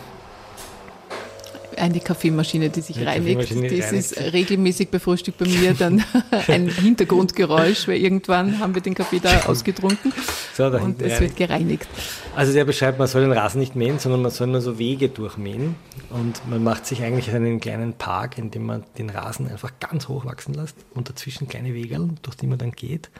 eine 1.77 2.01
Kaffeemaschine, 2.01 2.71
die 2.71 2.81
sich 2.81 2.97
die 2.97 3.05
reinigt. 3.05 3.51
Das 3.51 3.51
reinigt. 3.51 3.93
ist 3.93 4.19
regelmäßig 4.19 4.89
befrühstückt 4.91 5.39
bei 5.39 5.47
mir 5.47 5.75
dann 5.75 6.05
ein 6.49 6.69
Hintergrundgeräusch, 6.69 7.89
weil 7.89 7.97
irgendwann 7.97 8.59
haben 8.59 8.75
wir 8.75 8.83
den 8.83 8.95
Kaffee 8.95 9.21
da 9.21 9.47
ausgetrunken 9.47 10.13
so, 10.55 10.67
und 10.67 11.03
es 11.03 11.21
wird 11.21 11.37
gereinigt. 11.37 11.87
Also 12.35 12.53
der 12.53 12.65
beschreibt, 12.65 12.99
man 12.99 13.09
soll 13.09 13.23
den 13.23 13.33
Rasen 13.33 13.61
nicht 13.61 13.77
mähen, 13.77 13.99
sondern 13.99 14.23
man 14.23 14.31
soll 14.31 14.47
nur 14.47 14.61
so 14.61 14.79
Wege 14.79 15.09
durchmähen 15.09 15.75
und 16.11 16.49
man 16.49 16.63
macht 16.63 16.87
sich 16.87 17.03
eigentlich 17.03 17.31
einen 17.35 17.61
kleinen 17.61 17.95
Park, 17.95 18.39
in 18.39 18.51
dem 18.51 18.67
man 18.67 18.85
den 18.99 19.11
Rasen 19.11 19.49
einfach 19.49 19.73
ganz 19.81 20.09
hoch 20.09 20.25
wachsen 20.25 20.55
lässt 20.55 20.77
und 20.95 21.09
dazwischen 21.09 21.49
kleine 21.49 21.75
Wege, 21.75 21.99
durch 22.23 22.37
die 22.37 22.47
man 22.47 22.59
dann 22.59 22.73
geht. 22.73 23.11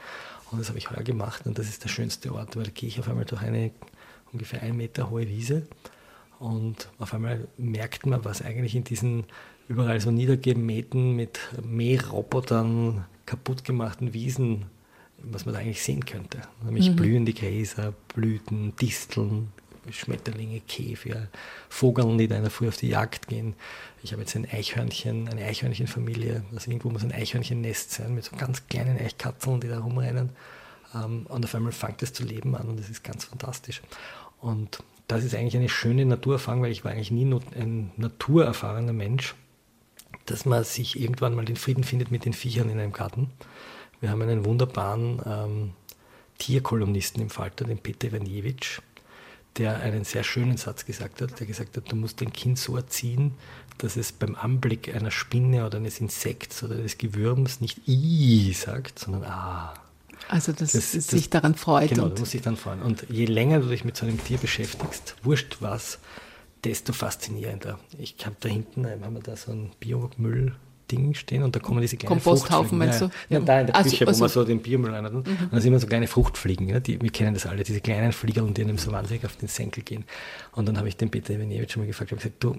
Und 0.51 0.59
das 0.59 0.69
habe 0.69 0.77
ich 0.77 0.89
heuer 0.89 1.03
gemacht 1.03 1.45
und 1.45 1.59
das 1.59 1.67
ist 1.67 1.83
der 1.83 1.89
schönste 1.89 2.33
Ort, 2.33 2.55
weil 2.55 2.63
da 2.63 2.71
gehe 2.73 2.87
ich 2.87 2.99
auf 2.99 3.09
einmal 3.09 3.25
durch 3.25 3.41
eine 3.41 3.71
ungefähr 4.31 4.61
ein 4.61 4.77
Meter 4.77 5.09
hohe 5.09 5.27
Wiese 5.27 5.67
und 6.39 6.89
auf 6.99 7.13
einmal 7.13 7.47
merkt 7.57 8.05
man, 8.05 8.23
was 8.23 8.41
eigentlich 8.41 8.75
in 8.75 8.83
diesen 8.83 9.25
überall 9.67 9.99
so 9.99 10.11
niedergemähten, 10.11 11.15
mit 11.15 11.39
Mährobotern 11.63 13.05
kaputt 13.25 13.63
gemachten 13.63 14.13
Wiesen, 14.13 14.65
was 15.17 15.45
man 15.45 15.53
da 15.53 15.61
eigentlich 15.61 15.83
sehen 15.83 16.05
könnte. 16.05 16.41
Nämlich 16.63 16.91
mhm. 16.91 16.95
blühende 16.95 17.33
Gräser, 17.33 17.93
Blüten, 18.13 18.75
Disteln, 18.77 19.51
Schmetterlinge, 19.91 20.61
Käfer, 20.61 21.27
Vogeln, 21.69 22.17
die 22.17 22.27
da 22.27 22.35
in 22.35 22.43
der 22.43 22.51
Früh 22.51 22.67
auf 22.67 22.77
die 22.77 22.89
Jagd 22.89 23.27
gehen. 23.27 23.55
Ich 24.03 24.11
habe 24.11 24.21
jetzt 24.21 24.35
ein 24.35 24.47
Eichhörnchen, 24.49 25.27
eine 25.27 25.43
Eichhörnchenfamilie. 25.45 26.43
Also 26.53 26.69
irgendwo 26.69 26.89
muss 26.89 27.03
ein 27.03 27.11
Eichhörnchennest 27.11 27.91
sein 27.91 28.13
mit 28.15 28.25
so 28.25 28.35
ganz 28.35 28.67
kleinen 28.67 28.97
Eichkatzeln, 28.97 29.59
die 29.59 29.67
da 29.67 29.79
rumrennen. 29.79 30.29
Ähm, 30.93 31.25
und 31.27 31.43
auf 31.43 31.55
einmal 31.55 31.71
fängt 31.71 32.03
es 32.03 32.13
zu 32.13 32.23
leben 32.23 32.55
an 32.55 32.67
und 32.69 32.79
das 32.79 32.89
ist 32.89 33.03
ganz 33.03 33.25
fantastisch. 33.25 33.81
Und 34.39 34.79
das 35.07 35.23
ist 35.23 35.35
eigentlich 35.35 35.55
eine 35.55 35.69
schöne 35.69 36.05
Naturerfahrung, 36.05 36.61
weil 36.61 36.71
ich 36.71 36.83
war 36.83 36.91
eigentlich 36.91 37.11
nie 37.11 37.25
ein 37.55 37.91
naturerfahrener 37.95 38.93
Mensch, 38.93 39.35
dass 40.25 40.45
man 40.45 40.63
sich 40.63 40.99
irgendwann 40.99 41.35
mal 41.35 41.45
den 41.45 41.55
Frieden 41.55 41.83
findet 41.83 42.11
mit 42.11 42.25
den 42.25 42.33
Viechern 42.33 42.69
in 42.69 42.79
einem 42.79 42.91
Garten. 42.91 43.31
Wir 44.01 44.11
haben 44.11 44.21
einen 44.21 44.45
wunderbaren 44.45 45.21
ähm, 45.25 45.73
Tierkolumnisten 46.37 47.21
im 47.21 47.29
Falter, 47.29 47.65
den 47.65 47.79
Peter 47.79 48.09
Ivanjewitsch, 48.09 48.81
der 49.57 49.79
einen 49.79 50.03
sehr 50.03 50.23
schönen 50.23 50.57
Satz 50.57 50.85
gesagt 50.85 51.21
hat, 51.21 51.39
der 51.39 51.47
gesagt 51.47 51.77
hat, 51.77 51.89
du 51.89 51.95
musst 51.95 52.21
dein 52.21 52.33
Kind 52.33 52.59
so 52.59 52.75
erziehen, 52.75 53.33
dass 53.77 53.95
es 53.95 54.11
beim 54.11 54.35
Anblick 54.35 54.93
einer 54.93 55.11
Spinne 55.11 55.65
oder 55.65 55.77
eines 55.77 56.01
Insekts 56.01 56.63
oder 56.63 56.75
eines 56.75 56.97
Gewürms 56.97 57.61
nicht 57.61 57.87
I 57.87 58.51
sagt, 58.53 58.99
sondern 58.99 59.23
Ah. 59.23 59.73
Also, 60.29 60.51
dass 60.51 60.73
das, 60.73 60.93
es 60.93 61.07
sich 61.07 61.29
daran 61.29 61.55
freut. 61.55 61.89
Genau, 61.89 62.09
du 62.09 62.19
musst 62.19 62.33
dich 62.33 62.41
dann 62.41 62.57
freuen. 62.57 62.81
Und 62.81 63.05
je 63.09 63.25
länger 63.25 63.59
du 63.59 63.67
dich 63.67 63.85
mit 63.85 63.95
so 63.95 64.05
einem 64.05 64.23
Tier 64.23 64.37
beschäftigst, 64.37 65.15
wurscht 65.23 65.57
was, 65.61 65.99
desto 66.63 66.93
faszinierender. 66.93 67.79
Ich 67.97 68.15
habe 68.25 68.35
da 68.39 68.49
hinten, 68.49 68.85
haben 68.85 69.13
wir 69.13 69.21
da 69.21 69.35
so 69.35 69.51
ein 69.51 69.71
Biomüll 69.79 70.53
Ding 70.91 71.13
stehen 71.13 71.43
und 71.43 71.55
da 71.55 71.59
kommen 71.59 71.81
diese 71.81 71.97
kleinen 71.97 72.21
Komposthaufen, 72.21 72.77
meinst 72.77 73.01
du? 73.01 73.09
Ja, 73.29 73.39
da 73.39 73.61
in 73.61 73.67
der 73.67 73.75
also, 73.75 73.89
Küche, 73.89 74.07
also, 74.07 74.19
wo 74.19 74.23
man 74.23 74.29
so 74.29 74.43
den 74.43 74.61
Biomüll 74.61 74.93
rein 74.93 75.05
hat. 75.05 75.13
Mhm. 75.13 75.17
Und 75.19 75.49
da 75.51 75.59
sind 75.59 75.71
immer 75.71 75.79
so 75.79 75.87
kleine 75.87 76.07
Fruchtfliegen, 76.07 76.69
ja, 76.69 76.79
die, 76.79 77.01
wir 77.01 77.09
kennen 77.09 77.33
das 77.33 77.45
alle, 77.45 77.63
diese 77.63 77.81
kleinen 77.81 78.11
Flieger, 78.11 78.43
und 78.43 78.57
die 78.57 78.61
einem 78.61 78.77
so 78.77 78.91
wahnsinnig 78.91 79.25
auf 79.25 79.35
den 79.35 79.47
Senkel 79.47 79.83
gehen. 79.83 80.05
Und 80.53 80.67
dann 80.67 80.77
habe 80.77 80.87
ich 80.87 80.97
den 80.97 81.09
Peter 81.09 81.33
Ivanewitsch 81.33 81.73
schon 81.73 81.83
mal 81.83 81.87
gefragt, 81.87 82.11
ich 82.11 82.17
habe 82.17 82.21
gesagt, 82.21 82.43
du, 82.43 82.57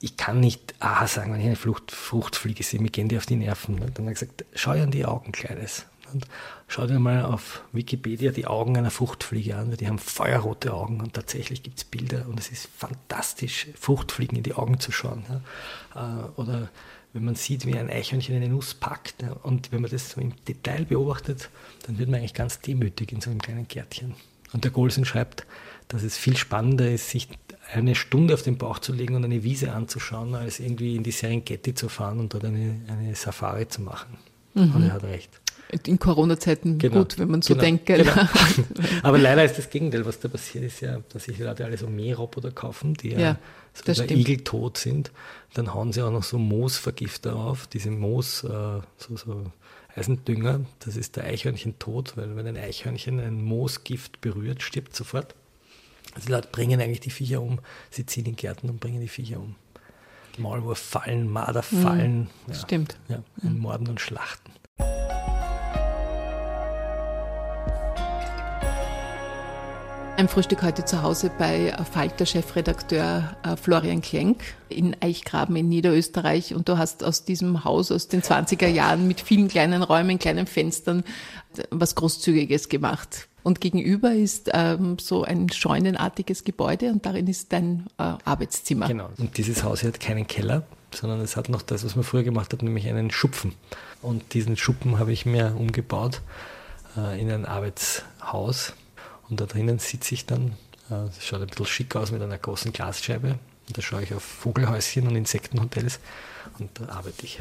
ich 0.00 0.16
kann 0.16 0.40
nicht 0.40 0.74
A 0.80 1.06
sagen, 1.06 1.32
wenn 1.32 1.40
ich 1.40 1.46
eine 1.46 1.56
Frucht, 1.56 1.90
Fruchtfliege 1.90 2.62
sehe, 2.62 2.80
mir 2.80 2.90
gehen 2.90 3.08
die 3.08 3.16
auf 3.16 3.26
die 3.26 3.36
Nerven. 3.36 3.74
Und 3.80 3.98
dann 3.98 4.06
habe 4.06 4.12
ich 4.12 4.20
gesagt, 4.20 4.44
schau 4.54 4.70
an 4.70 4.90
die 4.90 5.04
Augen, 5.04 5.32
Kleines. 5.32 5.86
Und 6.12 6.26
schau 6.66 6.86
dir 6.86 6.98
mal 6.98 7.24
auf 7.24 7.62
Wikipedia 7.72 8.30
die 8.30 8.46
Augen 8.46 8.76
einer 8.76 8.90
Fruchtfliege 8.90 9.56
an, 9.56 9.76
die 9.76 9.88
haben 9.88 9.98
feuerrote 9.98 10.72
Augen 10.72 11.00
und 11.00 11.14
tatsächlich 11.14 11.62
gibt 11.62 11.78
es 11.78 11.84
Bilder 11.84 12.26
und 12.28 12.38
es 12.38 12.50
ist 12.50 12.68
fantastisch, 12.76 13.68
Fruchtfliegen 13.78 14.36
in 14.36 14.42
die 14.42 14.54
Augen 14.54 14.80
zu 14.80 14.92
schauen. 14.92 15.24
Ja. 15.94 16.24
Äh, 16.24 16.40
oder 16.40 16.68
wenn 17.12 17.24
man 17.24 17.34
sieht, 17.34 17.66
wie 17.66 17.76
ein 17.76 17.90
Eichhörnchen 17.90 18.36
eine 18.36 18.48
Nuss 18.48 18.74
packt 18.74 19.22
ja, 19.22 19.32
und 19.32 19.72
wenn 19.72 19.80
man 19.80 19.90
das 19.90 20.10
so 20.10 20.20
im 20.20 20.32
Detail 20.46 20.84
beobachtet, 20.84 21.50
dann 21.86 21.98
wird 21.98 22.08
man 22.08 22.20
eigentlich 22.20 22.34
ganz 22.34 22.60
demütig 22.60 23.12
in 23.12 23.20
so 23.20 23.30
einem 23.30 23.40
kleinen 23.40 23.66
Gärtchen. 23.66 24.14
Und 24.52 24.64
der 24.64 24.70
Golsen 24.70 25.04
schreibt, 25.04 25.46
dass 25.88 26.02
es 26.02 26.16
viel 26.16 26.36
spannender 26.36 26.90
ist, 26.90 27.10
sich 27.10 27.28
eine 27.72 27.94
Stunde 27.94 28.34
auf 28.34 28.42
den 28.42 28.56
Bauch 28.56 28.78
zu 28.78 28.92
legen 28.92 29.14
und 29.14 29.24
eine 29.24 29.42
Wiese 29.42 29.72
anzuschauen, 29.72 30.34
als 30.34 30.60
irgendwie 30.60 30.96
in 30.96 31.02
die 31.02 31.10
Serengeti 31.10 31.74
zu 31.74 31.88
fahren 31.88 32.18
und 32.18 32.32
dort 32.32 32.44
eine, 32.44 32.80
eine 32.88 33.14
Safari 33.14 33.68
zu 33.68 33.82
machen. 33.82 34.16
Mhm. 34.54 34.74
Und 34.74 34.82
er 34.84 34.92
hat 34.94 35.04
recht 35.04 35.40
in 35.86 35.98
Corona-Zeiten 35.98 36.78
genau, 36.78 36.98
gut, 36.98 37.18
wenn 37.18 37.28
man 37.28 37.42
so 37.42 37.54
genau, 37.54 37.64
denkt. 37.64 37.86
Genau. 37.86 38.12
Aber 39.02 39.18
leider 39.18 39.44
ist 39.44 39.58
das 39.58 39.68
Gegenteil, 39.68 40.06
was 40.06 40.18
da 40.18 40.28
passiert 40.28 40.64
ist 40.64 40.80
ja, 40.80 41.00
dass 41.12 41.24
sich 41.24 41.38
Leute 41.38 41.64
alle 41.64 41.76
so 41.76 41.86
Mähroboter 41.86 42.50
kaufen, 42.50 42.94
die 42.94 43.10
ja, 43.10 43.18
ja 43.18 43.38
so 43.74 44.02
igeltot 44.02 44.78
sind. 44.78 45.12
Dann 45.54 45.74
hauen 45.74 45.92
sie 45.92 46.02
auch 46.02 46.10
noch 46.10 46.22
so 46.22 46.38
Moosvergifter 46.38 47.36
auf, 47.36 47.66
diese 47.66 47.90
Moos, 47.90 48.44
äh, 48.44 48.48
so, 48.48 49.16
so 49.16 49.44
Eisendünger. 49.94 50.60
Das 50.80 50.96
ist 50.96 51.16
der 51.16 51.24
Eichhörnchen-Tod, 51.24 52.16
weil 52.16 52.36
wenn 52.36 52.46
ein 52.46 52.56
Eichhörnchen 52.56 53.20
ein 53.20 53.42
Moosgift 53.42 54.20
berührt, 54.20 54.62
stirbt 54.62 54.94
sofort. 54.96 55.34
Also 56.14 56.26
die 56.26 56.32
Leute 56.32 56.48
bringen 56.50 56.80
eigentlich 56.80 57.00
die 57.00 57.10
Viecher 57.10 57.42
um. 57.42 57.60
Sie 57.90 58.06
ziehen 58.06 58.26
in 58.26 58.36
Gärten 58.36 58.68
und 58.70 58.80
bringen 58.80 59.00
die 59.00 59.08
Viecher 59.08 59.38
um. 59.38 59.54
Maulwurffallen, 60.38 61.28
Marderfallen. 61.30 62.20
Mhm, 62.20 62.28
ja, 62.46 62.54
stimmt. 62.54 62.96
Ja, 63.08 63.22
in 63.42 63.58
Morden 63.58 63.88
und 63.88 64.00
Schlachten. 64.00 64.52
Ein 70.18 70.26
Frühstück 70.26 70.62
heute 70.62 70.84
zu 70.84 71.02
Hause 71.02 71.30
bei 71.38 71.72
Falter-Chefredakteur 71.92 73.36
äh, 73.44 73.56
Florian 73.56 74.02
Klenk 74.02 74.42
in 74.68 74.96
Eichgraben 75.00 75.54
in 75.54 75.68
Niederösterreich. 75.68 76.56
Und 76.56 76.68
du 76.68 76.76
hast 76.76 77.04
aus 77.04 77.24
diesem 77.24 77.62
Haus 77.62 77.92
aus 77.92 78.08
den 78.08 78.22
20er 78.22 78.66
Jahren 78.66 79.06
mit 79.06 79.20
vielen 79.20 79.46
kleinen 79.46 79.80
Räumen, 79.80 80.18
kleinen 80.18 80.48
Fenstern 80.48 81.04
was 81.70 81.94
Großzügiges 81.94 82.68
gemacht. 82.68 83.28
Und 83.44 83.60
gegenüber 83.60 84.12
ist 84.12 84.50
ähm, 84.52 84.98
so 84.98 85.22
ein 85.22 85.50
scheunenartiges 85.50 86.42
Gebäude 86.42 86.90
und 86.90 87.06
darin 87.06 87.28
ist 87.28 87.52
dein 87.52 87.86
äh, 87.98 88.14
Arbeitszimmer. 88.24 88.88
Genau. 88.88 89.10
Und 89.18 89.38
dieses 89.38 89.62
Haus 89.62 89.84
hat 89.84 90.00
keinen 90.00 90.26
Keller, 90.26 90.64
sondern 90.92 91.20
es 91.20 91.36
hat 91.36 91.48
noch 91.48 91.62
das, 91.62 91.84
was 91.84 91.94
man 91.94 92.02
früher 92.02 92.24
gemacht 92.24 92.52
hat, 92.52 92.64
nämlich 92.64 92.88
einen 92.88 93.12
Schupfen. 93.12 93.54
Und 94.02 94.34
diesen 94.34 94.56
Schuppen 94.56 94.98
habe 94.98 95.12
ich 95.12 95.26
mir 95.26 95.54
umgebaut 95.56 96.22
äh, 96.96 97.20
in 97.20 97.30
ein 97.30 97.46
Arbeitshaus 97.46 98.74
und 99.30 99.40
da 99.40 99.46
drinnen 99.46 99.78
sitze 99.78 100.14
ich 100.14 100.26
dann, 100.26 100.52
äh, 100.90 101.06
das 101.06 101.24
schaut 101.24 101.40
ein 101.40 101.46
bisschen 101.48 101.66
schick 101.66 101.96
aus 101.96 102.10
mit 102.10 102.22
einer 102.22 102.38
großen 102.38 102.72
Glasscheibe. 102.72 103.38
Und 103.68 103.76
da 103.76 103.82
schaue 103.82 104.02
ich 104.02 104.14
auf 104.14 104.22
Vogelhäuschen 104.22 105.06
und 105.06 105.14
Insektenhotels 105.16 106.00
und 106.58 106.70
da 106.74 106.88
arbeite 106.88 107.24
ich. 107.24 107.38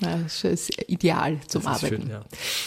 Ja, 0.00 0.16
das 0.16 0.42
ist 0.42 0.82
ideal 0.88 1.38
zum 1.46 1.64
Arbeiten. 1.66 2.02
Schön, 2.02 2.10
ja. 2.10 2.24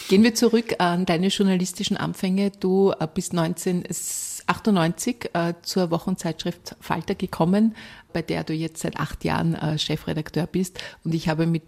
Gehen 0.07 0.23
wir 0.23 0.33
zurück 0.35 0.75
an 0.79 1.05
deine 1.05 1.27
journalistischen 1.27 1.97
Anfänge. 1.97 2.51
Du 2.51 2.93
äh, 2.97 3.07
bist 3.13 3.33
1998 3.33 5.31
äh, 5.33 5.53
zur 5.61 5.91
Wochenzeitschrift 5.91 6.77
Falter 6.79 7.15
gekommen, 7.15 7.75
bei 8.13 8.21
der 8.21 8.45
du 8.45 8.53
jetzt 8.53 8.81
seit 8.81 8.95
acht 8.97 9.25
Jahren 9.25 9.77
Chefredakteur 9.77 10.47
bist. 10.47 10.79
Und 11.03 11.13
ich 11.13 11.27
habe 11.27 11.45
mit 11.45 11.63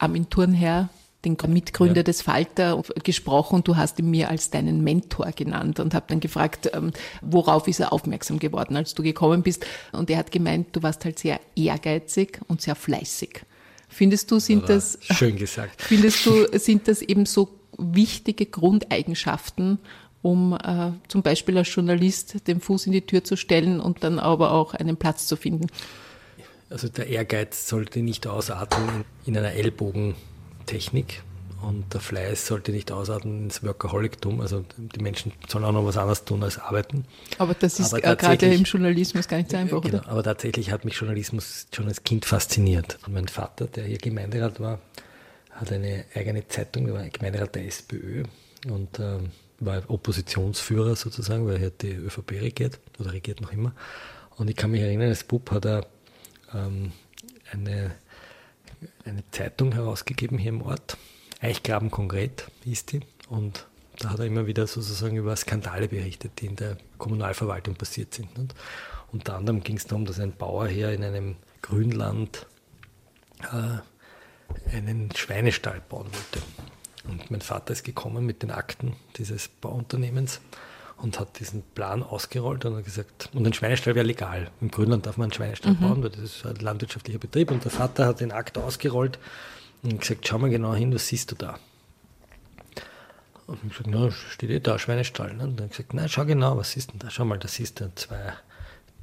Armin 0.00 0.28
Thurnherr 0.28 0.88
den 1.34 1.52
Mitgründer 1.52 1.96
ja. 1.96 2.02
des 2.02 2.22
Falter, 2.22 2.82
gesprochen 3.02 3.56
und 3.56 3.68
du 3.68 3.76
hast 3.76 3.98
ihn 3.98 4.10
mir 4.10 4.30
als 4.30 4.50
deinen 4.50 4.84
Mentor 4.84 5.32
genannt 5.32 5.80
und 5.80 5.94
habe 5.94 6.06
dann 6.08 6.20
gefragt, 6.20 6.70
ähm, 6.72 6.92
worauf 7.22 7.66
ist 7.66 7.80
er 7.80 7.92
aufmerksam 7.92 8.38
geworden, 8.38 8.76
als 8.76 8.94
du 8.94 9.02
gekommen 9.02 9.42
bist. 9.42 9.66
Und 9.92 10.10
er 10.10 10.18
hat 10.18 10.30
gemeint, 10.30 10.68
du 10.72 10.82
warst 10.82 11.04
halt 11.04 11.18
sehr 11.18 11.40
ehrgeizig 11.56 12.40
und 12.48 12.60
sehr 12.60 12.74
fleißig. 12.74 13.42
Findest 13.88 14.30
du, 14.30 14.38
sind 14.38 14.68
das, 14.68 14.98
schön 15.00 15.36
gesagt. 15.36 15.82
Findest 15.82 16.24
du, 16.26 16.46
sind 16.58 16.88
das 16.88 17.02
eben 17.02 17.26
so 17.26 17.48
wichtige 17.78 18.46
Grundeigenschaften, 18.46 19.78
um 20.22 20.54
äh, 20.54 20.92
zum 21.08 21.22
Beispiel 21.22 21.56
als 21.58 21.74
Journalist 21.74 22.46
den 22.48 22.60
Fuß 22.60 22.86
in 22.86 22.92
die 22.92 23.02
Tür 23.02 23.22
zu 23.22 23.36
stellen 23.36 23.80
und 23.80 24.02
dann 24.02 24.18
aber 24.18 24.52
auch 24.52 24.74
einen 24.74 24.96
Platz 24.96 25.26
zu 25.26 25.36
finden? 25.36 25.68
Also 26.68 26.88
der 26.88 27.06
Ehrgeiz 27.06 27.68
sollte 27.68 28.00
nicht 28.00 28.26
ausatmen 28.26 29.04
in 29.24 29.36
einer 29.36 29.52
Ellbogen 29.52 30.16
Technik 30.66 31.22
und 31.62 31.92
der 31.94 32.00
Fleiß 32.00 32.46
sollte 32.46 32.70
nicht 32.70 32.92
ausarten 32.92 33.44
ins 33.44 33.62
Workaholictum. 33.62 34.40
Also 34.40 34.64
die 34.76 35.00
Menschen 35.00 35.32
sollen 35.48 35.64
auch 35.64 35.72
noch 35.72 35.84
was 35.84 35.96
anderes 35.96 36.24
tun 36.24 36.42
als 36.42 36.58
arbeiten. 36.58 37.04
Aber 37.38 37.54
das 37.54 37.80
ist 37.80 37.94
aber 37.94 38.16
gerade 38.16 38.46
im 38.46 38.64
Journalismus 38.64 39.26
gar 39.26 39.38
nicht 39.38 39.50
so 39.50 39.56
einfach, 39.56 39.80
genau, 39.80 39.98
oder? 39.98 40.08
Aber 40.08 40.22
tatsächlich 40.22 40.70
hat 40.70 40.84
mich 40.84 40.94
Journalismus 40.94 41.66
schon 41.74 41.88
als 41.88 42.04
Kind 42.04 42.24
fasziniert. 42.24 42.98
Und 43.06 43.14
mein 43.14 43.28
Vater, 43.28 43.66
der 43.66 43.84
hier 43.84 43.98
Gemeinderat 43.98 44.60
war, 44.60 44.80
hat 45.50 45.72
eine 45.72 46.04
eigene 46.14 46.46
Zeitung, 46.46 46.86
der 46.86 46.94
war 46.94 47.08
Gemeinderat 47.08 47.54
der 47.54 47.66
SPÖ 47.66 48.24
und 48.68 48.98
äh, 48.98 49.18
war 49.58 49.82
Oppositionsführer 49.88 50.94
sozusagen, 50.96 51.46
weil 51.46 51.56
er 51.56 51.66
hat 51.66 51.82
die 51.82 51.94
ÖVP 51.94 52.32
regiert 52.32 52.78
oder 52.98 53.12
regiert 53.12 53.40
noch 53.40 53.52
immer. 53.52 53.72
Und 54.36 54.50
ich 54.50 54.56
kann 54.56 54.70
mich 54.70 54.82
erinnern, 54.82 55.08
als 55.08 55.24
Bub 55.24 55.50
hat 55.50 55.64
er 55.64 55.86
ähm, 56.54 56.92
eine 57.50 57.92
eine 59.04 59.22
Zeitung 59.30 59.72
herausgegeben 59.72 60.38
hier 60.38 60.50
im 60.50 60.62
Ort. 60.62 60.96
Eichgraben 61.40 61.90
konkret 61.90 62.50
hieß 62.64 62.86
die. 62.86 63.00
Und 63.28 63.66
da 63.98 64.10
hat 64.10 64.18
er 64.18 64.26
immer 64.26 64.46
wieder 64.46 64.66
sozusagen 64.66 65.16
über 65.16 65.34
Skandale 65.36 65.88
berichtet, 65.88 66.32
die 66.40 66.46
in 66.46 66.56
der 66.56 66.76
Kommunalverwaltung 66.98 67.74
passiert 67.74 68.14
sind. 68.14 68.36
Und 68.38 68.54
unter 69.12 69.36
anderem 69.36 69.62
ging 69.62 69.76
es 69.76 69.86
darum, 69.86 70.04
dass 70.04 70.20
ein 70.20 70.36
Bauerherr 70.36 70.92
in 70.92 71.04
einem 71.04 71.36
Grünland 71.62 72.46
äh, 73.42 74.74
einen 74.74 75.10
Schweinestall 75.14 75.80
bauen 75.88 76.06
wollte. 76.06 76.46
Und 77.08 77.30
mein 77.30 77.40
Vater 77.40 77.72
ist 77.72 77.84
gekommen 77.84 78.26
mit 78.26 78.42
den 78.42 78.50
Akten 78.50 78.96
dieses 79.16 79.48
Bauunternehmens 79.48 80.40
und 80.98 81.20
hat 81.20 81.38
diesen 81.38 81.62
Plan 81.74 82.02
ausgerollt 82.02 82.64
und 82.64 82.76
hat 82.76 82.84
gesagt, 82.84 83.28
und 83.34 83.46
ein 83.46 83.52
Schweinestall 83.52 83.94
wäre 83.94 84.06
legal. 84.06 84.50
Im 84.60 84.70
Grünland 84.70 85.06
darf 85.06 85.16
man 85.16 85.26
einen 85.26 85.32
Schweinestall 85.32 85.72
mhm. 85.72 85.80
bauen, 85.80 86.02
weil 86.02 86.10
das 86.10 86.20
ist 86.20 86.46
ein 86.46 86.56
landwirtschaftlicher 86.56 87.18
Betrieb. 87.18 87.50
Und 87.50 87.64
der 87.64 87.70
Vater 87.70 88.06
hat 88.06 88.20
den 88.20 88.32
Akt 88.32 88.56
ausgerollt 88.56 89.18
und 89.82 90.00
gesagt, 90.00 90.26
schau 90.26 90.38
mal 90.38 90.50
genau 90.50 90.74
hin, 90.74 90.94
was 90.94 91.06
siehst 91.08 91.30
du 91.30 91.34
da? 91.36 91.58
Und 93.46 93.58
ich 93.62 93.76
gesagt, 93.76 93.90
na, 93.90 94.10
steht 94.10 94.50
eh 94.50 94.60
da, 94.60 94.78
Schweinestall. 94.78 95.34
Ne? 95.34 95.44
Und 95.44 95.60
dann 95.60 95.68
gesagt, 95.68 95.94
nein, 95.94 96.08
schau 96.08 96.24
genau, 96.24 96.56
was 96.56 96.72
siehst 96.72 96.92
du 96.92 96.98
da? 96.98 97.10
Schau 97.10 97.24
mal, 97.24 97.38
da 97.38 97.46
siehst 97.46 97.80
du 97.80 97.94
zwei 97.94 98.32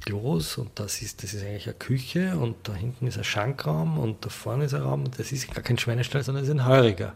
Klos 0.04 0.58
und 0.58 0.78
das 0.78 1.00
ist, 1.00 1.22
das 1.22 1.32
ist 1.32 1.42
eigentlich 1.42 1.66
eine 1.66 1.74
Küche 1.74 2.36
und 2.36 2.56
da 2.68 2.74
hinten 2.74 3.06
ist 3.06 3.16
ein 3.16 3.24
Schankraum 3.24 3.98
und 3.98 4.22
da 4.24 4.28
vorne 4.28 4.64
ist 4.64 4.74
ein 4.74 4.82
Raum 4.82 5.04
und 5.04 5.18
das 5.18 5.32
ist 5.32 5.50
gar 5.54 5.62
kein 5.62 5.78
Schweinestall, 5.78 6.22
sondern 6.22 6.42
es 6.44 6.50
ist 6.50 6.54
ein 6.54 6.66
Heuriger 6.66 7.14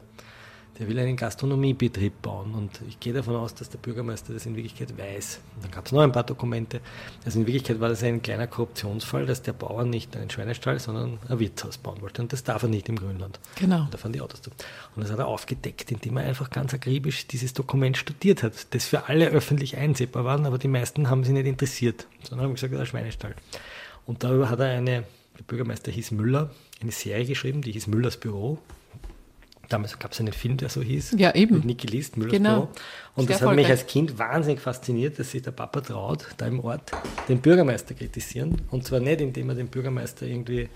der 0.78 0.88
will 0.88 0.98
einen 0.98 1.16
Gastronomiebetrieb 1.16 2.22
bauen. 2.22 2.54
Und 2.54 2.80
ich 2.88 3.00
gehe 3.00 3.12
davon 3.12 3.34
aus, 3.36 3.54
dass 3.54 3.68
der 3.68 3.78
Bürgermeister 3.78 4.32
das 4.32 4.46
in 4.46 4.54
Wirklichkeit 4.54 4.96
weiß. 4.96 5.40
Und 5.56 5.64
dann 5.64 5.70
gab 5.72 5.86
es 5.86 5.92
noch 5.92 6.02
ein 6.02 6.12
paar 6.12 6.24
Dokumente. 6.24 6.80
Also 7.24 7.40
in 7.40 7.46
Wirklichkeit 7.46 7.80
war 7.80 7.88
das 7.88 8.02
ein 8.02 8.22
kleiner 8.22 8.46
Korruptionsfall, 8.46 9.26
dass 9.26 9.42
der 9.42 9.54
Bauer 9.54 9.84
nicht 9.84 10.16
einen 10.16 10.30
Schweinestall, 10.30 10.78
sondern 10.78 11.18
ein 11.28 11.38
Wirtshaus 11.38 11.78
bauen 11.78 12.00
wollte. 12.00 12.22
Und 12.22 12.32
das 12.32 12.44
darf 12.44 12.62
er 12.62 12.68
nicht 12.68 12.88
im 12.88 12.96
Grünland. 12.96 13.40
Genau. 13.56 13.82
Und 13.82 13.94
da 13.94 13.98
fahren 13.98 14.12
die 14.12 14.20
Autos 14.20 14.42
zu. 14.42 14.50
Und 14.94 15.02
das 15.02 15.10
hat 15.10 15.18
er 15.18 15.26
aufgedeckt, 15.26 15.90
indem 15.90 16.16
er 16.18 16.24
einfach 16.24 16.50
ganz 16.50 16.72
akribisch 16.72 17.26
dieses 17.26 17.54
Dokument 17.54 17.96
studiert 17.96 18.42
hat, 18.42 18.74
das 18.74 18.86
für 18.86 19.08
alle 19.08 19.28
öffentlich 19.28 19.76
einsehbar 19.76 20.24
war, 20.24 20.38
aber 20.44 20.58
die 20.58 20.68
meisten 20.68 21.10
haben 21.10 21.24
sich 21.24 21.32
nicht 21.32 21.46
interessiert, 21.46 22.06
sondern 22.22 22.46
haben 22.46 22.54
gesagt, 22.54 22.74
ein 22.74 22.86
Schweinestall. 22.86 23.34
Und 24.06 24.22
darüber 24.22 24.48
hat 24.48 24.60
er 24.60 24.68
eine, 24.68 25.04
der 25.38 25.44
Bürgermeister 25.46 25.90
hieß 25.90 26.12
Müller, 26.12 26.50
eine 26.80 26.92
Serie 26.92 27.26
geschrieben, 27.26 27.62
die 27.62 27.72
hieß 27.72 27.88
Müllers 27.88 28.16
Büro. 28.16 28.58
Damals 29.68 29.98
gab 29.98 30.12
es 30.12 30.20
einen 30.20 30.32
Film, 30.32 30.56
der 30.56 30.70
so 30.70 30.80
hieß. 30.80 31.16
Ja, 31.18 31.34
eben. 31.34 31.56
Mit 31.56 31.64
Niki 31.66 31.86
List, 31.86 32.16
Müllers 32.16 32.32
genau. 32.32 32.60
Büro. 32.60 32.72
Und 33.16 33.28
das 33.28 33.42
hat 33.42 33.54
mich 33.54 33.68
als 33.68 33.86
Kind 33.86 34.18
wahnsinnig 34.18 34.60
fasziniert, 34.60 35.18
dass 35.18 35.32
sich 35.32 35.42
der 35.42 35.50
Papa 35.50 35.82
traut, 35.82 36.26
da 36.38 36.46
im 36.46 36.60
Ort 36.60 36.90
den 37.28 37.40
Bürgermeister 37.40 37.94
kritisieren. 37.94 38.62
Und 38.70 38.84
zwar 38.84 39.00
nicht, 39.00 39.20
indem 39.20 39.50
er 39.50 39.56
den 39.56 39.68
Bürgermeister 39.68 40.26
irgendwie 40.26 40.70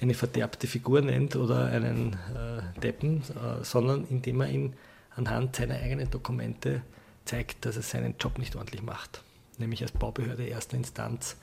eine 0.00 0.12
verderbte 0.12 0.66
Figur 0.66 1.00
nennt 1.00 1.36
oder 1.36 1.66
einen 1.66 2.18
äh, 2.34 2.80
Deppen, 2.80 3.22
äh, 3.22 3.64
sondern 3.64 4.06
indem 4.10 4.42
er 4.42 4.50
ihn 4.50 4.74
anhand 5.16 5.56
seiner 5.56 5.76
eigenen 5.76 6.10
Dokumente 6.10 6.82
zeigt, 7.24 7.64
dass 7.64 7.76
er 7.76 7.82
seinen 7.82 8.16
Job 8.20 8.38
nicht 8.38 8.56
ordentlich 8.56 8.82
macht. 8.82 9.22
Nämlich 9.58 9.82
als 9.82 9.92
Baubehörde 9.92 10.44
erster 10.44 10.76
Instanz 10.76 11.36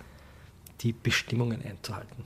die 0.82 0.94
Bestimmungen 0.94 1.64
einzuhalten. 1.66 2.26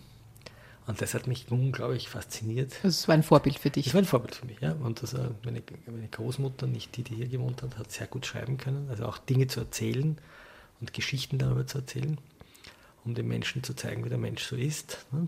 Und 0.88 1.02
das 1.02 1.16
hat 1.16 1.26
mich 1.26 1.48
unglaublich 1.50 2.10
fasziniert. 2.10 2.74
Das 2.84 3.08
war 3.08 3.16
ein 3.16 3.24
Vorbild 3.24 3.58
für 3.58 3.72
dich. 3.72 3.86
Das 3.86 3.94
war 3.96 4.02
ein 4.02 4.06
Vorbild 4.06 4.36
für 4.36 4.46
mich, 4.46 4.60
ja. 4.60 4.74
Und 4.74 5.02
das, 5.02 5.14
meine, 5.44 5.64
meine 5.88 6.08
Großmutter, 6.08 6.68
nicht 6.68 6.96
die, 6.96 7.04
die 7.04 7.16
hier 7.16 7.28
gewohnt 7.28 7.64
hat, 7.64 7.78
hat 7.78 7.92
sehr 7.92 8.06
gut 8.08 8.26
schreiben 8.26 8.58
können. 8.58 8.88
Also 8.90 9.06
auch 9.06 9.18
Dinge 9.18 9.48
zu 9.48 9.62
erzählen 9.62 10.18
und 10.80 10.94
Geschichten 10.94 11.40
darüber 11.40 11.66
zu 11.66 11.80
erzählen, 11.80 12.20
um 13.04 13.16
den 13.16 13.28
Menschen 13.28 13.64
zu 13.64 13.76
zeigen, 13.76 14.06
wie 14.06 14.10
der 14.10 14.20
Mensch 14.20 14.44
so 14.44 14.56
ist. 14.56 15.06
Ne? 15.12 15.28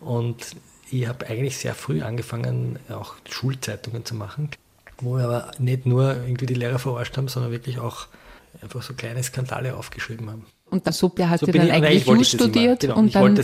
Und 0.00 0.54
ich 0.90 1.08
habe 1.08 1.26
eigentlich 1.26 1.56
sehr 1.56 1.74
früh 1.74 2.02
angefangen, 2.02 2.78
auch 2.90 3.16
Schulzeitungen 3.28 4.04
zu 4.04 4.14
machen, 4.14 4.50
wo 4.98 5.16
wir 5.16 5.24
aber 5.24 5.50
nicht 5.58 5.86
nur 5.86 6.14
irgendwie 6.14 6.46
die 6.46 6.54
Lehrer 6.54 6.78
verarscht 6.78 7.16
haben, 7.16 7.26
sondern 7.26 7.50
wirklich 7.50 7.78
auch 7.78 8.06
einfach 8.62 8.82
so 8.82 8.94
kleine 8.94 9.22
Skandale 9.22 9.76
aufgeschrieben 9.76 10.30
haben. 10.30 10.46
Und 10.70 10.86
der 10.86 10.92
hat 11.30 11.40
so 11.40 11.46
ja 11.46 11.52
dann 11.52 11.70
eigentlich 11.70 12.06
Jus 12.06 12.30
studiert 12.30 12.82
immer, 12.84 12.94
genau, 12.94 13.04
und 13.04 13.14
dann 13.14 13.36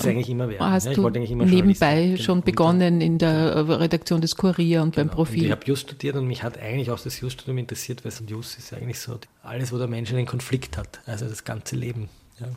hast 0.59 0.87
ja, 0.87 0.95
du 0.95 1.09
nebenbei 1.11 2.07
genau. 2.07 2.17
schon 2.23 2.43
begonnen 2.43 3.01
in 3.01 3.19
der 3.19 3.69
Redaktion 3.69 4.21
des 4.21 4.35
Kurier 4.37 4.83
und 4.83 4.95
genau. 4.95 5.07
beim 5.07 5.15
Profil. 5.15 5.41
Und 5.41 5.45
ich 5.45 5.53
habe 5.53 5.67
Jus 5.67 5.81
studiert 5.81 6.17
und 6.17 6.27
mich 6.27 6.43
hat 6.43 6.59
eigentlich 6.59 6.91
auch 6.91 6.99
das 6.99 7.21
Jus-Studium 7.21 7.59
interessiert, 7.59 8.05
weil 8.05 8.13
Jus 8.27 8.57
ist 8.57 8.73
eigentlich 8.73 8.99
so 8.99 9.19
alles, 9.43 9.73
wo 9.73 9.79
der 9.79 9.87
Mensch 9.87 10.13
einen 10.13 10.27
Konflikt 10.27 10.77
hat, 10.77 11.01
also 11.07 11.27
das 11.27 11.45
ganze 11.45 11.77
Leben. 11.77 12.09
Ja. 12.41 12.49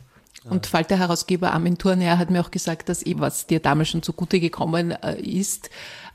Und 0.50 0.66
Falter-Herausgeber 0.66 1.52
Armin 1.52 1.78
Thurnherr 1.78 2.18
hat 2.18 2.30
mir 2.30 2.40
auch 2.40 2.50
gesagt, 2.50 2.88
dass 2.88 3.02
eben, 3.02 3.20
was 3.20 3.46
dir 3.46 3.60
damals 3.60 3.90
schon 3.90 4.02
zugute 4.02 4.40
gekommen 4.40 4.90
äh, 4.90 5.20
ist, 5.20 5.70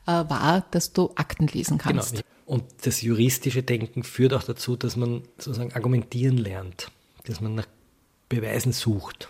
äh, 0.06 0.12
war, 0.12 0.66
dass 0.72 0.94
du 0.94 1.12
Akten 1.16 1.48
lesen 1.48 1.78
kannst. 1.78 2.12
Genau. 2.12 2.26
Und 2.46 2.64
das 2.82 3.02
juristische 3.02 3.64
Denken 3.64 4.04
führt 4.04 4.34
auch 4.34 4.44
dazu, 4.44 4.76
dass 4.76 4.96
man 4.96 5.22
sozusagen 5.38 5.74
argumentieren 5.74 6.38
lernt, 6.38 6.92
dass 7.26 7.42
man 7.42 7.56
nach 7.56 7.68
Beweisen 8.30 8.72
sucht. 8.72 9.30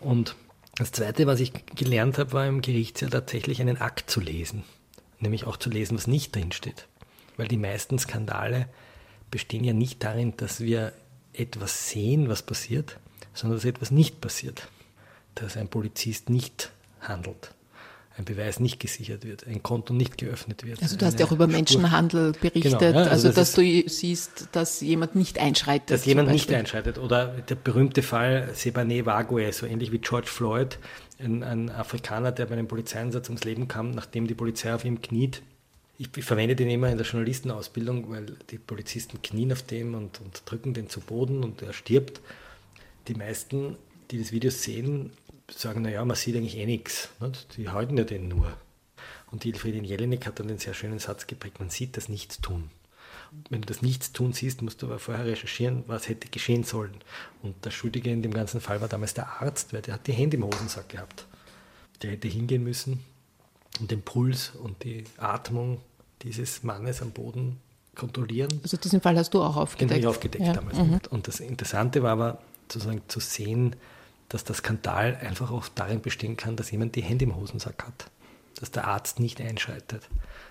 Und 0.00 0.34
das 0.76 0.90
Zweite, 0.90 1.26
was 1.26 1.38
ich 1.40 1.52
gelernt 1.76 2.18
habe, 2.18 2.32
war 2.32 2.46
im 2.46 2.62
Gerichtssaal 2.62 3.10
tatsächlich 3.10 3.60
einen 3.60 3.80
Akt 3.80 4.10
zu 4.10 4.20
lesen. 4.20 4.64
Nämlich 5.20 5.46
auch 5.46 5.56
zu 5.56 5.70
lesen, 5.70 5.96
was 5.96 6.06
nicht 6.06 6.34
drin 6.34 6.50
steht. 6.50 6.88
weil 7.36 7.48
die 7.48 7.56
meisten 7.56 7.98
Skandale 7.98 8.68
bestehen 9.30 9.64
ja 9.64 9.72
nicht 9.72 10.02
darin, 10.04 10.36
dass 10.36 10.60
wir 10.60 10.92
etwas 11.32 11.88
sehen, 11.88 12.28
was 12.28 12.42
passiert, 12.42 12.98
sondern 13.34 13.58
dass 13.58 13.64
etwas 13.64 13.90
nicht 13.90 14.20
passiert. 14.20 14.68
Dass 15.34 15.56
ein 15.56 15.68
Polizist 15.68 16.28
nicht 16.28 16.72
handelt, 17.00 17.54
ein 18.18 18.24
Beweis 18.24 18.60
nicht 18.60 18.78
gesichert 18.78 19.24
wird, 19.24 19.46
ein 19.46 19.62
Konto 19.62 19.94
nicht 19.94 20.18
geöffnet 20.18 20.64
wird. 20.64 20.82
Also 20.82 20.96
du 20.96 21.06
hast 21.06 21.18
ja 21.18 21.26
auch 21.26 21.32
über 21.32 21.44
Spur. 21.44 21.56
Menschenhandel 21.56 22.32
berichtet, 22.32 22.78
genau, 22.78 22.80
ja, 22.80 22.88
also, 22.88 23.10
also 23.10 23.28
das 23.28 23.34
dass 23.34 23.52
du 23.54 23.88
siehst, 23.88 24.48
dass 24.52 24.80
jemand 24.80 25.14
nicht 25.14 25.38
einschreitet. 25.38 25.90
Dass 25.90 26.04
jemand 26.04 26.30
nicht 26.30 26.52
einschreitet. 26.52 26.98
Oder 26.98 27.28
der 27.28 27.54
berühmte 27.54 28.02
Fall 28.02 28.50
Sebane 28.54 29.06
Wague, 29.06 29.52
so 29.52 29.66
ähnlich 29.66 29.92
wie 29.92 29.98
George 29.98 30.28
Floyd, 30.28 30.78
ein, 31.18 31.42
ein 31.42 31.70
Afrikaner, 31.70 32.32
der 32.32 32.46
bei 32.46 32.54
einem 32.54 32.68
Polizeieinsatz 32.68 33.28
ums 33.28 33.44
Leben 33.44 33.68
kam, 33.68 33.92
nachdem 33.92 34.26
die 34.26 34.34
Polizei 34.34 34.74
auf 34.74 34.84
ihm 34.84 35.00
kniet 35.00 35.42
ich, 36.02 36.08
ich, 36.16 36.24
verwende 36.24 36.56
den 36.56 36.68
immer 36.68 36.88
in 36.90 36.96
der 36.96 37.06
Journalistenausbildung, 37.06 38.10
weil 38.10 38.26
die 38.50 38.58
Polizisten 38.58 39.22
knien 39.22 39.52
auf 39.52 39.62
dem 39.62 39.94
und, 39.94 40.20
und 40.20 40.42
drücken 40.46 40.74
den 40.74 40.88
zu 40.88 41.00
Boden 41.00 41.44
und 41.44 41.62
er 41.62 41.72
stirbt. 41.72 42.20
Die 43.08 43.14
meisten, 43.14 43.76
die 44.10 44.18
das 44.18 44.32
Video 44.32 44.50
sehen, 44.50 45.12
sagen, 45.58 45.82
naja, 45.82 46.04
man 46.04 46.16
sieht 46.16 46.36
eigentlich 46.36 46.56
eh 46.56 46.66
nichts. 46.66 47.08
Die 47.56 47.68
halten 47.68 47.96
ja 47.96 48.04
den 48.04 48.28
nur. 48.28 48.56
Und 49.30 49.44
die 49.44 49.50
Elfriedin 49.50 49.84
Jelinek 49.84 50.26
hat 50.26 50.38
dann 50.38 50.48
den 50.48 50.58
sehr 50.58 50.74
schönen 50.74 50.98
Satz 50.98 51.26
geprägt, 51.26 51.58
man 51.58 51.70
sieht 51.70 51.96
das 51.96 52.08
Nichtstun. 52.08 52.70
Wenn 53.48 53.62
du 53.62 53.66
das 53.66 53.80
Nichtstun 53.80 54.34
siehst, 54.34 54.60
musst 54.60 54.82
du 54.82 54.86
aber 54.86 54.98
vorher 54.98 55.24
recherchieren, 55.24 55.84
was 55.86 56.08
hätte 56.08 56.28
geschehen 56.28 56.64
sollen. 56.64 56.94
Und 57.42 57.64
der 57.64 57.70
Schuldige 57.70 58.10
in 58.10 58.22
dem 58.22 58.34
ganzen 58.34 58.60
Fall 58.60 58.82
war 58.82 58.88
damals 58.88 59.14
der 59.14 59.40
Arzt, 59.40 59.72
weil 59.72 59.80
der 59.80 59.94
hat 59.94 60.06
die 60.06 60.12
Hände 60.12 60.36
im 60.36 60.44
Hosensack 60.44 60.90
gehabt. 60.90 61.26
Der 62.02 62.10
hätte 62.10 62.28
hingehen 62.28 62.62
müssen 62.62 63.02
und 63.80 63.90
den 63.90 64.02
Puls 64.02 64.52
und 64.62 64.84
die 64.84 65.04
Atmung 65.16 65.80
dieses 66.22 66.62
Mannes 66.62 67.00
am 67.00 67.12
Boden 67.12 67.58
kontrollieren. 67.94 68.60
Also 68.62 68.76
diesen 68.76 69.00
Fall 69.00 69.16
hast 69.16 69.32
du 69.32 69.42
auch 69.42 69.56
aufgedeckt? 69.56 69.90
Den 69.90 69.94
habe 69.94 70.00
ich 70.00 70.06
aufgedeckt 70.06 70.44
ja. 70.44 70.52
damals. 70.52 70.78
Mhm. 70.78 71.00
Und 71.10 71.28
das 71.28 71.40
Interessante 71.40 72.02
war 72.02 72.12
aber 72.12 72.42
sozusagen 72.70 73.02
zu 73.08 73.20
sehen, 73.20 73.76
dass 74.32 74.44
der 74.44 74.54
Skandal 74.54 75.16
einfach 75.16 75.50
auch 75.50 75.68
darin 75.68 76.00
bestehen 76.00 76.36
kann, 76.36 76.56
dass 76.56 76.70
jemand 76.70 76.96
die 76.96 77.02
Hände 77.02 77.24
im 77.24 77.36
Hosensack 77.36 77.84
hat, 77.84 78.10
dass 78.58 78.70
der 78.70 78.86
Arzt 78.86 79.20
nicht 79.20 79.40
einschreitet, 79.40 80.08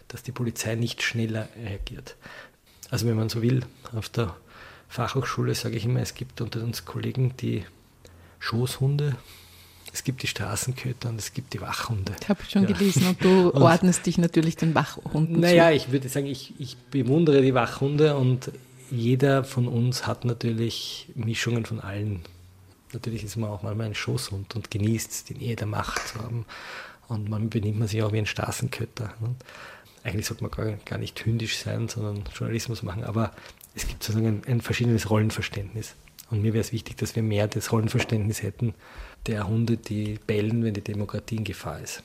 dass 0.08 0.24
die 0.24 0.32
Polizei 0.32 0.76
nicht 0.76 1.02
schneller 1.02 1.48
reagiert. 1.64 2.16
Also 2.90 3.08
wenn 3.08 3.16
man 3.16 3.30
so 3.30 3.42
will, 3.42 3.66
auf 3.94 4.10
der 4.10 4.36
Fachhochschule 4.88 5.56
sage 5.56 5.78
ich 5.78 5.86
immer, 5.86 6.02
es 6.02 6.14
gibt 6.14 6.42
unter 6.42 6.64
uns 6.64 6.86
Kollegen, 6.86 7.36
die 7.38 7.66
Schoßhunde 8.40 9.16
es 9.94 10.04
gibt 10.04 10.24
die 10.24 10.28
Straßenköter 10.28 11.10
und 11.10 11.20
es 11.20 11.34
gibt 11.34 11.54
die 11.54 11.62
Wachhunde. 11.62 12.14
Ich 12.22 12.30
habe 12.30 12.40
schon 12.48 12.64
ja. 12.64 12.70
gelesen 12.70 13.08
und 13.08 13.24
du 13.24 13.50
und, 13.54 13.62
ordnest 13.62 14.06
dich 14.06 14.18
natürlich 14.18 14.56
den 14.56 14.74
Wachhunden 14.74 15.40
Naja, 15.40 15.70
zu. 15.70 15.76
ich 15.76 15.92
würde 15.92 16.08
sagen, 16.08 16.28
ich, 16.28 16.54
ich 16.60 16.78
bewundere 16.78 17.42
die 17.42 17.54
Wachhunde 17.54 18.16
und 18.16 18.52
jeder 18.90 19.44
von 19.44 19.68
uns 19.68 20.08
hat 20.08 20.26
natürlich 20.26 21.10
Mischungen 21.16 21.66
von 21.66 21.80
allen. 21.80 22.22
Natürlich 22.94 23.24
ist 23.24 23.38
man 23.38 23.50
auch 23.50 23.64
mal 23.64 23.80
ein 23.80 23.96
Schoßhund 23.96 24.56
und 24.56 24.72
genießt 24.72 25.30
den 25.30 25.40
Ehe 25.40 25.56
der 25.56 25.68
Macht 25.68 26.08
zu 26.08 26.20
haben. 26.20 26.46
Und 27.08 27.30
man 27.30 27.50
benimmt 27.50 27.80
man 27.80 27.88
sich 27.88 28.02
auch 28.04 28.14
wie 28.14 28.20
ein 28.20 28.26
Straßenköter. 28.26 29.14
Ne? 29.20 29.36
Eigentlich 30.04 30.26
sollte 30.26 30.44
man 30.44 30.52
gar, 30.52 30.72
gar 30.86 30.98
nicht 30.98 31.26
hündisch 31.26 31.58
sein, 31.58 31.88
sondern 31.88 32.24
Journalismus 32.34 32.84
machen. 32.84 33.04
Aber 33.04 33.34
es 33.76 33.88
gibt 33.88 34.04
sozusagen 34.04 34.28
ein, 34.28 34.42
ein 34.48 34.62
verschiedenes 34.62 35.10
Rollenverständnis. 35.10 35.96
Und 36.30 36.42
mir 36.42 36.54
wäre 36.54 36.62
es 36.62 36.72
wichtig, 36.72 36.98
dass 36.98 37.16
wir 37.16 37.24
mehr 37.24 37.48
das 37.48 37.72
Rollenverständnis 37.72 38.42
hätten, 38.42 38.74
der 39.28 39.48
Hunde, 39.48 39.78
die 39.78 40.20
bellen, 40.26 40.64
wenn 40.64 40.74
die 40.74 40.82
Demokratie 40.82 41.36
in 41.36 41.44
Gefahr 41.44 41.80
ist. 41.82 42.04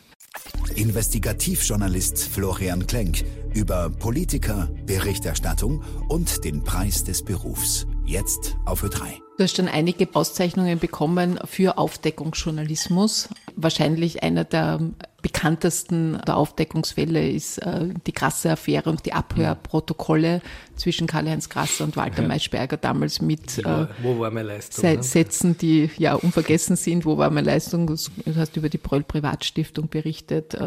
Investigativjournalist 0.74 2.28
Florian 2.28 2.86
Klenk 2.86 3.24
über 3.54 3.88
Politiker, 3.88 4.68
Berichterstattung 4.84 5.82
und 6.08 6.44
den 6.44 6.62
Preis 6.62 7.04
des 7.04 7.22
Berufs. 7.22 7.86
Jetzt 8.04 8.56
auf 8.66 8.82
Ö3. 8.82 9.25
Du 9.36 9.44
hast 9.44 9.56
schon 9.56 9.68
einige 9.68 10.08
Auszeichnungen 10.14 10.78
bekommen 10.78 11.38
für 11.44 11.76
Aufdeckungsjournalismus. 11.76 13.28
Wahrscheinlich 13.54 14.22
einer 14.22 14.44
der 14.44 14.80
bekanntesten 15.20 16.18
der 16.26 16.36
Aufdeckungsfälle 16.36 17.28
ist 17.28 17.58
äh, 17.58 17.88
die 18.06 18.12
krasse 18.12 18.52
Affäre 18.52 18.88
und 18.88 19.04
die 19.04 19.12
Abhörprotokolle 19.12 20.40
zwischen 20.76 21.06
Karl-Heinz 21.06 21.50
Grasser 21.50 21.84
und 21.84 21.96
Walter 21.96 22.22
ja. 22.22 22.28
Maischberger 22.28 22.76
damals 22.78 23.20
mit 23.20 23.58
äh, 23.58 23.86
wo 24.02 24.18
war 24.18 24.30
meine 24.30 24.48
Leistung, 24.48 24.84
ne? 24.84 25.02
Sätzen, 25.02 25.58
die 25.58 25.90
ja 25.98 26.14
unvergessen 26.14 26.76
sind. 26.76 27.04
Wo 27.04 27.18
war 27.18 27.28
meine 27.28 27.46
Leistung? 27.46 27.86
Du 27.86 27.96
hast 28.36 28.56
über 28.56 28.68
die 28.70 28.78
Pröll 28.78 29.02
Privatstiftung 29.02 29.88
berichtet, 29.88 30.54
äh, 30.54 30.58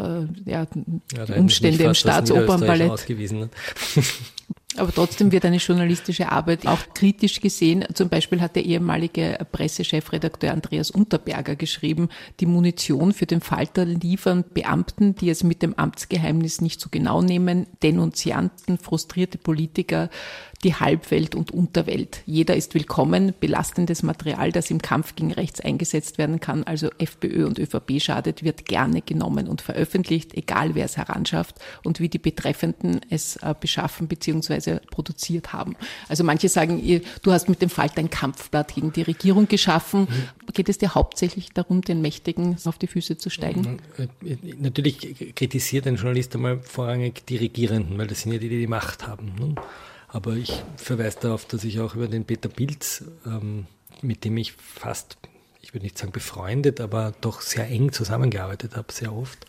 ja, 0.44 0.66
ja 1.16 1.36
Umstände 1.36 1.84
im 1.84 1.94
Staatsopernballett. 1.94 3.06
Aber 4.76 4.92
trotzdem 4.94 5.32
wird 5.32 5.44
eine 5.44 5.56
journalistische 5.56 6.30
Arbeit 6.30 6.66
auch 6.66 6.78
kritisch 6.94 7.40
gesehen. 7.40 7.84
Zum 7.92 8.08
Beispiel 8.08 8.40
hat 8.40 8.56
der 8.60 8.66
ehemalige 8.66 9.38
Pressechefredakteur 9.52 10.52
Andreas 10.52 10.90
Unterberger 10.90 11.56
geschrieben, 11.56 12.10
die 12.40 12.46
Munition 12.46 13.14
für 13.14 13.24
den 13.24 13.40
Falter 13.40 13.86
liefern 13.86 14.44
Beamten, 14.52 15.14
die 15.14 15.30
es 15.30 15.42
mit 15.42 15.62
dem 15.62 15.74
Amtsgeheimnis 15.78 16.60
nicht 16.60 16.78
so 16.78 16.88
genau 16.90 17.22
nehmen, 17.22 17.66
Denunzianten, 17.82 18.76
frustrierte 18.76 19.38
Politiker, 19.38 20.10
die 20.64 20.74
Halbwelt 20.74 21.34
und 21.34 21.52
Unterwelt. 21.52 22.22
Jeder 22.26 22.54
ist 22.54 22.74
willkommen. 22.74 23.32
Belastendes 23.40 24.02
Material, 24.02 24.52
das 24.52 24.70
im 24.70 24.82
Kampf 24.82 25.14
gegen 25.14 25.32
rechts 25.32 25.60
eingesetzt 25.60 26.18
werden 26.18 26.38
kann, 26.38 26.64
also 26.64 26.90
FPÖ 26.98 27.46
und 27.46 27.58
ÖVP 27.58 28.00
schadet, 28.00 28.44
wird 28.44 28.66
gerne 28.66 29.00
genommen 29.00 29.48
und 29.48 29.62
veröffentlicht, 29.62 30.34
egal 30.34 30.74
wer 30.74 30.84
es 30.84 30.98
heranschafft 30.98 31.56
und 31.82 31.98
wie 32.00 32.10
die 32.10 32.18
Betreffenden 32.18 33.00
es 33.08 33.36
äh, 33.36 33.54
beschaffen 33.58 34.06
bzw. 34.06 34.80
produziert 34.90 35.54
haben. 35.54 35.76
Also 36.08 36.24
manche 36.24 36.50
sagen, 36.50 37.00
du 37.22 37.32
hast 37.32 37.48
mit 37.48 37.62
dem 37.62 37.70
Falter 37.70 38.00
ein 38.00 38.10
Kampfblatt 38.10 38.74
gegen 38.74 38.92
die 38.92 39.02
Regierung 39.02 39.48
geschaffen. 39.48 40.02
Mhm. 40.02 40.52
Geht 40.52 40.68
es 40.68 40.76
dir 40.76 40.94
hauptsächlich 40.94 41.50
darum, 41.54 41.80
den 41.80 42.02
Mächtigen 42.02 42.56
auf 42.66 42.76
die 42.76 42.86
Füße 42.86 43.16
zu 43.16 43.30
steigen? 43.30 43.78
Äh, 43.96 44.08
natürlich 44.58 45.34
kritisiert 45.34 45.86
ein 45.86 45.96
Journalist 45.96 46.34
einmal 46.34 46.60
vorrangig 46.60 47.24
die 47.26 47.36
Regierenden, 47.38 47.96
weil 47.96 48.08
das 48.08 48.20
sind 48.20 48.32
ja 48.32 48.38
die, 48.38 48.50
die 48.50 48.58
die 48.58 48.66
Macht 48.66 49.06
haben. 49.06 49.32
Ne? 49.38 49.54
Aber 50.12 50.34
ich 50.34 50.62
verweise 50.76 51.18
darauf, 51.20 51.44
dass 51.44 51.64
ich 51.64 51.80
auch 51.80 51.94
über 51.94 52.08
den 52.08 52.24
Peter 52.24 52.48
Pilz, 52.48 53.04
ähm, 53.26 53.66
mit 54.02 54.24
dem 54.24 54.36
ich 54.36 54.52
fast, 54.52 55.18
ich 55.62 55.72
würde 55.72 55.84
nicht 55.84 55.98
sagen 55.98 56.12
befreundet, 56.12 56.80
aber 56.80 57.14
doch 57.20 57.40
sehr 57.40 57.68
eng 57.68 57.92
zusammengearbeitet 57.92 58.76
habe, 58.76 58.92
sehr 58.92 59.12
oft, 59.12 59.46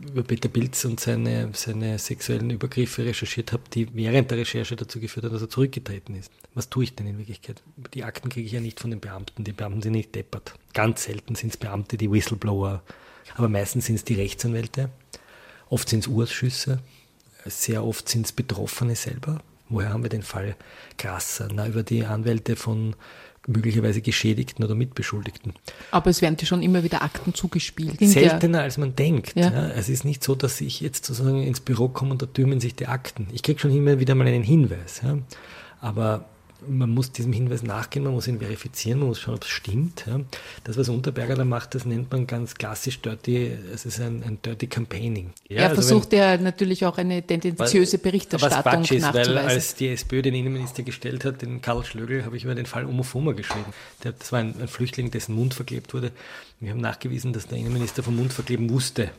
über 0.00 0.24
Peter 0.24 0.48
Pilz 0.48 0.84
und 0.84 0.98
seine, 0.98 1.50
seine 1.52 1.98
sexuellen 1.98 2.50
Übergriffe 2.50 3.04
recherchiert 3.04 3.52
habe, 3.52 3.62
die 3.72 3.94
während 3.94 4.30
der 4.30 4.38
Recherche 4.38 4.74
dazu 4.74 4.98
geführt 4.98 5.24
haben, 5.24 5.32
dass 5.32 5.42
er 5.42 5.50
zurückgetreten 5.50 6.16
ist. 6.16 6.32
Was 6.54 6.68
tue 6.68 6.84
ich 6.84 6.96
denn 6.96 7.06
in 7.06 7.18
Wirklichkeit? 7.18 7.62
Die 7.94 8.02
Akten 8.02 8.28
kriege 8.28 8.46
ich 8.46 8.52
ja 8.52 8.60
nicht 8.60 8.80
von 8.80 8.90
den 8.90 9.00
Beamten. 9.00 9.44
Die 9.44 9.52
Beamten 9.52 9.82
sind 9.82 9.92
nicht 9.92 10.14
deppert. 10.14 10.54
Ganz 10.74 11.04
selten 11.04 11.36
sind 11.36 11.50
es 11.50 11.56
Beamte, 11.56 11.96
die 11.96 12.10
Whistleblower, 12.10 12.82
aber 13.36 13.48
meistens 13.48 13.86
sind 13.86 13.94
es 13.94 14.04
die 14.04 14.14
Rechtsanwälte. 14.14 14.90
Oft 15.68 15.88
sind 15.88 16.00
es 16.00 16.08
Urschüsse, 16.08 16.80
sehr 17.46 17.84
oft 17.84 18.08
sind 18.08 18.26
es 18.26 18.32
Betroffene 18.32 18.96
selber, 18.96 19.42
Woher 19.72 19.92
haben 19.92 20.02
wir 20.02 20.10
den 20.10 20.22
Fall 20.22 20.54
krasser? 20.98 21.48
Na, 21.52 21.66
über 21.66 21.82
die 21.82 22.04
Anwälte 22.04 22.56
von 22.56 22.94
möglicherweise 23.46 24.02
Geschädigten 24.02 24.64
oder 24.64 24.74
Mitbeschuldigten. 24.74 25.54
Aber 25.90 26.10
es 26.10 26.22
werden 26.22 26.36
dir 26.36 26.46
schon 26.46 26.62
immer 26.62 26.84
wieder 26.84 27.02
Akten 27.02 27.34
zugespielt. 27.34 27.98
Seltener 28.00 28.62
als 28.62 28.78
man 28.78 28.94
denkt. 28.94 29.34
Ja. 29.34 29.50
Ja. 29.50 29.68
Es 29.70 29.88
ist 29.88 30.04
nicht 30.04 30.22
so, 30.22 30.34
dass 30.34 30.60
ich 30.60 30.80
jetzt 30.80 31.06
sozusagen 31.06 31.42
ins 31.42 31.60
Büro 31.60 31.88
komme 31.88 32.12
und 32.12 32.22
da 32.22 32.26
türmen 32.26 32.60
sich 32.60 32.76
die 32.76 32.86
Akten. 32.86 33.26
Ich 33.32 33.42
kriege 33.42 33.58
schon 33.58 33.74
immer 33.74 33.98
wieder 33.98 34.14
mal 34.14 34.26
einen 34.26 34.44
Hinweis. 34.44 35.00
Ja. 35.02 35.18
Aber 35.80 36.26
man 36.68 36.90
muss 36.90 37.12
diesem 37.12 37.32
Hinweis 37.32 37.62
nachgehen, 37.62 38.04
man 38.04 38.12
muss 38.12 38.26
ihn 38.28 38.38
verifizieren, 38.38 39.00
man 39.00 39.08
muss 39.08 39.20
schauen, 39.20 39.34
ob 39.34 39.44
es 39.44 39.48
stimmt. 39.48 40.04
Ja. 40.06 40.20
Das, 40.64 40.76
was 40.76 40.88
Unterberger 40.88 41.34
da 41.34 41.44
macht, 41.44 41.74
das 41.74 41.84
nennt 41.84 42.10
man 42.10 42.26
ganz 42.26 42.54
klassisch 42.54 43.00
Dirty, 43.00 43.52
es 43.72 43.86
ist 43.86 44.00
ein, 44.00 44.22
ein 44.22 44.38
Dirty 44.42 44.66
Campaigning. 44.66 45.32
Ja, 45.48 45.58
er 45.58 45.68
also 45.70 45.82
versucht 45.82 46.12
wenn, 46.12 46.18
ja 46.18 46.36
natürlich 46.36 46.84
auch 46.84 46.98
eine 46.98 47.22
tendenziöse 47.22 47.98
Berichterstattung 47.98 48.82
was 48.82 48.88
Quatsch 48.88 48.92
ist, 48.92 49.14
weil 49.14 49.38
als 49.38 49.74
die 49.74 49.88
SPÖ 49.88 50.22
den 50.22 50.34
Innenminister 50.34 50.82
gestellt 50.82 51.24
hat, 51.24 51.42
den 51.42 51.60
Karl 51.60 51.84
Schlögl, 51.84 52.24
habe 52.24 52.36
ich 52.36 52.44
über 52.44 52.54
den 52.54 52.66
Fall 52.66 52.86
Omofoma 52.86 53.32
geschrieben. 53.32 53.72
Der, 54.04 54.12
das 54.12 54.32
war 54.32 54.40
ein, 54.40 54.54
ein 54.60 54.68
Flüchtling, 54.68 55.10
dessen 55.10 55.34
Mund 55.34 55.54
verklebt 55.54 55.94
wurde. 55.94 56.12
Wir 56.60 56.70
haben 56.70 56.80
nachgewiesen, 56.80 57.32
dass 57.32 57.46
der 57.46 57.58
Innenminister 57.58 58.02
vom 58.02 58.16
Mund 58.16 58.32
verkleben 58.32 58.70
wusste. 58.70 59.10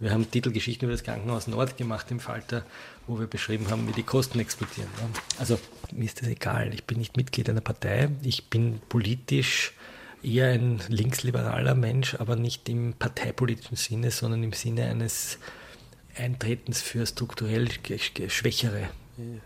Wir 0.00 0.10
haben 0.10 0.28
Titelgeschichten 0.28 0.86
über 0.86 0.92
das 0.92 1.04
Krankenhaus 1.04 1.46
Nord 1.46 1.76
gemacht 1.76 2.10
im 2.10 2.18
Falter, 2.18 2.64
wo 3.06 3.18
wir 3.18 3.26
beschrieben 3.26 3.70
haben, 3.70 3.86
wie 3.88 3.92
die 3.92 4.02
Kosten 4.02 4.40
explodieren. 4.40 4.88
Also 5.38 5.58
mir 5.92 6.04
ist 6.04 6.20
das 6.20 6.28
egal. 6.28 6.72
Ich 6.74 6.84
bin 6.84 6.98
nicht 6.98 7.16
Mitglied 7.16 7.48
einer 7.50 7.60
Partei. 7.60 8.08
Ich 8.22 8.48
bin 8.48 8.80
politisch 8.88 9.74
eher 10.22 10.48
ein 10.48 10.80
linksliberaler 10.88 11.74
Mensch, 11.74 12.14
aber 12.14 12.36
nicht 12.36 12.68
im 12.68 12.94
parteipolitischen 12.94 13.76
Sinne, 13.76 14.10
sondern 14.10 14.42
im 14.42 14.52
Sinne 14.52 14.84
eines 14.84 15.38
Eintretens 16.16 16.80
für 16.80 17.06
strukturell 17.06 17.68
Schwächere. 18.28 18.88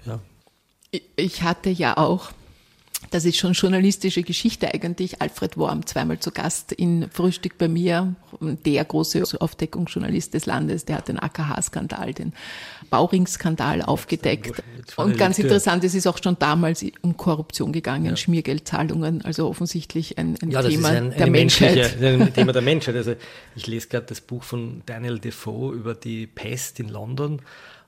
Ja. 0.05 0.21
Ich 1.17 1.43
hatte 1.43 1.71
ja 1.71 1.97
auch 1.97 2.31
das 3.11 3.25
ist 3.25 3.37
schon 3.37 3.53
journalistische 3.53 4.23
Geschichte 4.23 4.73
eigentlich. 4.75 5.23
Alfred 5.23 5.57
Worm, 5.57 5.87
zweimal 5.87 6.19
zu 6.19 6.31
Gast 6.31 6.73
in 6.73 7.09
Frühstück 7.11 7.57
bei 7.57 7.69
mir, 7.69 8.15
der 8.41 8.85
große 8.85 9.23
Aufdeckungsjournalist 9.41 10.35
des 10.35 10.47
Landes, 10.47 10.85
der 10.85 10.97
hat 10.97 11.09
den 11.09 11.19
AKH-Skandal, 11.19 12.13
den 12.13 12.33
Bauring-Skandal 12.91 13.83
aufgedeckt. 13.83 14.63
Und 14.97 15.17
ganz 15.17 15.39
interessant, 15.39 15.85
es 15.85 15.95
ist 15.95 16.07
auch 16.07 16.19
schon 16.23 16.39
damals 16.39 16.85
um 17.01 17.17
Korruption 17.17 17.73
gegangen, 17.73 18.07
ja. 18.07 18.17
Schmiergeldzahlungen, 18.17 19.23
also 19.25 19.49
offensichtlich 19.49 20.19
ein, 20.19 20.37
ein 20.43 20.51
ja, 20.51 20.63
Thema 20.63 20.89
ein, 20.89 21.11
der 21.17 21.31
Menschheit. 21.31 22.03
Ein 22.03 22.33
Thema 22.35 22.53
der 22.53 22.63
Menschheit. 22.63 22.97
Also 22.97 23.15
ich 23.57 23.67
lese 23.67 23.89
gerade 23.89 24.07
das 24.07 24.21
Buch 24.21 24.43
von 24.43 24.83
Daniel 24.87 25.19
Defoe 25.19 25.73
über 25.73 25.95
die 25.95 26.27
Pest 26.27 26.81
in 26.81 26.89
London 26.89 27.41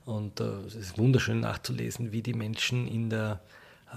und 0.05 0.39
äh, 0.39 0.45
es 0.65 0.75
ist 0.75 0.97
wunderschön 0.97 1.41
nachzulesen, 1.41 2.11
wie 2.11 2.21
die 2.21 2.33
Menschen 2.33 2.87
in 2.87 3.09
der 3.09 3.41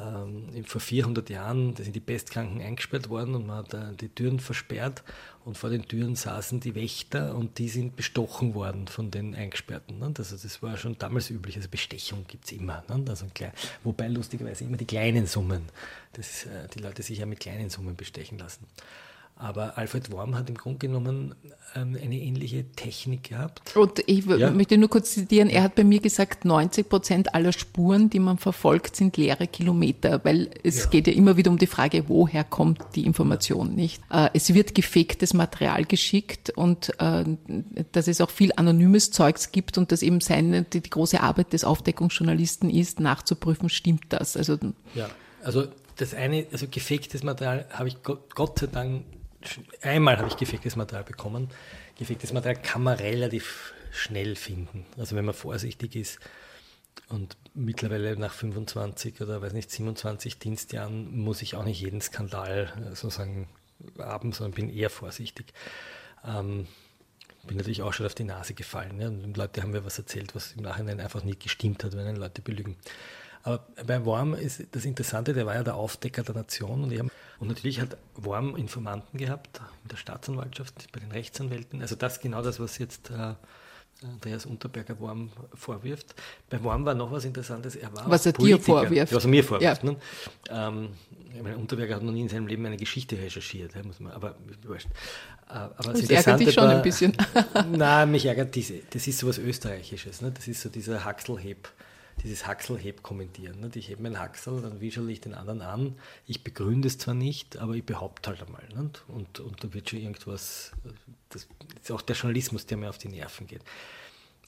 ähm, 0.01 0.65
vor 0.65 0.81
400 0.81 1.31
Jahren 1.31 1.77
sind 1.77 1.95
die 1.95 2.01
Pestkranken 2.01 2.61
eingesperrt 2.61 3.09
worden 3.09 3.35
und 3.35 3.47
man 3.47 3.59
hat 3.59 3.75
äh, 3.75 3.95
die 3.95 4.09
Türen 4.09 4.41
versperrt 4.41 5.05
und 5.45 5.57
vor 5.57 5.71
den 5.71 5.87
Türen 5.87 6.17
saßen 6.17 6.61
die 6.61 6.75
Wächter 6.75 7.37
und 7.37 7.59
die 7.59 7.69
sind 7.69 7.95
bestochen 7.95 8.55
worden 8.55 8.89
von 8.89 9.11
den 9.11 9.35
Eingesperrten. 9.35 9.99
Ne? 9.99 10.13
Also 10.17 10.37
das 10.37 10.63
war 10.63 10.77
schon 10.77 10.99
damals 10.99 11.31
üblich. 11.31 11.57
Also 11.57 11.69
Bestechung 11.69 12.25
gibt 12.27 12.47
es 12.47 12.53
immer. 12.53 12.83
Ne? 12.89 13.05
Also 13.09 13.27
klein, 13.33 13.53
wobei 13.85 14.09
lustigerweise 14.09 14.65
immer 14.65 14.77
die 14.77 14.87
kleinen 14.87 15.27
Summen, 15.27 15.63
das, 16.13 16.47
äh, 16.47 16.69
die 16.75 16.81
Leute 16.81 17.03
sich 17.03 17.19
ja 17.19 17.27
mit 17.27 17.41
kleinen 17.41 17.71
Summen 17.71 17.95
bestechen 17.95 18.39
lassen. 18.39 18.67
Aber 19.37 19.77
Alfred 19.77 20.13
Worm 20.13 20.37
hat 20.37 20.49
im 20.49 20.57
Grunde 20.57 20.87
genommen 20.87 21.35
ähm, 21.75 21.99
eine 22.01 22.17
ähnliche 22.17 22.65
Technik 22.77 23.25
gehabt. 23.31 23.77
Und 23.77 24.01
ich 24.07 24.25
ja. 24.27 24.51
möchte 24.51 24.79
nur 24.79 24.89
kurz 24.89 25.13
zitieren, 25.13 25.51
er 25.51 25.65
hat 25.65 25.75
bei 25.75 25.83
mir 25.83 25.99
gesagt, 25.99 26.45
90 26.45 26.89
Prozent 26.89 27.35
aller 27.35 27.53
Spuren, 27.53 28.11
die 28.11 28.21
man 28.21 28.39
verfolgt, 28.39 28.95
sind 28.95 29.17
leere 29.17 29.49
Kilometer, 29.49 30.25
weil 30.25 30.51
es 30.63 30.85
ja. 30.85 30.91
geht 30.91 31.09
ja 31.09 31.13
immer 31.13 31.37
wieder 31.37 31.51
um 31.51 31.59
die 31.59 31.67
Frage, 31.67 32.05
woher 32.09 32.45
kommt 32.45 32.81
die 32.95 33.05
Information, 33.05 33.75
nicht? 33.75 34.01
Äh, 34.09 34.31
es 34.35 34.55
wird 34.55 34.75
gefaktes 34.75 35.35
Material 35.35 35.85
geschickt 35.85 36.51
und 36.51 36.93
äh, 37.01 37.25
dass 37.91 38.07
es 38.07 38.21
auch 38.21 38.31
viel 38.31 38.53
anonymes 38.55 39.11
Zeugs 39.11 39.51
gibt 39.51 39.79
und 39.79 39.91
dass 39.91 40.03
eben 40.03 40.21
seine, 40.21 40.63
die, 40.63 40.81
die 40.81 40.91
große 40.91 41.21
Arbeit 41.21 41.53
des 41.53 41.65
Aufdeckungsjournalisten 41.65 42.71
ist, 42.71 43.01
nachzuprüfen, 43.01 43.69
stimmt 43.69 44.05
das? 44.11 44.37
Also, 44.37 44.59
ja, 44.95 45.11
also 45.43 45.67
das 45.97 46.15
eine, 46.15 46.47
also 46.53 46.67
gefaktes 46.71 47.25
Material 47.25 47.67
habe 47.71 47.89
ich 47.89 47.97
Gott 48.03 48.59
sei 48.61 48.69
Dank 48.69 49.05
einmal 49.83 50.19
habe 50.19 50.29
ich 50.29 50.37
gefaktes 50.37 50.77
Material 50.77 51.05
bekommen. 51.05 51.49
Gefaktes 51.99 52.33
Material 52.33 52.61
kann 52.61 52.83
man 52.83 52.97
relativ 52.97 53.73
schnell 53.91 54.37
finden. 54.37 54.87
Also 54.99 55.17
wenn 55.17 55.25
man 55.25 55.35
vorsichtig 55.35 55.97
ist 55.97 56.19
und 57.09 57.37
mittlerweile 57.55 58.17
nach 58.17 58.33
25 58.33 59.21
oder 59.21 59.41
weiß 59.43 59.53
nicht 59.53 59.71
27 59.71 60.39
Dienstjahren 60.39 61.17
muss 61.17 61.43
ich 61.43 61.55
auch 61.55 61.65
nicht 61.65 61.81
jeden 61.81 62.01
Skandal 62.01 62.73
äh, 62.77 62.95
sozusagen 62.95 63.49
haben, 63.99 64.33
sondern 64.33 64.55
bin 64.55 64.71
eher 64.71 64.91
vorsichtig. 64.91 65.53
Ähm, 66.25 66.67
bin 67.47 67.57
natürlich 67.59 67.83
auch 67.83 67.93
schon 67.93 68.07
auf 68.07 68.15
die 68.15 68.25
Nase 68.25 68.55
gefallen. 68.55 69.01
Ja, 69.01 69.11
Leute 69.37 69.63
haben 69.63 69.73
mir 69.73 69.85
was 69.85 69.99
erzählt, 69.99 70.35
was 70.35 70.53
im 70.53 70.63
Nachhinein 70.63 71.01
einfach 71.01 71.25
nicht 71.25 71.41
gestimmt 71.41 71.85
hat, 71.85 71.95
wenn 71.95 72.17
Leute 72.17 72.43
belügen. 72.43 72.77
Aber 73.45 73.63
bei 73.87 74.05
Worm 74.07 74.35
ist 74.35 74.63
das 74.73 74.87
Interessante, 74.87 75.35
der 75.35 75.45
war 75.45 75.55
ja 75.55 75.63
der 75.63 75.75
Aufdecker 75.75 76.23
der 76.23 76.35
Nation 76.35 76.83
und, 76.83 76.99
haben, 76.99 77.11
und 77.39 77.49
natürlich 77.49 77.79
hat 77.79 77.99
Worm 78.15 78.57
Informanten 78.57 79.19
gehabt 79.19 79.61
in 79.83 79.89
der 79.89 79.97
Staatsanwaltschaft, 79.97 80.91
bei 80.93 81.01
den 81.01 81.13
Rechtsanwälten. 81.13 81.83
Also 81.83 81.95
das 81.95 82.21
genau 82.21 82.43
das, 82.43 82.59
was 82.59 82.79
jetzt 82.79 83.11
äh, 83.11 83.35
Andreas 84.03 84.47
Unterberger 84.47 84.99
Worm 84.99 85.31
vorwirft. 85.53 86.15
Bei 86.49 86.63
Worm 86.63 86.87
war 86.87 86.95
noch 86.95 87.13
was 87.13 87.27
Interessantes. 87.27 87.77
Er 87.77 87.95
war 87.95 88.11
was 88.11 88.25
er 88.25 88.33
Politiker, 88.33 88.59
dir 88.59 88.65
vorwirft. 88.65 89.15
Was 89.15 89.25
er 89.25 89.31
mir 89.31 89.45
vorwirft. 89.45 89.85
Ja. 89.85 89.91
Ne? 89.91 89.97
Ähm, 90.49 90.89
meine, 91.43 91.59
Unterberger 91.59 91.97
hat 91.97 92.03
noch 92.03 92.13
nie 92.13 92.23
in 92.23 92.29
seinem 92.31 92.47
Leben 92.47 92.65
eine 92.65 92.79
Geschichte 92.79 93.19
recherchiert, 93.19 93.73
muss 93.85 94.01
man, 94.01 94.13
aber. 94.13 94.31
Äh, 94.31 95.53
aber 95.53 95.93
das, 95.93 96.01
das 96.01 96.11
ärgert 96.11 96.41
dich 96.41 96.55
schon 96.55 96.65
war, 96.65 96.77
ein 96.77 96.83
bisschen. 96.83 97.15
Nein, 97.73 98.11
mich 98.11 98.25
ärgert 98.25 98.55
diese, 98.55 98.81
das 98.91 99.07
ist 99.07 99.19
so 99.19 99.29
was 99.29 99.39
Österreichisches. 99.39 100.23
Ne? 100.23 100.33
Das 100.33 100.49
ist 100.49 100.63
so 100.63 100.71
dieser 100.71 101.05
Haxelheb 101.05 101.69
dieses 102.23 102.47
Haxelheb 102.47 103.03
kommentieren. 103.03 103.61
Nicht? 103.61 103.77
Ich 103.77 103.89
hebe 103.89 104.03
meinen 104.03 104.19
Haxel, 104.19 104.63
dann 104.63 104.81
wischel 104.81 105.09
ich 105.11 105.21
den 105.21 105.35
anderen 105.35 105.63
an. 105.63 105.97
Ich 106.27 106.45
begründe 106.45 106.89
es 106.89 106.99
zwar 106.99 107.15
nicht, 107.15 107.59
aber 107.59 107.75
ich 107.75 107.85
behaupte 107.85 108.31
halt 108.31 108.43
einmal. 108.43 108.63
Nicht? 108.69 109.05
Und, 109.09 109.41
und 109.41 109.63
da 109.63 109.73
wird 109.75 109.91
schon 109.91 110.01
irgendwas, 110.01 110.73
das 111.31 111.47
ist 111.81 111.91
auch 111.91 112.03
der 112.03 112.17
Journalismus, 112.17 112.67
der 112.67 112.79
mir 112.79 112.89
auf 112.89 112.99
die 112.99 113.09
Nerven 113.09 113.47
geht. 113.47 113.63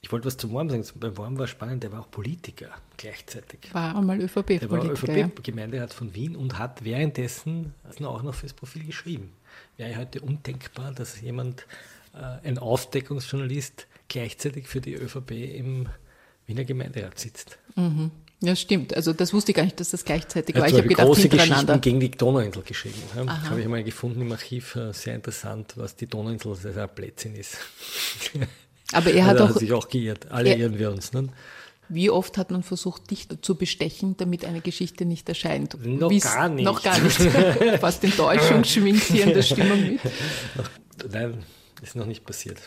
Ich 0.01 0.11
wollte 0.11 0.27
was 0.27 0.37
zum 0.37 0.51
Worm 0.51 0.69
sagen. 0.69 0.85
Bei 0.99 1.17
Worm 1.17 1.37
war 1.37 1.47
spannend, 1.47 1.83
der 1.83 1.91
war 1.91 2.01
auch 2.01 2.11
Politiker 2.11 2.69
gleichzeitig. 2.97 3.73
War 3.73 3.95
einmal 3.95 4.21
ÖVP-Politiker. 4.21 4.67
Der 4.67 4.71
war 4.71 5.25
ÖVP-Gemeinderat 5.25 5.93
von 5.93 6.13
Wien 6.13 6.35
und 6.35 6.57
hat 6.57 6.83
währenddessen 6.83 7.73
auch 8.01 8.21
noch 8.21 8.35
fürs 8.35 8.53
Profil 8.53 8.85
geschrieben. 8.85 9.33
Wäre 9.75 9.97
heute 9.97 10.21
undenkbar, 10.21 10.91
dass 10.93 11.19
jemand, 11.21 11.65
äh, 12.13 12.47
ein 12.47 12.57
Aufdeckungsjournalist, 12.57 13.87
gleichzeitig 14.07 14.67
für 14.67 14.81
die 14.81 14.93
ÖVP 14.93 15.31
im 15.31 15.89
Wiener 16.47 16.63
Gemeinderat 16.63 17.19
sitzt. 17.19 17.57
Mhm. 17.75 18.11
Ja, 18.39 18.55
stimmt. 18.55 18.95
Also 18.95 19.13
das 19.13 19.33
wusste 19.33 19.51
ich 19.51 19.55
gar 19.55 19.63
nicht, 19.63 19.79
dass 19.79 19.89
das 19.89 20.05
gleichzeitig 20.05 20.55
war. 20.55 20.67
Ich 20.67 20.73
habe 20.73 20.87
gedacht, 20.87 21.07
große 21.07 21.27
Geschichten 21.27 21.81
gegen 21.81 21.99
die 21.99 22.11
Donauinsel 22.11 22.61
geschrieben. 22.61 23.01
Ja. 23.15 23.49
Habe 23.49 23.61
ich 23.61 23.67
mal 23.67 23.83
gefunden 23.83 24.21
im 24.21 24.31
Archiv. 24.31 24.75
Äh, 24.75 24.93
sehr 24.93 25.15
interessant, 25.15 25.73
was 25.75 25.95
die 25.95 26.05
Donauinsel 26.05 26.51
als 26.51 26.65
ein 26.65 26.89
Plätzchen 26.93 27.35
ist. 27.35 27.57
Aber 28.93 29.11
er 29.11 29.25
hat, 29.25 29.33
also, 29.33 29.45
auch, 29.45 29.49
hat 29.49 29.59
sich 29.59 29.73
auch 29.73 29.89
geirrt. 29.89 30.31
Alle 30.31 30.51
er, 30.51 30.57
irren 30.57 30.77
wir 30.77 30.91
uns. 30.91 31.13
Ne? 31.13 31.29
Wie 31.89 32.09
oft 32.09 32.37
hat 32.37 32.51
man 32.51 32.63
versucht, 32.63 33.09
dich 33.09 33.27
zu 33.41 33.55
bestechen, 33.55 34.15
damit 34.17 34.45
eine 34.45 34.61
Geschichte 34.61 35.05
nicht 35.05 35.27
erscheint? 35.29 35.77
Noch 35.85 36.09
Wie's, 36.09 36.23
gar 36.23 36.47
nicht. 36.47 36.63
Noch 36.63 36.83
gar 36.83 36.99
nicht. 36.99 37.17
Fast 37.79 38.03
Enttäuschung 38.03 38.63
schwingt 38.63 39.03
hier 39.03 39.25
in 39.25 39.33
der 39.33 39.41
Stimmung 39.41 39.81
mit. 39.81 40.01
Nein, 41.11 41.43
ist 41.81 41.95
noch 41.95 42.05
nicht 42.05 42.25
passiert. 42.25 42.59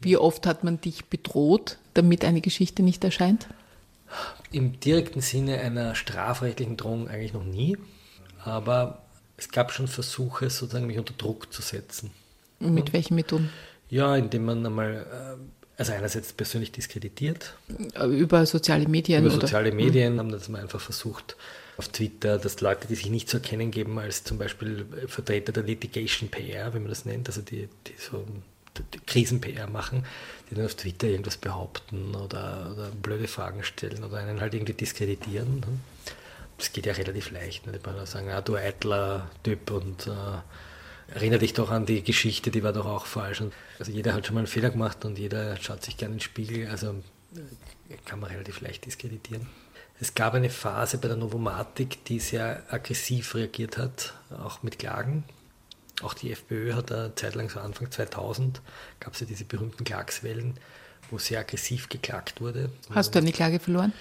Wie 0.00 0.16
oft 0.16 0.46
hat 0.46 0.64
man 0.64 0.80
dich 0.80 1.06
bedroht, 1.06 1.78
damit 1.94 2.24
eine 2.24 2.40
Geschichte 2.40 2.82
nicht 2.82 3.02
erscheint? 3.04 3.48
Im 4.52 4.80
direkten 4.80 5.20
Sinne 5.20 5.60
einer 5.60 5.94
strafrechtlichen 5.94 6.76
Drohung 6.76 7.08
eigentlich 7.08 7.32
noch 7.32 7.44
nie, 7.44 7.76
aber 8.44 9.02
es 9.36 9.50
gab 9.50 9.72
schon 9.72 9.88
Versuche, 9.88 10.50
sozusagen 10.50 10.86
mich 10.86 10.98
unter 10.98 11.14
Druck 11.14 11.52
zu 11.52 11.62
setzen. 11.62 12.10
Mit 12.60 12.92
welchen 12.92 13.14
Methoden? 13.14 13.50
Ja, 13.88 14.16
indem 14.16 14.44
man 14.46 14.64
einmal, 14.66 15.06
äh, 15.38 15.80
also 15.80 15.92
einerseits 15.92 16.32
persönlich 16.32 16.72
diskreditiert. 16.72 17.54
Über 18.08 18.46
soziale 18.46 18.88
Medien? 18.88 19.24
Über 19.24 19.30
soziale 19.30 19.68
oder? 19.68 19.76
Medien 19.76 20.14
mhm. 20.14 20.18
haben 20.18 20.32
das 20.32 20.48
mal 20.48 20.60
einfach 20.60 20.80
versucht, 20.80 21.36
auf 21.76 21.88
Twitter, 21.88 22.38
dass 22.38 22.60
Leute, 22.60 22.88
die 22.88 22.96
sich 22.96 23.10
nicht 23.10 23.28
zu 23.28 23.36
erkennen 23.36 23.70
geben 23.70 23.98
als 23.98 24.24
zum 24.24 24.38
Beispiel 24.38 24.84
Vertreter 25.06 25.52
der 25.52 25.62
Litigation 25.62 26.28
PR, 26.28 26.74
wie 26.74 26.80
man 26.80 26.88
das 26.88 27.04
nennt, 27.04 27.28
also 27.28 27.42
die, 27.42 27.68
die 27.86 27.94
so 27.96 28.24
Krisen-PR 29.06 29.68
machen, 29.68 30.04
die 30.50 30.54
dann 30.54 30.64
auf 30.64 30.74
Twitter 30.74 31.06
irgendwas 31.06 31.36
behaupten 31.36 32.14
oder, 32.14 32.70
oder, 32.72 32.90
blöde 32.90 33.28
Fragen 33.28 33.62
stellen 33.64 34.04
oder 34.04 34.18
einen 34.18 34.40
halt 34.40 34.54
irgendwie 34.54 34.74
diskreditieren. 34.74 35.60
Ne? 35.60 35.66
Das 36.56 36.72
geht 36.72 36.86
ja 36.86 36.92
relativ 36.92 37.30
leicht. 37.30 37.66
Ne? 37.66 37.72
Die 37.72 38.06
sagen, 38.06 38.30
ah, 38.30 38.40
du 38.40 38.56
eitler 38.56 39.30
Typ 39.42 39.70
und 39.70 40.06
äh, 40.06 41.14
erinnere 41.14 41.40
dich 41.40 41.52
doch 41.54 41.70
an 41.70 41.86
die 41.86 42.02
Geschichte, 42.02 42.50
die 42.50 42.62
war 42.62 42.72
doch 42.72 42.86
auch 42.86 43.06
falsch. 43.06 43.40
Und 43.40 43.52
also 43.78 43.92
jeder 43.92 44.14
hat 44.14 44.26
schon 44.26 44.34
mal 44.34 44.40
einen 44.40 44.48
Fehler 44.48 44.70
gemacht 44.70 45.04
und 45.04 45.18
jeder 45.18 45.56
schaut 45.56 45.84
sich 45.84 45.96
gerne 45.96 46.14
in 46.14 46.18
den 46.18 46.24
Spiegel, 46.24 46.68
also 46.68 46.90
äh, 47.34 47.96
kann 48.04 48.20
man 48.20 48.30
relativ 48.30 48.60
leicht 48.60 48.84
diskreditieren. 48.86 49.46
Es 50.00 50.14
gab 50.14 50.34
eine 50.34 50.50
Phase 50.50 50.98
bei 50.98 51.08
der 51.08 51.16
Novomatic, 51.16 52.04
die 52.04 52.20
sehr 52.20 52.62
aggressiv 52.68 53.34
reagiert 53.34 53.78
hat, 53.78 54.14
auch 54.30 54.62
mit 54.62 54.78
Klagen. 54.78 55.24
Auch 56.02 56.14
die 56.14 56.30
FPÖ 56.30 56.74
hat 56.74 56.92
eine 56.92 57.14
Zeit 57.14 57.34
lang, 57.34 57.48
so 57.50 57.58
Anfang 57.60 57.90
2000, 57.90 58.60
gab 59.00 59.14
es 59.14 59.20
ja 59.20 59.26
diese 59.26 59.44
berühmten 59.44 59.84
Klagswellen, 59.84 60.54
wo 61.10 61.18
sehr 61.18 61.40
aggressiv 61.40 61.88
geklagt 61.88 62.40
wurde. 62.40 62.70
Hast 62.90 63.14
du 63.14 63.18
eine 63.18 63.32
Klage 63.32 63.58
verloren? 63.58 63.92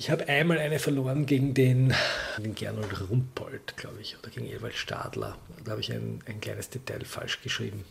Ich 0.00 0.10
habe 0.10 0.28
einmal 0.28 0.58
eine 0.58 0.78
verloren 0.78 1.26
gegen 1.26 1.54
den, 1.54 1.92
den 2.38 2.54
Gernot 2.54 3.10
Rumpold, 3.10 3.76
glaube 3.76 4.00
ich, 4.00 4.16
oder 4.16 4.30
gegen 4.30 4.46
Ewald 4.46 4.74
Stadler. 4.74 5.36
Da 5.64 5.72
habe 5.72 5.80
ich 5.80 5.92
ein, 5.92 6.20
ein 6.26 6.40
kleines 6.40 6.70
Detail 6.70 7.04
falsch 7.04 7.42
geschrieben. 7.42 7.84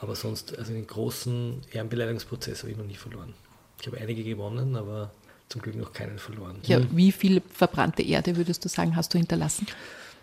Aber 0.00 0.16
sonst, 0.16 0.58
also 0.58 0.72
den 0.72 0.86
großen 0.86 1.60
Ehrenbeleidigungsprozess 1.72 2.62
habe 2.62 2.72
ich 2.72 2.76
noch 2.76 2.84
nie 2.84 2.96
verloren. 2.96 3.34
Ich 3.80 3.86
habe 3.86 3.98
einige 3.98 4.24
gewonnen, 4.24 4.74
aber 4.74 5.12
zum 5.48 5.62
Glück 5.62 5.76
noch 5.76 5.92
keinen 5.92 6.18
verloren. 6.18 6.56
Ja, 6.64 6.80
wie 6.90 7.12
viel 7.12 7.40
verbrannte 7.54 8.02
Erde 8.02 8.36
würdest 8.36 8.64
du 8.64 8.68
sagen, 8.68 8.96
hast 8.96 9.14
du 9.14 9.18
hinterlassen? 9.18 9.66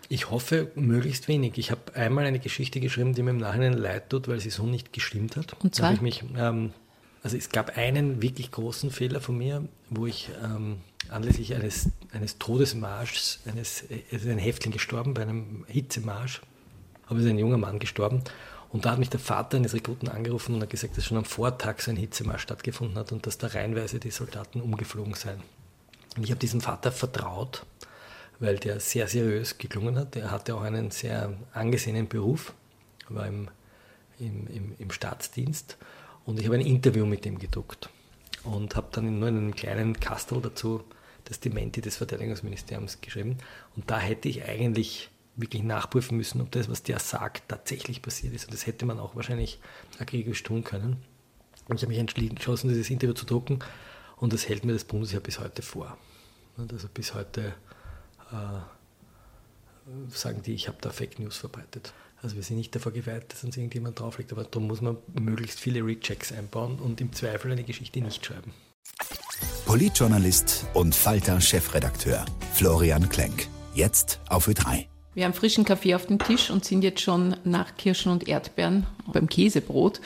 Ich 0.08 0.30
hoffe 0.30 0.70
möglichst 0.74 1.28
wenig. 1.28 1.58
Ich 1.58 1.70
habe 1.70 1.94
einmal 1.94 2.24
eine 2.24 2.40
Geschichte 2.40 2.80
geschrieben, 2.80 3.14
die 3.14 3.22
mir 3.22 3.30
im 3.30 3.38
Nachhinein 3.38 3.74
leid 3.74 4.10
tut, 4.10 4.28
weil 4.28 4.40
sie 4.40 4.50
so 4.50 4.66
nicht 4.66 4.92
gestimmt 4.92 5.36
hat. 5.36 5.56
Und 5.62 5.74
zwar? 5.74 5.92
Ich 5.92 6.00
mich, 6.00 6.24
ähm, 6.36 6.72
also 7.22 7.36
es 7.36 7.50
gab 7.50 7.76
einen 7.76 8.22
wirklich 8.22 8.50
großen 8.50 8.90
Fehler 8.90 9.20
von 9.20 9.38
mir, 9.38 9.64
wo 9.88 10.06
ich 10.06 10.30
ähm, 10.42 10.78
anlässlich 11.10 11.54
eines, 11.54 11.90
eines 12.12 12.38
Todesmarschs, 12.38 13.40
eines, 13.46 13.84
es 14.10 14.22
ist 14.22 14.28
ein 14.28 14.38
Häftling 14.38 14.72
gestorben 14.72 15.14
bei 15.14 15.22
einem 15.22 15.64
Hitzemarsch, 15.68 16.40
aber 17.06 17.18
es 17.18 17.24
ist 17.24 17.30
ein 17.30 17.38
junger 17.38 17.58
Mann 17.58 17.78
gestorben. 17.78 18.22
Und 18.72 18.84
da 18.84 18.92
hat 18.92 18.98
mich 18.98 19.10
der 19.10 19.20
Vater 19.20 19.56
eines 19.56 19.74
Rekruten 19.74 20.08
angerufen 20.08 20.54
und 20.54 20.62
hat 20.62 20.70
gesagt, 20.70 20.96
dass 20.96 21.04
schon 21.04 21.18
am 21.18 21.24
Vortag 21.24 21.80
so 21.80 21.90
ein 21.90 21.96
Hitzemarsch 21.96 22.42
stattgefunden 22.42 22.96
hat 22.96 23.10
und 23.10 23.26
dass 23.26 23.36
da 23.36 23.48
reihenweise 23.48 23.98
die 23.98 24.12
Soldaten 24.12 24.60
umgeflogen 24.60 25.14
seien. 25.14 25.42
Und 26.16 26.22
ich 26.22 26.30
habe 26.30 26.40
diesem 26.40 26.60
Vater 26.60 26.92
vertraut 26.92 27.66
weil 28.40 28.56
der 28.56 28.80
sehr 28.80 29.06
seriös 29.06 29.58
geklungen 29.58 29.96
hat. 29.96 30.16
Er 30.16 30.30
hatte 30.30 30.54
auch 30.54 30.62
einen 30.62 30.90
sehr 30.90 31.34
angesehenen 31.52 32.08
Beruf, 32.08 32.54
war 33.08 33.26
im, 33.26 33.48
im, 34.18 34.46
im, 34.48 34.74
im 34.78 34.90
Staatsdienst 34.90 35.76
und 36.24 36.40
ich 36.40 36.46
habe 36.46 36.56
ein 36.56 36.66
Interview 36.66 37.06
mit 37.06 37.24
ihm 37.26 37.38
gedruckt 37.38 37.90
und 38.44 38.76
habe 38.76 38.88
dann 38.92 39.18
nur 39.18 39.28
in 39.28 39.36
einem 39.36 39.54
kleinen 39.54 39.98
Kastel 40.00 40.40
dazu 40.40 40.82
das 41.24 41.40
Dementi 41.40 41.80
des 41.80 41.96
Verteidigungsministeriums 41.98 43.00
geschrieben. 43.00 43.38
Und 43.76 43.90
da 43.90 43.98
hätte 44.00 44.28
ich 44.28 44.44
eigentlich 44.44 45.10
wirklich 45.36 45.62
nachprüfen 45.62 46.16
müssen, 46.16 46.40
ob 46.40 46.50
das, 46.50 46.68
was 46.68 46.82
der 46.82 46.98
sagt, 46.98 47.48
tatsächlich 47.48 48.02
passiert 48.02 48.34
ist. 48.34 48.46
Und 48.46 48.54
das 48.54 48.66
hätte 48.66 48.86
man 48.86 48.98
auch 48.98 49.16
wahrscheinlich 49.16 49.60
akribisch 49.98 50.42
tun 50.42 50.64
können. 50.64 50.96
Und 51.68 51.76
ich 51.76 51.82
habe 51.82 51.92
mich 51.92 51.98
entschlossen, 51.98 52.68
dieses 52.68 52.90
Interview 52.90 53.14
zu 53.14 53.26
drucken 53.26 53.60
und 54.16 54.32
das 54.32 54.48
hält 54.48 54.64
mir 54.64 54.72
das 54.72 54.84
Bundesheer 54.84 55.20
bis 55.20 55.38
heute 55.38 55.62
vor. 55.62 55.96
Also 56.56 56.88
bis 56.92 57.14
heute 57.14 57.54
äh, 58.32 60.10
sagen 60.10 60.42
die, 60.42 60.54
ich 60.54 60.68
habe 60.68 60.78
da 60.80 60.90
Fake 60.90 61.18
News 61.18 61.38
verbreitet. 61.38 61.92
Also 62.22 62.36
wir 62.36 62.42
sind 62.42 62.58
nicht 62.58 62.74
davor 62.74 62.92
geweiht, 62.92 63.32
dass 63.32 63.44
uns 63.44 63.56
irgendjemand 63.56 63.98
drauflegt, 63.98 64.32
aber 64.32 64.44
da 64.44 64.60
muss 64.60 64.82
man 64.82 64.98
möglichst 65.18 65.58
viele 65.58 65.84
Rechecks 65.84 66.32
einbauen 66.32 66.78
und 66.78 67.00
im 67.00 67.12
Zweifel 67.12 67.50
eine 67.52 67.64
Geschichte 67.64 68.00
nicht 68.00 68.24
schreiben. 68.24 68.52
Politjournalist 69.64 70.66
und 70.74 70.94
Falter-Chefredakteur 70.94 72.26
Florian 72.52 73.08
Klenk. 73.08 73.48
Jetzt 73.74 74.20
auf 74.28 74.48
Ö3. 74.48 74.86
Wir 75.14 75.24
haben 75.24 75.34
frischen 75.34 75.64
Kaffee 75.64 75.94
auf 75.94 76.06
dem 76.06 76.18
Tisch 76.18 76.50
und 76.50 76.64
sind 76.64 76.82
jetzt 76.82 77.00
schon 77.00 77.36
nach 77.44 77.76
Kirschen 77.76 78.12
und 78.12 78.28
Erdbeeren 78.28 78.86
beim 79.12 79.28
Käsebrot. 79.28 80.00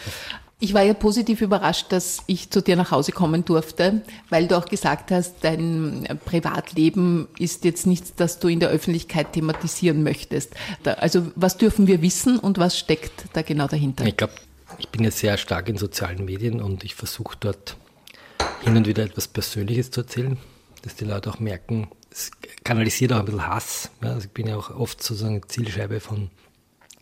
Ich 0.61 0.73
war 0.73 0.83
ja 0.83 0.95
positiv 0.95 1.41
überrascht, 1.41 1.87
dass 1.91 2.23
ich 2.27 2.51
zu 2.51 2.63
dir 2.63 2.77
nach 2.77 2.91
Hause 2.91 3.13
kommen 3.13 3.45
durfte, 3.45 4.03
weil 4.31 4.47
du 4.47 4.57
auch 4.57 4.67
gesagt 4.67 5.11
hast, 5.11 5.37
dein 5.43 6.07
Privatleben 6.25 7.29
ist 7.39 7.65
jetzt 7.65 7.87
nichts, 7.87 8.15
das 8.15 8.39
du 8.39 8.49
in 8.49 8.61
der 8.61 8.71
Öffentlichkeit 8.71 9.33
thematisieren 9.33 10.03
möchtest. 10.03 10.55
Also 10.85 11.27
was 11.35 11.59
dürfen 11.59 11.87
wir 11.87 12.03
wissen 12.03 12.39
und 12.39 12.59
was 12.59 12.79
steckt 12.79 13.25
da 13.33 13.43
genau 13.43 13.67
dahinter? 13.67 14.07
Ich 14.07 14.17
glaube, 14.17 14.35
ich 14.79 14.89
bin 14.89 15.05
ja 15.05 15.11
sehr 15.11 15.37
stark 15.37 15.69
in 15.69 15.77
sozialen 15.77 16.25
Medien 16.25 16.63
und 16.63 16.85
ich 16.85 16.95
versuche 16.95 17.37
dort 17.39 17.77
hin 18.63 18.77
und 18.77 18.87
wieder 18.87 19.03
etwas 19.03 19.29
Persönliches 19.29 19.91
zu 19.91 20.03
erzählen, 20.03 20.39
dass 20.83 20.95
die 20.95 21.05
Leute 21.05 21.31
auch 21.31 21.41
merken, 21.41 21.89
es 22.11 22.31
kanalisiert 22.63 23.13
auch 23.13 23.19
ein 23.19 23.25
bisschen 23.25 23.47
Hass. 23.47 23.91
Ja, 24.03 24.11
also 24.11 24.27
ich 24.27 24.33
bin 24.33 24.47
ja 24.47 24.57
auch 24.57 24.71
oft 24.71 25.03
sozusagen 25.03 25.43
Zielscheibe 25.49 26.01
von 26.01 26.31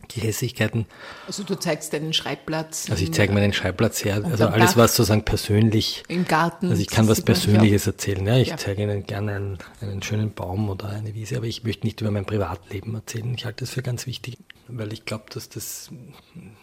Gehässigkeiten. 0.07 0.85
Also 1.27 1.43
du 1.43 1.55
zeigst 1.55 1.93
deinen 1.93 2.13
Schreibplatz. 2.13 2.89
Also 2.89 3.03
ich 3.03 3.13
zeige 3.13 3.33
meinen 3.33 3.53
Schreibplatz 3.53 4.03
her. 4.03 4.21
Also 4.23 4.47
alles, 4.47 4.77
was 4.77 4.95
sozusagen 4.95 5.23
persönlich. 5.23 6.03
Im 6.07 6.25
Garten. 6.25 6.69
Also 6.69 6.81
ich 6.81 6.87
kann 6.87 7.07
was 7.07 7.21
Persönliches 7.21 7.87
erzählen. 7.87 8.25
Ja, 8.25 8.37
ich 8.37 8.49
ja. 8.49 8.57
zeige 8.57 8.83
Ihnen 8.83 9.05
gerne 9.05 9.35
einen, 9.35 9.57
einen, 9.81 10.03
schönen 10.03 10.33
Baum 10.33 10.69
oder 10.69 10.89
eine 10.89 11.13
Wiese, 11.13 11.37
aber 11.37 11.45
ich 11.45 11.63
möchte 11.63 11.85
nicht 11.85 12.01
über 12.01 12.11
mein 12.11 12.25
Privatleben 12.25 12.93
erzählen. 12.95 13.33
Ich 13.33 13.45
halte 13.45 13.65
das 13.65 13.71
für 13.71 13.81
ganz 13.81 14.05
wichtig, 14.05 14.37
weil 14.67 14.93
ich 14.93 15.05
glaube, 15.05 15.25
dass 15.33 15.49
das 15.49 15.89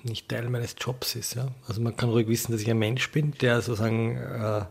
nicht 0.03 0.28
Teil 0.28 0.49
meines 0.49 0.76
Jobs 0.78 1.14
ist. 1.14 1.34
Ja? 1.34 1.49
Also 1.68 1.80
man 1.80 1.97
kann 1.97 2.11
ruhig 2.11 2.28
wissen, 2.28 2.53
dass 2.53 2.61
ich 2.61 2.70
ein 2.70 2.78
Mensch 2.78 3.11
bin, 3.11 3.32
der 3.41 3.62
sozusagen 3.62 4.16
äh, 4.16 4.64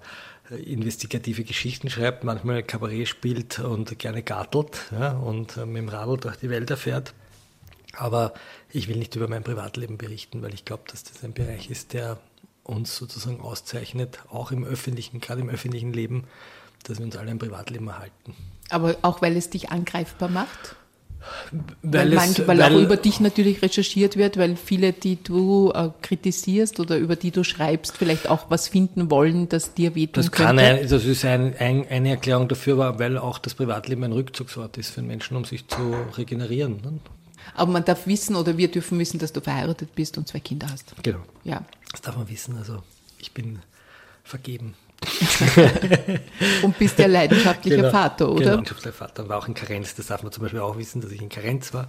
investigative 0.55 1.43
Geschichten 1.43 1.89
schreibt, 1.89 2.23
manchmal 2.23 2.63
Kabarett 2.63 3.07
spielt 3.07 3.59
und 3.59 3.97
gerne 3.99 4.23
gartelt 4.23 4.91
ja, 4.91 5.11
und 5.11 5.57
äh, 5.57 5.65
mit 5.65 5.77
dem 5.77 5.89
Radl 5.89 6.17
durch 6.17 6.37
die 6.37 6.49
Wälder 6.49 6.77
fährt. 6.77 7.13
Aber 7.95 8.33
ich 8.71 8.87
will 8.87 8.97
nicht 8.97 9.15
über 9.15 9.27
mein 9.27 9.43
Privatleben 9.43 9.97
berichten, 9.97 10.41
weil 10.41 10.53
ich 10.53 10.65
glaube, 10.65 10.83
dass 10.87 11.03
das 11.03 11.23
ein 11.23 11.33
Bereich 11.33 11.69
ist, 11.69 11.93
der 11.93 12.19
uns 12.63 12.95
sozusagen 12.95 13.41
auszeichnet, 13.41 14.19
auch 14.29 14.51
im 14.51 14.63
öffentlichen, 14.63 15.19
gerade 15.19 15.41
im 15.41 15.49
öffentlichen 15.49 15.91
Leben, 15.91 16.25
dass 16.83 16.99
wir 16.99 17.05
uns 17.05 17.17
alle 17.17 17.31
ein 17.31 17.39
Privatleben 17.39 17.87
erhalten. 17.87 18.35
Aber 18.69 18.95
auch 19.01 19.21
weil 19.21 19.35
es 19.35 19.49
dich 19.49 19.71
angreifbar 19.71 20.29
macht? 20.29 20.75
Weil, 21.51 22.11
weil, 22.11 22.15
manch, 22.15 22.39
weil, 22.47 22.59
weil, 22.59 22.61
auch 22.61 22.79
über 22.79 22.95
dich 22.95 23.19
natürlich 23.19 23.61
recherchiert 23.61 24.15
wird, 24.15 24.37
weil 24.37 24.55
viele, 24.55 24.93
die 24.93 25.21
du 25.21 25.71
äh, 25.73 25.89
kritisierst 26.01 26.79
oder 26.79 26.97
über 26.97 27.17
die 27.17 27.31
du 27.31 27.43
schreibst, 27.43 27.97
vielleicht 27.97 28.29
auch 28.29 28.49
was 28.49 28.69
finden 28.69 29.11
wollen, 29.11 29.49
das 29.49 29.73
dir 29.73 29.95
wehtun 29.95 30.23
das 30.23 30.31
kann 30.31 30.57
könnte. 30.57 30.63
Ein, 30.63 30.87
das 30.87 31.03
ist 31.03 31.25
ein, 31.25 31.55
ein, 31.57 31.85
eine 31.89 32.11
Erklärung 32.11 32.47
dafür, 32.47 32.97
weil 32.99 33.17
auch 33.17 33.37
das 33.37 33.53
Privatleben 33.53 34.05
ein 34.05 34.13
Rückzugsort 34.13 34.77
ist 34.77 34.91
für 34.91 35.01
Menschen, 35.01 35.35
um 35.35 35.43
sich 35.43 35.67
zu 35.67 35.93
regenerieren. 36.17 37.01
Aber 37.59 37.71
man 37.71 37.83
darf 37.83 38.07
wissen 38.07 38.35
oder 38.35 38.57
wir 38.57 38.71
dürfen 38.71 38.97
wissen, 38.99 39.19
dass 39.19 39.33
du 39.33 39.41
verheiratet 39.41 39.93
bist 39.93 40.17
und 40.17 40.27
zwei 40.27 40.39
Kinder 40.39 40.67
hast. 40.71 40.95
Genau. 41.03 41.19
Ja. 41.43 41.63
Das 41.91 42.01
darf 42.01 42.15
man 42.15 42.29
wissen. 42.29 42.57
Also 42.57 42.81
ich 43.19 43.33
bin 43.33 43.59
vergeben. 44.23 44.75
und 46.63 46.77
bist 46.77 46.99
der 46.99 47.07
leidenschaftliche 47.07 47.77
genau, 47.77 47.89
Vater, 47.89 48.29
oder? 48.29 48.39
Genau, 48.39 48.49
leidenschaftlicher 48.51 48.93
Vater. 48.93 49.29
War 49.29 49.37
auch 49.37 49.47
in 49.47 49.53
Karenz. 49.53 49.95
Das 49.95 50.07
darf 50.07 50.23
man 50.23 50.31
zum 50.31 50.43
Beispiel 50.43 50.59
auch 50.59 50.77
wissen, 50.77 51.01
dass 51.01 51.11
ich 51.11 51.21
in 51.21 51.29
Karenz 51.29 51.73
war 51.73 51.87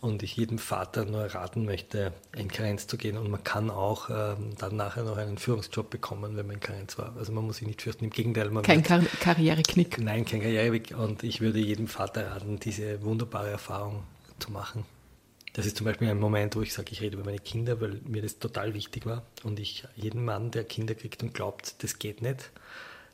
und 0.00 0.22
ich 0.22 0.36
jedem 0.36 0.58
Vater 0.58 1.04
nur 1.04 1.24
raten 1.34 1.64
möchte, 1.64 2.12
in 2.34 2.48
Karenz 2.48 2.86
zu 2.86 2.96
gehen. 2.96 3.16
Und 3.16 3.30
man 3.30 3.42
kann 3.42 3.70
auch 3.70 4.10
ähm, 4.10 4.50
dann 4.58 4.76
nachher 4.76 5.04
noch 5.04 5.16
einen 5.16 5.38
Führungsjob 5.38 5.88
bekommen, 5.90 6.36
wenn 6.36 6.46
man 6.46 6.56
in 6.56 6.60
Karenz 6.60 6.98
war. 6.98 7.14
Also 7.18 7.32
man 7.32 7.44
muss 7.44 7.56
sich 7.56 7.66
nicht 7.66 7.82
fürchten. 7.82 8.04
Im 8.04 8.10
Gegenteil. 8.10 8.50
Man 8.50 8.62
kein 8.62 8.82
Kar 8.82 9.02
Karriereknick. 9.20 9.98
Nein, 9.98 10.24
kein 10.24 10.40
Karriereknick. 10.40 10.98
Und 10.98 11.22
ich 11.22 11.40
würde 11.40 11.58
jedem 11.58 11.88
Vater 11.88 12.30
raten, 12.30 12.58
diese 12.60 13.02
wunderbare 13.02 13.50
Erfahrung 13.50 14.02
zu 14.38 14.52
machen. 14.52 14.84
Das 15.56 15.64
ist 15.64 15.78
zum 15.78 15.86
Beispiel 15.86 16.10
ein 16.10 16.20
Moment, 16.20 16.54
wo 16.54 16.60
ich 16.60 16.74
sage, 16.74 16.92
ich 16.92 17.00
rede 17.00 17.16
über 17.16 17.24
meine 17.24 17.38
Kinder, 17.38 17.80
weil 17.80 17.98
mir 18.04 18.20
das 18.20 18.38
total 18.38 18.74
wichtig 18.74 19.06
war. 19.06 19.22
Und 19.42 19.58
ich 19.58 19.84
jeden 19.96 20.22
Mann, 20.22 20.50
der 20.50 20.64
Kinder 20.64 20.94
kriegt 20.94 21.22
und 21.22 21.32
glaubt, 21.32 21.82
das 21.82 21.98
geht 21.98 22.20
nicht, 22.20 22.50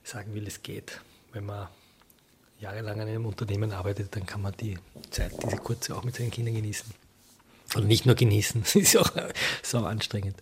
sagen 0.03 0.34
will, 0.34 0.45
es 0.49 0.61
geht. 0.64 1.01
Wenn 1.32 1.47
man 1.47 1.68
jahrelang 2.59 3.01
an 3.01 3.07
einem 3.07 3.26
Unternehmen 3.26 3.70
arbeitet, 3.70 4.16
dann 4.16 4.26
kann 4.26 4.43
man 4.43 4.55
die 4.57 4.76
Zeit, 5.11 5.40
diese 5.40 5.57
kurze 5.59 5.95
auch 5.95 6.03
mit 6.03 6.16
seinen 6.16 6.32
Kindern 6.32 6.57
genießen. 6.57 6.93
Und 7.76 7.86
nicht 7.86 8.07
nur 8.07 8.16
genießen, 8.16 8.62
es 8.62 8.74
ist 8.74 8.97
auch, 8.97 9.12
auch 9.14 9.84
anstrengend. 9.84 10.34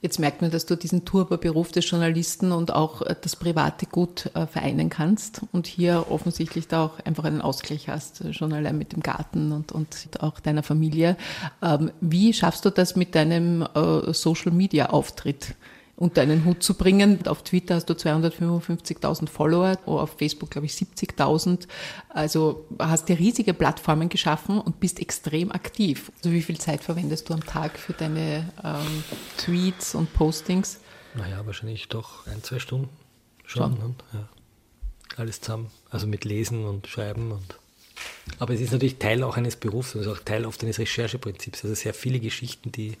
Jetzt 0.00 0.18
merkt 0.18 0.42
man, 0.42 0.50
dass 0.50 0.66
du 0.66 0.76
diesen 0.76 1.04
Turbo-Beruf 1.04 1.70
des 1.70 1.88
Journalisten 1.88 2.50
und 2.50 2.72
auch 2.72 3.02
äh, 3.02 3.14
das 3.20 3.36
Private 3.36 3.86
gut 3.86 4.30
äh, 4.34 4.46
vereinen 4.46 4.90
kannst 4.90 5.42
und 5.52 5.68
hier 5.68 6.06
offensichtlich 6.10 6.66
da 6.66 6.86
auch 6.86 6.98
einfach 7.04 7.24
einen 7.24 7.40
Ausgleich 7.40 7.88
hast, 7.88 8.20
äh, 8.20 8.32
schon 8.32 8.52
allein 8.52 8.76
mit 8.76 8.92
dem 8.92 9.00
Garten 9.00 9.52
und, 9.52 9.70
und 9.70 10.08
auch 10.18 10.40
deiner 10.40 10.64
Familie. 10.64 11.16
Ähm, 11.62 11.92
wie 12.00 12.32
schaffst 12.32 12.64
du 12.64 12.70
das 12.70 12.96
mit 12.96 13.14
deinem 13.14 13.66
Social-Media-Auftritt? 13.74 15.54
Unter 15.96 16.22
einen 16.22 16.44
Hut 16.44 16.62
zu 16.62 16.74
bringen. 16.74 17.26
Auf 17.26 17.42
Twitter 17.42 17.76
hast 17.76 17.86
du 17.86 17.94
255.000 17.94 19.28
Follower, 19.28 19.78
auf 19.86 20.16
Facebook 20.18 20.50
glaube 20.50 20.66
ich 20.66 20.72
70.000. 20.72 21.68
Also 22.08 22.66
hast 22.78 23.08
dir 23.08 23.18
riesige 23.18 23.54
Plattformen 23.54 24.08
geschaffen 24.08 24.60
und 24.60 24.80
bist 24.80 25.00
extrem 25.00 25.52
aktiv. 25.52 26.10
Also 26.18 26.32
wie 26.32 26.42
viel 26.42 26.58
Zeit 26.58 26.82
verwendest 26.82 27.28
du 27.28 27.34
am 27.34 27.44
Tag 27.44 27.78
für 27.78 27.92
deine 27.92 28.48
ähm, 28.64 29.04
Tweets 29.38 29.94
und 29.94 30.12
Postings? 30.14 30.80
Naja, 31.14 31.44
wahrscheinlich 31.44 31.88
doch 31.88 32.26
ein, 32.26 32.42
zwei 32.42 32.58
Stunden 32.58 32.88
schon. 33.44 33.76
schon. 33.76 33.84
Und, 33.84 34.04
ja. 34.12 34.28
Alles 35.16 35.40
zusammen. 35.40 35.70
Also 35.90 36.06
mit 36.06 36.24
Lesen 36.24 36.64
und 36.64 36.86
Schreiben 36.86 37.32
und 37.32 37.58
aber 38.38 38.54
es 38.54 38.60
ist 38.60 38.72
natürlich 38.72 38.96
Teil 38.96 39.22
auch 39.22 39.36
eines 39.36 39.56
Berufs, 39.56 39.94
also 39.94 40.12
auch 40.12 40.18
Teil 40.18 40.46
oft 40.46 40.62
eines 40.62 40.78
Rechercheprinzips. 40.78 41.64
Also 41.64 41.74
sehr 41.74 41.94
viele 41.94 42.18
Geschichten, 42.18 42.72
die 42.72 42.96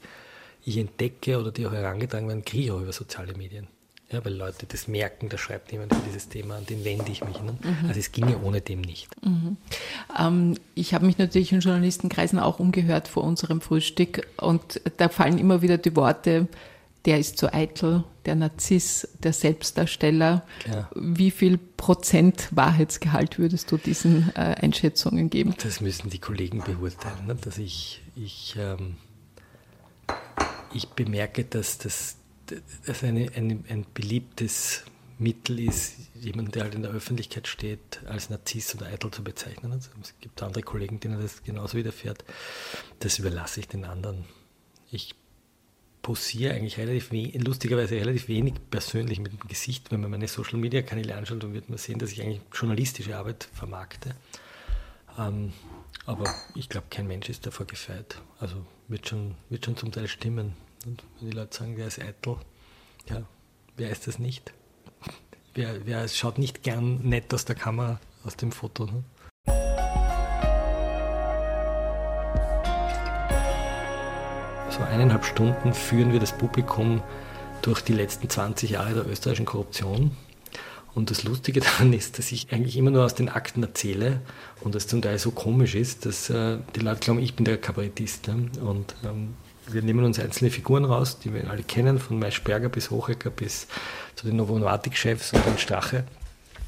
ich 0.64 0.78
entdecke 0.78 1.38
oder 1.38 1.50
die 1.50 1.66
auch 1.66 1.72
herangetragen 1.72 2.28
werden, 2.28 2.44
kriege 2.44 2.64
ich 2.64 2.70
auch 2.70 2.80
über 2.80 2.92
soziale 2.92 3.34
Medien. 3.34 3.66
Ja, 4.10 4.22
weil 4.26 4.34
Leute 4.34 4.66
das 4.66 4.88
merken, 4.88 5.30
da 5.30 5.38
schreibt 5.38 5.72
jemand 5.72 5.92
über 5.92 6.02
dieses 6.06 6.28
Thema, 6.28 6.56
an 6.56 6.66
den 6.66 6.84
wende 6.84 7.10
ich 7.10 7.24
mich. 7.24 7.40
Ne? 7.40 7.56
Mhm. 7.62 7.88
Also 7.88 7.98
es 7.98 8.12
ginge 8.12 8.38
ohne 8.42 8.60
dem 8.60 8.82
nicht. 8.82 9.08
Mhm. 9.24 9.56
Ähm, 10.18 10.58
ich 10.74 10.92
habe 10.92 11.06
mich 11.06 11.16
natürlich 11.16 11.50
in 11.52 11.60
Journalistenkreisen 11.60 12.38
auch 12.38 12.58
umgehört 12.58 13.08
vor 13.08 13.24
unserem 13.24 13.62
Frühstück 13.62 14.28
und 14.36 14.82
da 14.98 15.08
fallen 15.08 15.38
immer 15.38 15.62
wieder 15.62 15.78
die 15.78 15.96
Worte, 15.96 16.46
der 17.06 17.18
ist 17.18 17.38
zu 17.38 17.52
eitel, 17.52 18.04
der 18.26 18.34
Narziss, 18.34 19.08
der 19.22 19.32
Selbstdarsteller. 19.32 20.44
Ja. 20.70 20.90
Wie 20.94 21.30
viel 21.30 21.58
Prozent 21.58 22.48
Wahrheitsgehalt 22.52 23.38
würdest 23.38 23.72
du 23.72 23.78
diesen 23.78 24.30
äh, 24.36 24.56
Einschätzungen 24.60 25.30
geben? 25.30 25.54
Das 25.62 25.80
müssen 25.80 26.10
die 26.10 26.18
Kollegen 26.18 26.62
beurteilen. 26.62 27.26
Ne? 27.26 27.34
Dass 27.34 27.58
ich, 27.58 28.02
ich 28.14 28.54
ähm, 28.58 28.96
ich 30.74 30.88
bemerke, 30.88 31.44
dass 31.44 31.78
das 31.78 32.16
dass 32.86 33.02
eine, 33.02 33.30
eine, 33.34 33.64
ein 33.68 33.86
beliebtes 33.94 34.84
Mittel 35.18 35.60
ist, 35.60 35.94
jemand, 36.14 36.54
der 36.54 36.64
halt 36.64 36.74
in 36.74 36.82
der 36.82 36.90
Öffentlichkeit 36.90 37.46
steht, 37.46 38.00
als 38.06 38.28
Narziss 38.30 38.74
oder 38.74 38.86
Eitel 38.86 39.10
zu 39.10 39.22
bezeichnen. 39.22 39.72
Also 39.72 39.90
es 40.02 40.14
gibt 40.20 40.42
andere 40.42 40.62
Kollegen, 40.62 41.00
denen 41.00 41.20
das 41.20 41.42
genauso 41.44 41.78
widerfährt. 41.78 42.24
Das 42.98 43.18
überlasse 43.18 43.60
ich 43.60 43.68
den 43.68 43.84
anderen. 43.84 44.24
Ich 44.90 45.14
posiere 46.02 46.54
eigentlich 46.54 46.78
relativ 46.78 47.10
lustigerweise 47.34 47.94
relativ 47.94 48.26
wenig 48.26 48.54
persönlich 48.70 49.20
mit 49.20 49.32
dem 49.32 49.48
Gesicht. 49.48 49.92
Wenn 49.92 50.00
man 50.00 50.10
meine 50.10 50.26
Social 50.26 50.58
Media 50.58 50.82
Kanäle 50.82 51.14
anschaut, 51.14 51.42
dann 51.42 51.54
wird 51.54 51.68
man 51.68 51.78
sehen, 51.78 52.00
dass 52.00 52.10
ich 52.10 52.20
eigentlich 52.20 52.40
journalistische 52.52 53.16
Arbeit 53.16 53.48
vermarkte. 53.52 54.16
Ähm, 55.16 55.52
aber 56.04 56.24
ich 56.56 56.68
glaube, 56.68 56.88
kein 56.90 57.06
Mensch 57.06 57.28
ist 57.28 57.46
davor 57.46 57.66
gefeit. 57.66 58.20
Also 58.40 58.66
wird 58.92 59.08
schon, 59.08 59.34
wird 59.48 59.64
schon 59.64 59.76
zum 59.76 59.90
Teil 59.90 60.06
stimmen. 60.06 60.54
Und 60.86 61.02
wenn 61.18 61.30
die 61.30 61.36
Leute 61.36 61.56
sagen, 61.56 61.76
wer 61.76 61.86
ist 61.88 61.98
eitel, 61.98 62.36
ja, 63.08 63.22
wer 63.76 63.90
ist 63.90 64.06
das 64.06 64.18
nicht? 64.18 64.52
Wer, 65.54 65.86
wer 65.86 66.06
schaut 66.08 66.38
nicht 66.38 66.62
gern 66.62 67.00
nett 67.02 67.32
aus 67.34 67.44
der 67.44 67.56
Kamera, 67.56 67.98
aus 68.24 68.36
dem 68.36 68.52
Foto? 68.52 68.86
Ne? 68.86 69.02
So 74.70 74.82
eineinhalb 74.82 75.24
Stunden 75.24 75.74
führen 75.74 76.12
wir 76.12 76.20
das 76.20 76.36
Publikum 76.36 77.02
durch 77.62 77.80
die 77.82 77.92
letzten 77.92 78.28
20 78.28 78.70
Jahre 78.70 78.94
der 78.94 79.06
österreichischen 79.06 79.46
Korruption 79.46 80.16
und 80.94 81.10
das 81.10 81.24
Lustige 81.24 81.60
daran 81.62 81.92
ist, 81.92 82.18
dass 82.18 82.32
ich 82.32 82.52
eigentlich 82.52 82.76
immer 82.76 82.90
nur 82.90 83.04
aus 83.04 83.14
den 83.14 83.28
Akten 83.28 83.62
erzähle 83.62 84.20
und 84.60 84.74
das 84.74 84.86
zum 84.86 85.02
Teil 85.02 85.18
so 85.18 85.30
komisch 85.30 85.74
ist, 85.74 86.06
dass 86.06 86.30
äh, 86.30 86.58
die 86.74 86.80
Leute 86.80 87.00
glauben, 87.00 87.20
ich 87.20 87.34
bin 87.34 87.44
der 87.44 87.58
Kabarettist. 87.58 88.28
Ne? 88.28 88.50
Und 88.60 88.94
ähm, 89.04 89.34
wir 89.68 89.82
nehmen 89.82 90.04
uns 90.04 90.18
einzelne 90.18 90.50
Figuren 90.50 90.84
raus, 90.84 91.18
die 91.18 91.32
wir 91.32 91.48
alle 91.50 91.62
kennen, 91.62 91.98
von 91.98 92.18
Maischberger 92.18 92.68
bis 92.68 92.90
Hochecker 92.90 93.30
bis 93.30 93.66
zu 94.16 94.26
den 94.26 94.36
Novomatic-Chefs 94.36 95.32
und 95.32 95.46
den 95.46 95.58
Strache 95.58 96.04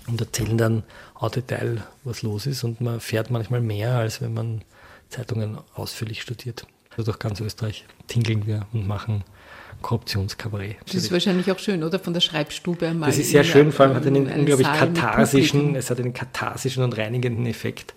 und 0.06 0.20
erzählen 0.20 0.58
dann 0.58 0.82
au 1.14 1.28
Detail, 1.28 1.82
was 2.04 2.22
los 2.22 2.46
ist. 2.46 2.64
Und 2.64 2.80
man 2.80 3.00
fährt 3.00 3.30
manchmal 3.30 3.60
mehr, 3.60 3.96
als 3.96 4.20
wenn 4.20 4.34
man 4.34 4.62
Zeitungen 5.08 5.58
ausführlich 5.74 6.22
studiert. 6.22 6.66
Also 6.90 7.04
durch 7.04 7.18
ganz 7.18 7.40
Österreich 7.40 7.84
tingeln 8.06 8.46
wir 8.46 8.66
und 8.72 8.86
machen 8.86 9.24
Korruptionskabarett. 9.84 10.76
Das 10.86 10.94
ist 10.94 11.12
wahrscheinlich 11.12 11.52
auch 11.52 11.58
schön, 11.58 11.84
oder? 11.84 11.98
Von 11.98 12.14
der 12.14 12.22
Schreibstube 12.22 12.88
einmal. 12.88 13.10
Das 13.10 13.18
ist 13.18 13.30
sehr 13.30 13.44
schön, 13.44 13.70
vor 13.70 13.84
allem 13.84 13.94
hat 13.94 14.06
einen, 14.06 14.26
einen 14.26 14.40
unglaublich 14.40 14.66
katharsischen, 14.66 15.76
es 15.76 15.90
hat 15.90 16.00
einen 16.00 16.14
katharsischen 16.14 16.82
und 16.82 16.96
reinigenden 16.96 17.44
Effekt, 17.44 17.92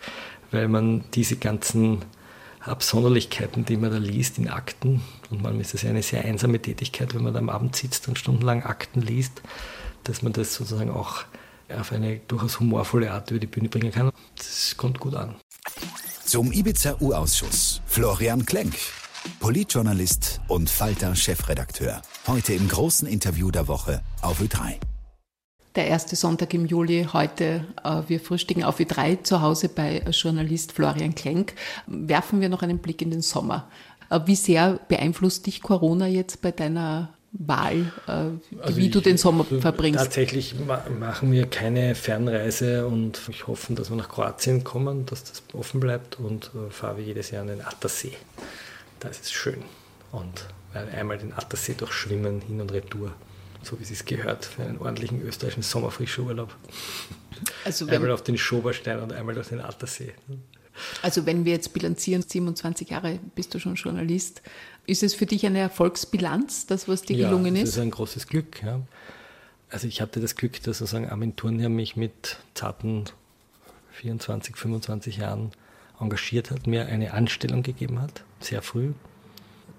weil 0.52 0.68
man 0.68 1.06
diese 1.14 1.38
ganzen 1.38 2.04
Absonderlichkeiten, 2.60 3.64
die 3.64 3.78
man 3.78 3.92
da 3.92 4.00
liest 4.00 4.38
in 4.38 4.50
Akten, 4.50 5.02
und 5.30 5.42
manchmal 5.42 5.62
ist 5.62 5.74
das 5.74 5.84
ja 5.84 5.90
eine 5.90 6.04
sehr 6.04 6.26
einsame 6.26 6.62
Tätigkeit, 6.62 7.16
wenn 7.16 7.24
man 7.24 7.34
da 7.34 7.40
am 7.40 7.50
Abend 7.50 7.78
sitzt 7.78 8.10
und 8.10 8.20
stundenlang 8.20 8.64
Akten 8.64 9.02
liest, 9.02 9.42
dass 10.04 10.22
man 10.22 10.34
das 10.34 10.56
sozusagen 10.56 10.92
auch 10.92 11.24
auf 11.70 11.94
eine 11.94 12.20
durchaus 12.28 12.60
humorvolle 12.60 13.12
Art 13.12 13.32
über 13.32 13.40
die 13.40 13.48
Bühne 13.48 13.70
bringen 13.70 13.94
kann. 13.94 14.12
Das 14.36 14.76
kommt 14.76 15.00
gut 15.00 15.16
an. 15.16 15.36
Zum 16.26 16.52
Ibiza-U-Ausschuss 16.52 17.82
Florian 17.86 18.46
Klenk. 18.46 18.76
Politjournalist 19.40 20.42
und 20.48 20.70
Falter-Chefredakteur. 20.70 22.02
Heute 22.28 22.54
im 22.54 22.68
großen 22.68 23.08
Interview 23.08 23.52
der 23.52 23.68
Woche 23.68 24.02
auf 24.22 24.42
Ö3. 24.42 24.76
Der 25.76 25.88
erste 25.88 26.16
Sonntag 26.16 26.54
im 26.54 26.66
Juli 26.66 27.08
heute. 27.14 27.66
Äh, 27.84 28.02
wir 28.08 28.20
frühstücken 28.20 28.64
auf 28.64 28.80
Ö3 28.80 29.24
zu 29.24 29.42
Hause 29.42 29.70
bei 29.70 30.04
Journalist 30.12 30.72
Florian 30.72 31.16
Klenk. 31.16 31.54
Werfen 31.86 32.42
wir 32.42 32.50
noch 32.50 32.64
einen 32.64 32.80
Blick 32.80 33.02
in 33.02 33.12
den 33.12 33.22
Sommer. 33.22 33.70
Äh, 34.10 34.22
wie 34.26 34.36
sehr 34.36 34.80
beeinflusst 34.88 35.46
dich 35.46 35.62
Corona 35.62 36.08
jetzt 36.08 36.42
bei 36.42 36.52
deiner 36.52 37.14
Wahl, 37.32 37.92
äh, 38.08 38.12
also 38.62 38.78
wie 38.78 38.88
ich, 38.88 38.92
du 38.92 39.02
den 39.02 39.18
Sommer 39.18 39.46
verbringst? 39.46 40.00
Tatsächlich 40.00 40.56
machen 41.00 41.32
wir 41.32 41.46
keine 41.46 41.94
Fernreise 41.94 42.88
und 42.88 43.22
ich 43.30 43.48
hoffe, 43.48 43.74
dass 43.74 43.90
wir 43.90 43.98
nach 43.98 44.10
Kroatien 44.10 44.64
kommen, 44.64 45.06
dass 45.06 45.24
das 45.24 45.44
offen 45.54 45.80
bleibt 45.80 46.20
und 46.20 46.52
fahre 46.70 47.02
jedes 47.02 47.32
Jahr 47.32 47.42
an 47.42 47.50
den 47.50 47.62
Attersee 47.62 48.14
da 49.00 49.10
ist 49.10 49.24
es 49.24 49.32
schön. 49.32 49.64
Und 50.12 50.48
einmal 50.74 51.18
den 51.18 51.34
Attersee 51.34 51.74
durchschwimmen, 51.74 52.42
hin 52.42 52.62
und 52.62 52.72
retour, 52.72 53.14
so 53.64 53.80
wie 53.80 53.84
es 53.84 54.06
gehört, 54.06 54.46
für 54.46 54.64
einen 54.64 54.78
ordentlichen 54.78 55.22
österreichischen 55.22 55.64
Sommerfrischurlaub. 55.64 56.56
Also 57.66 57.88
einmal 57.88 58.12
auf 58.12 58.24
den 58.24 58.38
Schoberstein 58.38 59.00
und 59.00 59.14
einmal 59.14 59.38
auf 59.40 59.50
den 59.50 59.62
Attersee. 59.62 60.14
Also 61.02 61.26
wenn 61.26 61.46
wir 61.46 61.54
jetzt 61.54 61.74
bilanzieren, 61.74 62.22
27 62.22 62.90
Jahre 62.90 63.20
bist 63.36 63.54
du 63.54 63.60
schon 63.60 63.76
Journalist, 63.76 64.42
ist 64.86 65.04
es 65.04 65.14
für 65.14 65.26
dich 65.26 65.46
eine 65.46 65.60
Erfolgsbilanz, 65.60 66.68
das, 66.68 66.88
was 66.88 67.02
dir 67.02 67.18
ja, 67.18 67.30
gelungen 67.30 67.56
ist? 67.56 67.64
das 67.64 67.70
ist 67.72 67.80
ein 67.80 67.92
großes 67.92 68.28
Glück. 68.28 68.62
Ja. 68.64 68.82
Also 69.70 69.88
ich 69.88 70.02
hatte 70.02 70.20
das 70.22 70.36
Glück, 70.36 70.62
dass 70.64 70.78
sozusagen 70.78 71.10
Armin 71.10 71.36
Thurnherr 71.36 71.70
mich 71.70 71.96
mit 71.96 72.38
zarten 72.54 73.06
24, 73.94 74.56
25 74.56 75.18
Jahren 75.18 75.52
engagiert 76.00 76.52
hat, 76.52 76.68
mir 76.68 76.86
eine 76.86 77.14
Anstellung 77.14 77.64
gegeben 77.64 78.02
hat, 78.02 78.24
sehr 78.40 78.62
früh, 78.62 78.92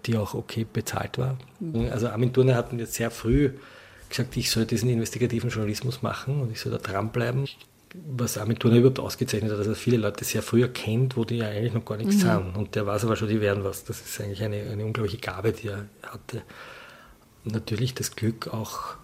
die 0.07 0.17
auch 0.17 0.35
okay 0.35 0.67
bezahlt 0.71 1.19
war. 1.19 1.37
Also 1.91 2.09
Armin 2.09 2.33
Thurner 2.33 2.55
hat 2.55 2.73
mir 2.73 2.87
sehr 2.87 3.11
früh 3.11 3.53
gesagt, 4.09 4.37
ich 4.37 4.51
soll 4.51 4.65
diesen 4.65 4.89
investigativen 4.89 5.51
Journalismus 5.51 6.03
machen 6.03 6.41
und 6.41 6.51
ich 6.53 6.61
soll 6.61 6.73
da 6.73 6.79
dranbleiben. 6.79 7.47
Was 8.17 8.37
Armin 8.37 8.59
Thurner 8.59 8.79
überhaupt 8.79 9.01
ausgezeichnet 9.01 9.51
hat, 9.51 9.59
dass 9.59 9.67
er 9.67 9.75
viele 9.75 9.97
Leute 9.97 10.25
sehr 10.25 10.43
früh 10.43 10.63
erkennt, 10.63 11.17
wo 11.17 11.25
die 11.25 11.39
ja 11.39 11.49
eigentlich 11.49 11.73
noch 11.73 11.85
gar 11.85 11.97
nichts 11.97 12.17
mhm. 12.17 12.21
sind. 12.21 12.57
Und 12.57 12.75
der 12.75 12.87
weiß 12.87 13.05
aber 13.05 13.17
schon, 13.17 13.29
die 13.29 13.41
werden 13.41 13.65
was. 13.65 13.85
Das 13.85 14.01
ist 14.01 14.21
eigentlich 14.21 14.43
eine, 14.43 14.63
eine 14.71 14.85
unglaubliche 14.85 15.19
Gabe, 15.19 15.53
die 15.53 15.69
er 15.69 15.87
hatte. 16.03 16.43
Und 17.45 17.55
natürlich 17.55 17.95
das 17.95 18.15
Glück, 18.15 18.49
auch 18.49 18.97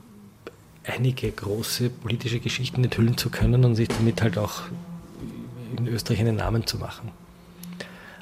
einige 0.84 1.30
große 1.30 1.88
politische 1.88 2.40
Geschichten 2.40 2.84
enthüllen 2.84 3.16
zu 3.16 3.30
können 3.30 3.64
und 3.64 3.74
sich 3.74 3.88
damit 3.88 4.20
halt 4.22 4.36
auch 4.36 4.62
in 5.76 5.88
Österreich 5.88 6.20
einen 6.20 6.36
Namen 6.36 6.66
zu 6.66 6.78
machen. 6.78 7.10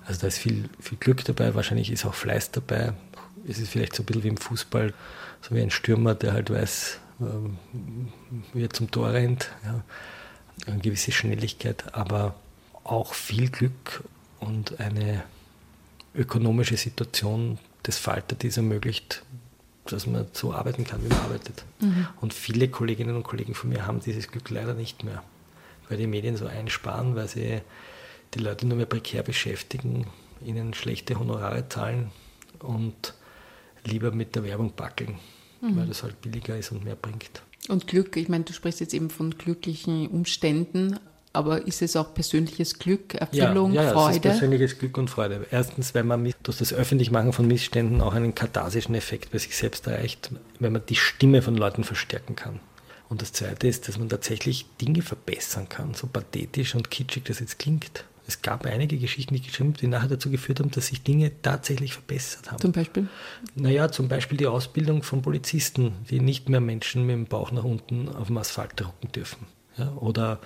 Also 0.06 0.20
da 0.20 0.26
ist 0.26 0.38
viel, 0.38 0.68
viel 0.80 0.98
Glück 0.98 1.24
dabei, 1.24 1.54
wahrscheinlich 1.54 1.90
ist 1.90 2.04
auch 2.04 2.14
Fleiß 2.14 2.50
dabei. 2.50 2.92
Es 3.46 3.58
ist 3.58 3.70
vielleicht 3.70 3.94
so 3.94 4.02
ein 4.02 4.06
bisschen 4.06 4.24
wie 4.24 4.28
im 4.28 4.36
Fußball, 4.36 4.92
so 5.40 5.54
wie 5.54 5.60
ein 5.60 5.70
Stürmer, 5.70 6.14
der 6.14 6.32
halt 6.32 6.50
weiß, 6.50 6.98
ähm, 7.20 7.58
wie 8.52 8.64
er 8.64 8.70
zum 8.70 8.90
Tor 8.90 9.12
rennt. 9.12 9.50
Ja. 9.64 9.82
Eine 10.66 10.80
gewisse 10.80 11.12
Schnelligkeit, 11.12 11.94
aber 11.94 12.34
auch 12.84 13.14
viel 13.14 13.48
Glück 13.48 14.04
und 14.40 14.80
eine 14.80 15.22
ökonomische 16.14 16.76
Situation 16.76 17.58
des 17.86 17.98
Falter, 17.98 18.36
die 18.36 18.48
es 18.48 18.56
ermöglicht, 18.56 19.22
dass 19.86 20.06
man 20.06 20.26
so 20.32 20.52
arbeiten 20.52 20.84
kann, 20.84 21.02
wie 21.04 21.08
man 21.08 21.18
arbeitet. 21.18 21.64
Mhm. 21.80 22.06
Und 22.20 22.34
viele 22.34 22.68
Kolleginnen 22.68 23.16
und 23.16 23.22
Kollegen 23.22 23.54
von 23.54 23.70
mir 23.70 23.86
haben 23.86 24.00
dieses 24.00 24.28
Glück 24.28 24.50
leider 24.50 24.74
nicht 24.74 25.04
mehr 25.04 25.22
weil 25.92 25.98
die 25.98 26.06
Medien 26.06 26.38
so 26.38 26.46
einsparen, 26.46 27.16
weil 27.16 27.28
sie 27.28 27.60
die 28.34 28.40
Leute 28.40 28.66
nur 28.66 28.76
mehr 28.76 28.86
prekär 28.86 29.22
beschäftigen, 29.22 30.06
ihnen 30.44 30.74
schlechte 30.74 31.18
Honorare 31.18 31.68
zahlen 31.68 32.10
und 32.60 33.14
lieber 33.84 34.10
mit 34.10 34.34
der 34.34 34.44
Werbung 34.44 34.72
backeln, 34.74 35.18
mhm. 35.60 35.76
weil 35.76 35.86
das 35.86 36.02
halt 36.02 36.20
billiger 36.20 36.56
ist 36.56 36.72
und 36.72 36.84
mehr 36.84 36.96
bringt. 36.96 37.42
Und 37.68 37.86
Glück, 37.86 38.16
ich 38.16 38.28
meine, 38.28 38.44
du 38.44 38.52
sprichst 38.52 38.80
jetzt 38.80 38.94
eben 38.94 39.10
von 39.10 39.36
glücklichen 39.38 40.08
Umständen, 40.08 40.98
aber 41.32 41.66
ist 41.66 41.80
es 41.80 41.96
auch 41.96 42.12
persönliches 42.12 42.78
Glück, 42.78 43.14
Erfüllung, 43.14 43.72
ja, 43.72 43.84
ja, 43.84 43.92
Freude? 43.92 44.04
Ja, 44.04 44.10
es 44.10 44.16
ist 44.16 44.22
persönliches 44.22 44.78
Glück 44.78 44.98
und 44.98 45.08
Freude. 45.08 45.46
Erstens, 45.50 45.94
weil 45.94 46.04
man 46.04 46.30
durch 46.42 46.58
das 46.58 46.72
Öffentlichmachen 46.72 47.32
von 47.32 47.46
Missständen 47.46 48.00
auch 48.00 48.12
einen 48.12 48.34
katharsischen 48.34 48.94
Effekt 48.94 49.30
bei 49.30 49.38
sich 49.38 49.56
selbst 49.56 49.86
erreicht, 49.86 50.30
wenn 50.58 50.72
man 50.72 50.82
die 50.86 50.96
Stimme 50.96 51.40
von 51.40 51.56
Leuten 51.56 51.84
verstärken 51.84 52.36
kann. 52.36 52.60
Und 53.08 53.22
das 53.22 53.32
Zweite 53.32 53.68
ist, 53.68 53.88
dass 53.88 53.98
man 53.98 54.08
tatsächlich 54.08 54.66
Dinge 54.80 55.02
verbessern 55.02 55.68
kann, 55.68 55.94
so 55.94 56.06
pathetisch 56.06 56.74
und 56.74 56.90
kitschig 56.90 57.24
das 57.24 57.40
jetzt 57.40 57.58
klingt. 57.58 58.04
Es 58.32 58.40
gab 58.40 58.64
einige 58.64 58.96
Geschichten, 58.96 59.34
die 59.34 59.42
geschrieben 59.42 59.74
die 59.74 59.86
nachher 59.86 60.08
dazu 60.08 60.30
geführt 60.30 60.60
haben, 60.60 60.70
dass 60.70 60.86
sich 60.86 61.02
Dinge 61.02 61.30
tatsächlich 61.42 61.92
verbessert 61.92 62.50
haben. 62.50 62.60
Zum 62.60 62.72
Beispiel? 62.72 63.08
Naja, 63.54 63.92
zum 63.92 64.08
Beispiel 64.08 64.38
die 64.38 64.46
Ausbildung 64.46 65.02
von 65.02 65.20
Polizisten, 65.20 65.92
die 66.08 66.18
nicht 66.18 66.48
mehr 66.48 66.62
Menschen 66.62 67.04
mit 67.04 67.14
dem 67.14 67.26
Bauch 67.26 67.52
nach 67.52 67.64
unten 67.64 68.08
auf 68.08 68.28
dem 68.28 68.38
Asphalt 68.38 68.72
drucken 68.76 69.12
dürfen. 69.12 69.46
Ja, 69.76 69.92
oder 69.96 70.40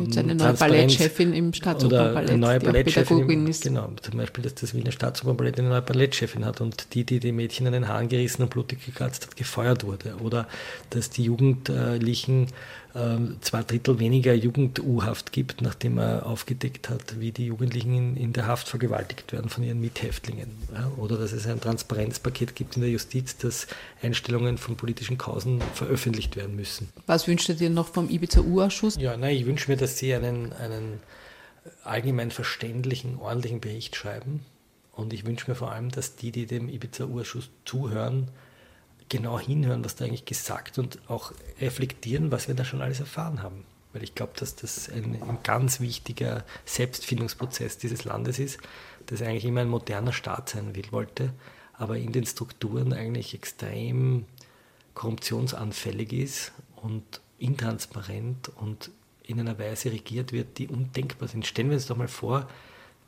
Jetzt 0.00 0.16
eine 0.16 0.34
neue 0.34 0.54
Ballettchefin 0.54 1.34
im 1.34 1.52
Staatsopernballett, 1.52 2.30
eine 2.30 2.38
neue 2.38 2.58
Ballettchefin 2.58 3.46
ist. 3.46 3.64
Genau, 3.64 3.90
zum 4.00 4.16
Beispiel, 4.16 4.42
dass 4.42 4.54
das 4.54 4.72
Wiener 4.72 4.92
Staatsopernballett 4.92 5.58
eine 5.58 5.68
neue 5.68 5.82
Ballettchefin 5.82 6.46
hat 6.46 6.62
und 6.62 6.94
die, 6.94 7.04
die 7.04 7.20
die 7.20 7.32
Mädchen 7.32 7.66
an 7.66 7.74
den 7.74 7.86
Haaren 7.86 8.08
gerissen 8.08 8.42
und 8.42 8.48
blutig 8.48 8.84
gekratzt 8.86 9.26
hat, 9.26 9.36
gefeuert 9.36 9.84
wurde. 9.84 10.16
Oder 10.22 10.48
dass 10.88 11.10
die 11.10 11.24
Jugendlichen 11.24 12.46
ähm, 12.46 12.48
zwei 13.40 13.64
Drittel 13.64 13.98
weniger 13.98 14.34
Jugend-U-Haft 14.34 15.32
gibt, 15.32 15.60
nachdem 15.62 15.98
er 15.98 16.26
aufgedeckt 16.26 16.88
hat, 16.88 17.18
wie 17.18 17.32
die 17.32 17.46
Jugendlichen 17.46 17.92
in, 17.92 18.16
in 18.16 18.32
der 18.32 18.46
Haft 18.46 18.68
vergewaltigt 18.68 19.32
werden 19.32 19.50
von 19.50 19.64
ihren 19.64 19.80
Mithäftlingen. 19.80 20.48
Ja, 20.72 20.92
oder 20.96 21.18
dass 21.18 21.32
es 21.32 21.44
ein 21.48 21.60
Transparenzpaket 21.60 22.54
gibt 22.54 22.76
in 22.76 22.82
der 22.82 22.90
Justiz, 22.92 23.36
dass 23.36 23.66
Einstellungen 24.00 24.58
von 24.58 24.76
politischen 24.76 25.18
Kausen 25.18 25.60
veröffentlicht 25.74 26.36
werden 26.36 26.54
müssen. 26.54 26.88
Was 27.06 27.26
wünscht 27.26 27.48
ihr 27.48 27.56
dir 27.56 27.70
noch 27.70 27.88
vom 27.88 28.08
Ibiza-U-Ausschuss? 28.08 28.96
Ja, 28.96 29.16
nein, 29.16 29.34
ich 29.36 29.46
wünsche 29.46 29.72
mir, 29.72 29.76
dass 29.76 29.98
Sie 29.98 30.14
einen, 30.14 30.52
einen 30.52 31.00
allgemein 31.82 32.30
verständlichen, 32.30 33.18
ordentlichen 33.18 33.60
Bericht 33.60 33.96
schreiben. 33.96 34.46
Und 34.92 35.12
ich 35.12 35.26
wünsche 35.26 35.50
mir 35.50 35.56
vor 35.56 35.72
allem, 35.72 35.90
dass 35.90 36.14
die, 36.14 36.30
die 36.30 36.46
dem 36.46 36.68
Ibiza-Urschuss 36.68 37.50
zuhören, 37.64 38.28
genau 39.08 39.38
hinhören, 39.38 39.84
was 39.84 39.96
da 39.96 40.04
eigentlich 40.04 40.24
gesagt 40.24 40.78
und 40.78 40.98
auch 41.08 41.32
reflektieren, 41.60 42.30
was 42.32 42.48
wir 42.48 42.54
da 42.54 42.64
schon 42.64 42.82
alles 42.82 43.00
erfahren 43.00 43.42
haben. 43.42 43.64
Weil 43.92 44.02
ich 44.02 44.14
glaube, 44.14 44.32
dass 44.36 44.56
das 44.56 44.88
ein, 44.88 45.22
ein, 45.22 45.38
ganz 45.42 45.80
wichtiger 45.80 46.44
Selbstfindungsprozess 46.64 47.78
dieses 47.78 48.04
Landes 48.04 48.38
ist, 48.38 48.58
das 49.06 49.22
eigentlich 49.22 49.44
immer 49.44 49.60
ein 49.60 49.68
moderner 49.68 50.12
Staat 50.12 50.48
sein 50.48 50.74
will, 50.74 50.90
wollte, 50.90 51.32
aber 51.74 51.98
in 51.98 52.12
den 52.12 52.26
Strukturen 52.26 52.92
eigentlich 52.92 53.34
extrem 53.34 54.26
korruptionsanfällig 54.94 56.12
ist 56.12 56.52
und 56.76 57.20
intransparent 57.38 58.50
und 58.56 58.90
in 59.22 59.40
einer 59.40 59.58
Weise 59.58 59.90
regiert 59.90 60.32
wird, 60.32 60.58
die 60.58 60.68
undenkbar 60.68 61.28
sind. 61.28 61.46
Stellen 61.46 61.70
wir 61.70 61.76
uns 61.76 61.86
doch 61.86 61.96
mal 61.96 62.08
vor, 62.08 62.48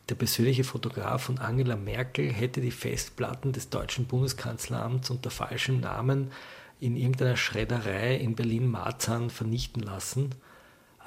der 0.09 0.15
persönliche 0.15 0.65
Fotograf 0.65 1.25
von 1.25 1.39
Angela 1.39 1.77
Merkel 1.77 2.33
hätte 2.33 2.61
die 2.61 2.71
Festplatten 2.71 3.53
des 3.53 3.71
deutschen 3.71 4.07
Bundeskanzleramts 4.07 5.11
unter 5.11 5.31
falschem 5.31 5.81
Namen 5.81 6.31
in 6.79 6.97
irgendeiner 6.97 7.37
Schredderei 7.37 8.17
in 8.17 8.37
Berlin-Marzahn 8.37 9.31
vernichten 9.31 9.83
lassen 9.83 10.35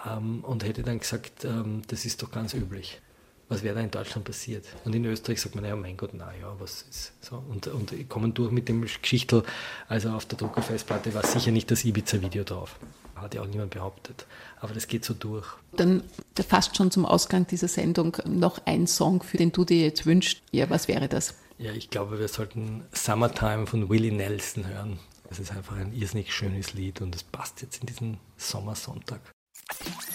ähm, 0.06 0.44
und 0.44 0.64
hätte 0.64 0.84
dann 0.84 1.00
gesagt, 1.00 1.46
ähm, 1.46 1.84
das 1.88 2.06
ist 2.06 2.24
doch 2.24 2.32
ganz 2.32 2.54
üblich. 2.54 3.02
Was 3.50 3.64
wäre 3.64 3.76
da 3.76 3.82
in 3.82 3.92
Deutschland 3.92 4.26
passiert? 4.26 4.66
Und 4.86 4.96
in 4.96 5.04
Österreich 5.06 5.42
sagt 5.42 5.56
man, 5.56 5.66
ja, 5.66 5.76
mein 5.76 5.98
Gott, 5.98 6.12
na 6.14 6.32
ja, 6.40 6.56
was 6.60 6.84
ist 6.84 7.14
so? 7.22 7.44
Und, 7.50 7.68
und 7.68 7.92
kommen 8.08 8.34
durch 8.34 8.52
mit 8.52 8.70
dem 8.70 8.82
Geschichtel, 8.82 9.44
also 9.88 10.12
auf 10.12 10.26
der 10.26 10.38
Druckerfestplatte 10.38 11.14
war 11.14 11.26
sicher 11.26 11.52
nicht 11.52 11.70
das 11.72 11.84
Ibiza-Video 11.84 12.44
drauf. 12.44 12.80
Hat 13.16 13.34
ja 13.34 13.42
auch 13.42 13.48
niemand 13.48 13.72
behauptet. 13.72 14.26
Aber 14.62 14.74
das 14.74 14.88
geht 14.88 15.04
so 15.04 15.14
durch. 15.14 15.46
Dann 15.74 16.04
fast 16.48 16.78
schon 16.78 16.90
zum 16.90 17.06
Ausgang 17.06 17.46
dieser 17.48 17.68
Sendung 17.68 18.16
noch 18.26 18.62
ein 18.66 18.88
Song, 18.88 19.24
für 19.24 19.38
den 19.38 19.52
du 19.52 19.66
dir 19.66 19.82
jetzt 19.82 20.06
wünschst. 20.06 20.42
Ja, 20.52 20.70
was 20.70 20.88
wäre 20.88 21.10
das? 21.10 21.34
Ja, 21.58 21.74
ich 21.74 21.90
glaube, 21.90 22.20
wir 22.20 22.30
sollten 22.30 22.86
Summertime 22.94 23.68
von 23.68 23.90
Willie 23.90 24.14
Nelson 24.14 24.66
hören. 24.68 25.00
Das 25.28 25.40
ist 25.40 25.52
einfach 25.52 25.76
ein 25.76 25.94
irrsinnig 25.94 26.34
schönes 26.34 26.74
Lied 26.74 27.02
und 27.02 27.14
es 27.14 27.24
passt 27.24 27.62
jetzt 27.62 27.82
in 27.82 27.88
diesen 27.88 28.18
Sommersonntag. 28.38 29.20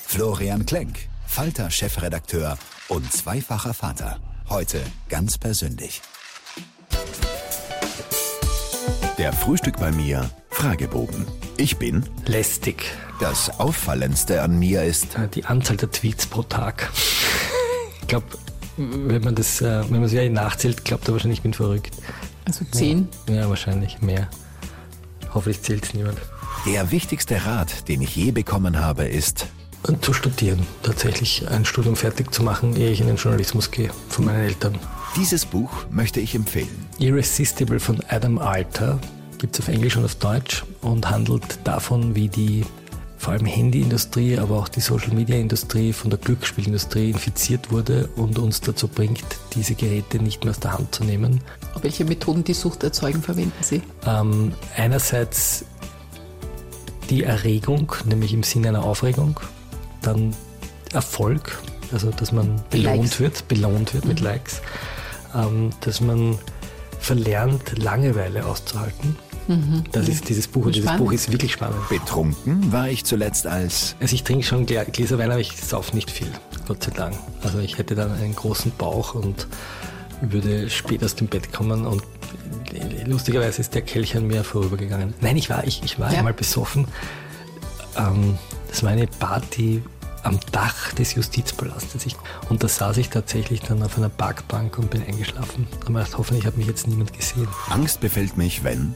Florian 0.06 0.64
Klenk, 0.64 1.08
Falter-Chefredakteur 1.34 2.56
und 2.86 3.12
zweifacher 3.12 3.74
Vater. 3.74 4.20
Heute 4.48 4.80
ganz 5.08 5.36
persönlich. 5.36 6.00
Der 9.18 9.32
Frühstück 9.32 9.80
bei 9.80 9.90
mir 9.90 10.30
Fragebogen. 10.50 11.26
Ich 11.56 11.76
bin 11.76 12.08
lästig. 12.26 12.84
Das 13.18 13.58
Auffallendste 13.58 14.42
an 14.42 14.60
mir 14.60 14.84
ist 14.84 15.16
die 15.34 15.44
Anzahl 15.44 15.76
der 15.76 15.90
Tweets 15.90 16.24
pro 16.24 16.44
Tag. 16.44 16.92
ich 18.00 18.06
glaube, 18.06 18.26
wenn 18.76 19.24
man 19.24 19.34
das, 19.34 19.60
äh, 19.60 19.82
wenn 19.90 20.02
man 20.02 20.04
es 20.04 20.30
nachzählt, 20.30 20.84
glaubt 20.84 21.08
er 21.08 21.14
wahrscheinlich, 21.14 21.38
ich 21.40 21.42
bin 21.42 21.52
verrückt. 21.52 21.96
Also 22.44 22.64
zehn? 22.70 23.08
Ja, 23.28 23.34
ja 23.34 23.48
wahrscheinlich 23.48 24.00
mehr. 24.00 24.28
Hoffentlich 25.34 25.62
zählt 25.62 25.84
es 25.84 25.94
niemand. 25.94 26.18
Der 26.64 26.92
wichtigste 26.92 27.44
Rat, 27.44 27.88
den 27.88 28.02
ich 28.02 28.14
je 28.14 28.30
bekommen 28.30 28.78
habe, 28.78 29.08
ist 29.08 29.48
zu 30.00 30.12
studieren, 30.12 30.66
tatsächlich 30.82 31.48
ein 31.48 31.64
Studium 31.64 31.96
fertig 31.96 32.32
zu 32.32 32.42
machen, 32.42 32.76
ehe 32.76 32.90
ich 32.90 33.00
in 33.00 33.06
den 33.06 33.16
Journalismus 33.16 33.70
gehe, 33.70 33.90
von 34.08 34.24
meinen 34.24 34.44
Eltern. 34.44 34.78
Dieses 35.16 35.44
Buch 35.44 35.70
möchte 35.90 36.20
ich 36.20 36.34
empfehlen. 36.34 36.86
Irresistible 36.98 37.78
von 37.78 38.00
Adam 38.08 38.38
Alter 38.38 38.98
gibt 39.38 39.54
es 39.54 39.60
auf 39.60 39.68
Englisch 39.68 39.96
und 39.96 40.04
auf 40.04 40.14
Deutsch 40.14 40.64
und 40.80 41.10
handelt 41.10 41.58
davon, 41.64 42.14
wie 42.14 42.28
die 42.28 42.64
vor 43.18 43.32
allem 43.32 43.46
Handyindustrie, 43.46 44.38
aber 44.38 44.58
auch 44.58 44.68
die 44.68 44.80
Social-Media-Industrie 44.80 45.92
von 45.94 46.10
der 46.10 46.18
Glücksspielindustrie 46.18 47.10
infiziert 47.10 47.70
wurde 47.70 48.08
und 48.16 48.38
uns 48.38 48.60
dazu 48.60 48.86
bringt, 48.86 49.24
diese 49.54 49.74
Geräte 49.74 50.18
nicht 50.18 50.44
mehr 50.44 50.50
aus 50.50 50.60
der 50.60 50.74
Hand 50.74 50.94
zu 50.94 51.04
nehmen. 51.04 51.40
Welche 51.80 52.04
Methoden 52.04 52.44
die 52.44 52.52
Sucht 52.52 52.82
erzeugen, 52.82 53.22
verwenden 53.22 53.62
Sie? 53.62 53.80
Ähm, 54.06 54.52
einerseits 54.76 55.64
die 57.08 57.22
Erregung, 57.22 57.92
nämlich 58.04 58.34
im 58.34 58.42
Sinne 58.42 58.68
einer 58.68 58.84
Aufregung, 58.84 59.40
dann 60.06 60.34
Erfolg, 60.92 61.58
also 61.92 62.10
dass 62.10 62.32
man 62.32 62.62
belohnt 62.70 63.02
Likes. 63.02 63.20
wird, 63.20 63.48
belohnt 63.48 63.94
wird 63.94 64.04
mhm. 64.04 64.10
mit 64.10 64.20
Likes, 64.20 64.60
ähm, 65.34 65.70
dass 65.80 66.00
man 66.00 66.38
verlernt, 66.98 67.82
Langeweile 67.82 68.46
auszuhalten. 68.46 69.16
Mhm. 69.46 69.84
Das 69.92 70.08
ist 70.08 70.28
dieses 70.28 70.48
Buch 70.48 70.66
und 70.66 70.74
dieses 70.74 70.96
Buch 70.96 71.12
ist 71.12 71.30
wirklich 71.30 71.52
spannend. 71.52 71.88
Betrunken 71.90 72.72
war 72.72 72.88
ich 72.88 73.04
zuletzt 73.04 73.46
als. 73.46 73.94
Also 74.00 74.14
ich 74.14 74.24
trinke 74.24 74.44
schon 74.44 74.64
Gläser 74.64 75.18
Wein, 75.18 75.30
aber 75.30 75.40
ich 75.40 75.60
saufe 75.60 75.94
nicht 75.94 76.10
viel, 76.10 76.28
Gott 76.66 76.82
sei 76.82 76.92
Dank. 76.92 77.14
Also 77.42 77.58
ich 77.58 77.76
hätte 77.76 77.94
dann 77.94 78.12
einen 78.12 78.34
großen 78.34 78.72
Bauch 78.78 79.14
und 79.14 79.46
würde 80.22 80.70
spät 80.70 81.04
aus 81.04 81.14
dem 81.14 81.26
Bett 81.26 81.52
kommen 81.52 81.86
und 81.86 82.02
lustigerweise 83.04 83.60
ist 83.60 83.74
der 83.74 83.82
Kelch 83.82 84.16
an 84.16 84.26
mir 84.26 84.44
vorübergegangen. 84.44 85.14
Nein, 85.20 85.36
ich 85.36 85.50
war, 85.50 85.64
ich, 85.66 85.82
ich 85.84 85.98
war 85.98 86.10
ja. 86.10 86.18
einmal 86.18 86.32
besoffen. 86.32 86.86
Ähm, 87.96 88.38
das 88.68 88.82
war 88.82 88.90
eine 88.90 89.06
Party 89.06 89.82
am 90.24 90.40
Dach 90.52 90.92
des 90.92 91.14
Justizpalastes. 91.14 92.06
und 92.48 92.62
da 92.62 92.68
saß 92.68 92.96
ich 92.96 93.10
tatsächlich 93.10 93.60
dann 93.60 93.82
auf 93.82 93.96
einer 93.96 94.08
Parkbank 94.08 94.78
und 94.78 94.90
bin 94.90 95.02
eingeschlafen. 95.02 95.66
Da 95.70 95.76
habe 95.76 95.80
ich 95.80 95.86
gedacht, 95.86 96.18
hoffentlich 96.18 96.46
hat 96.46 96.56
mich 96.56 96.66
jetzt 96.66 96.88
niemand 96.88 97.12
gesehen. 97.12 97.48
Angst 97.70 98.00
befällt 98.00 98.36
mich, 98.36 98.64
wenn? 98.64 98.94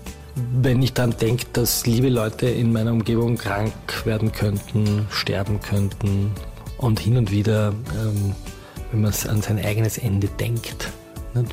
Wenn 0.61 0.83
ich 0.83 0.93
daran 0.93 1.17
denke, 1.21 1.47
dass 1.53 1.87
liebe 1.87 2.09
Leute 2.09 2.49
in 2.49 2.73
meiner 2.73 2.93
Umgebung 2.93 3.37
krank 3.37 3.73
werden 4.05 4.33
könnten, 4.33 5.07
sterben 5.11 5.61
könnten 5.61 6.33
und 6.77 7.01
hin 7.01 7.17
und 7.17 7.31
wieder, 7.31 7.75
ähm, 7.95 8.35
wenn 8.93 9.03
man 9.03 9.13
an 9.29 9.43
sein 9.43 9.65
eigenes 9.65 9.99
Ende 9.99 10.29
denkt, 10.29 10.91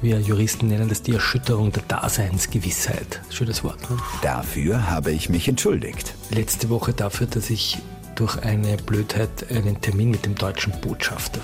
wir 0.01 0.19
Juristen 0.19 0.67
nennen 0.67 0.89
das 0.89 1.03
die 1.03 1.13
Erschütterung 1.13 1.71
der 1.71 1.84
Daseinsgewissheit. 1.84 3.21
Schönes 3.30 3.63
Wort. 3.63 3.89
Ne? 3.89 3.97
Dafür 4.21 4.89
habe 4.89 5.11
ich 5.11 5.30
mich 5.30 5.47
entschuldigt. 5.47 6.15
Letzte 6.32 6.69
Woche 6.69 6.93
dafür, 6.93 7.28
dass 7.28 7.49
ich 7.49 7.80
durch 8.16 8.38
eine 8.43 8.78
Blödheit 8.78 9.51
einen 9.51 9.80
Termin 9.82 10.11
mit 10.11 10.26
dem 10.26 10.36
deutschen 10.36 10.74
Botschafter 10.82 11.41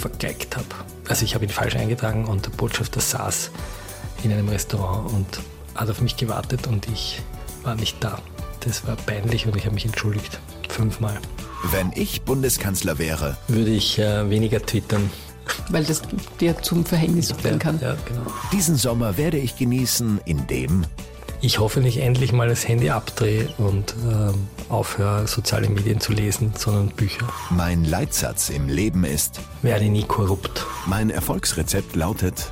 vergeigt 0.00 0.56
habe. 0.56 0.66
Also 1.08 1.24
ich 1.24 1.34
habe 1.34 1.44
ihn 1.44 1.50
falsch 1.50 1.76
eingetragen 1.76 2.26
und 2.26 2.46
der 2.46 2.50
Botschafter 2.50 3.00
saß 3.00 3.50
in 4.22 4.32
einem 4.32 4.48
Restaurant 4.48 5.12
und 5.12 5.26
hat 5.74 5.90
auf 5.90 6.00
mich 6.00 6.16
gewartet 6.16 6.66
und 6.66 6.88
ich 6.88 7.20
war 7.62 7.74
nicht 7.74 7.96
da. 8.00 8.18
Das 8.60 8.86
war 8.86 8.96
peinlich 8.96 9.46
und 9.46 9.56
ich 9.56 9.64
habe 9.64 9.74
mich 9.74 9.86
entschuldigt. 9.86 10.38
Fünfmal. 10.68 11.18
Wenn 11.72 11.92
ich 11.94 12.22
Bundeskanzler 12.22 12.98
wäre, 12.98 13.36
würde 13.48 13.70
ich 13.70 13.98
äh, 13.98 14.28
weniger 14.30 14.62
twittern. 14.62 15.10
Weil 15.68 15.84
das 15.84 16.02
dir 16.38 16.60
zum 16.62 16.84
Verhängnis 16.84 17.34
werden 17.42 17.58
kann. 17.58 17.80
Ja, 17.80 17.96
genau. 18.04 18.22
Diesen 18.52 18.76
Sommer 18.76 19.16
werde 19.16 19.38
ich 19.38 19.56
genießen, 19.56 20.20
indem 20.24 20.84
ich 21.42 21.58
hoffe 21.58 21.80
nicht 21.80 21.98
endlich 21.98 22.32
mal 22.32 22.48
das 22.48 22.68
Handy 22.68 22.90
abdrehe 22.90 23.48
und 23.58 23.94
äh, 24.08 24.72
aufhöre, 24.72 25.26
soziale 25.26 25.68
Medien 25.68 26.00
zu 26.00 26.12
lesen, 26.12 26.52
sondern 26.56 26.88
Bücher. 26.88 27.26
Mein 27.50 27.84
Leitsatz 27.84 28.50
im 28.50 28.68
Leben 28.68 29.04
ist, 29.04 29.40
werde 29.62 29.86
nie 29.86 30.04
korrupt. 30.04 30.66
Mein 30.86 31.10
Erfolgsrezept 31.10 31.96
lautet, 31.96 32.50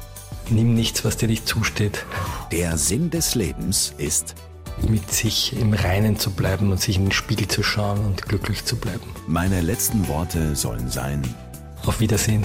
nimm 0.48 0.74
nichts, 0.74 1.04
was 1.04 1.16
dir 1.16 1.28
nicht 1.28 1.46
zusteht. 1.46 2.04
Der 2.50 2.78
Sinn 2.78 3.10
des 3.10 3.34
Lebens 3.34 3.94
ist, 3.98 4.34
mit 4.88 5.12
sich 5.12 5.58
im 5.58 5.74
Reinen 5.74 6.18
zu 6.18 6.30
bleiben 6.30 6.70
und 6.70 6.80
sich 6.80 6.96
in 6.96 7.06
den 7.06 7.12
Spiegel 7.12 7.48
zu 7.48 7.62
schauen 7.62 8.04
und 8.04 8.22
glücklich 8.22 8.64
zu 8.64 8.76
bleiben. 8.76 9.10
Meine 9.26 9.60
letzten 9.60 10.08
Worte 10.08 10.56
sollen 10.56 10.88
sein, 10.88 11.22
auf 11.84 12.00
Wiedersehen. 12.00 12.44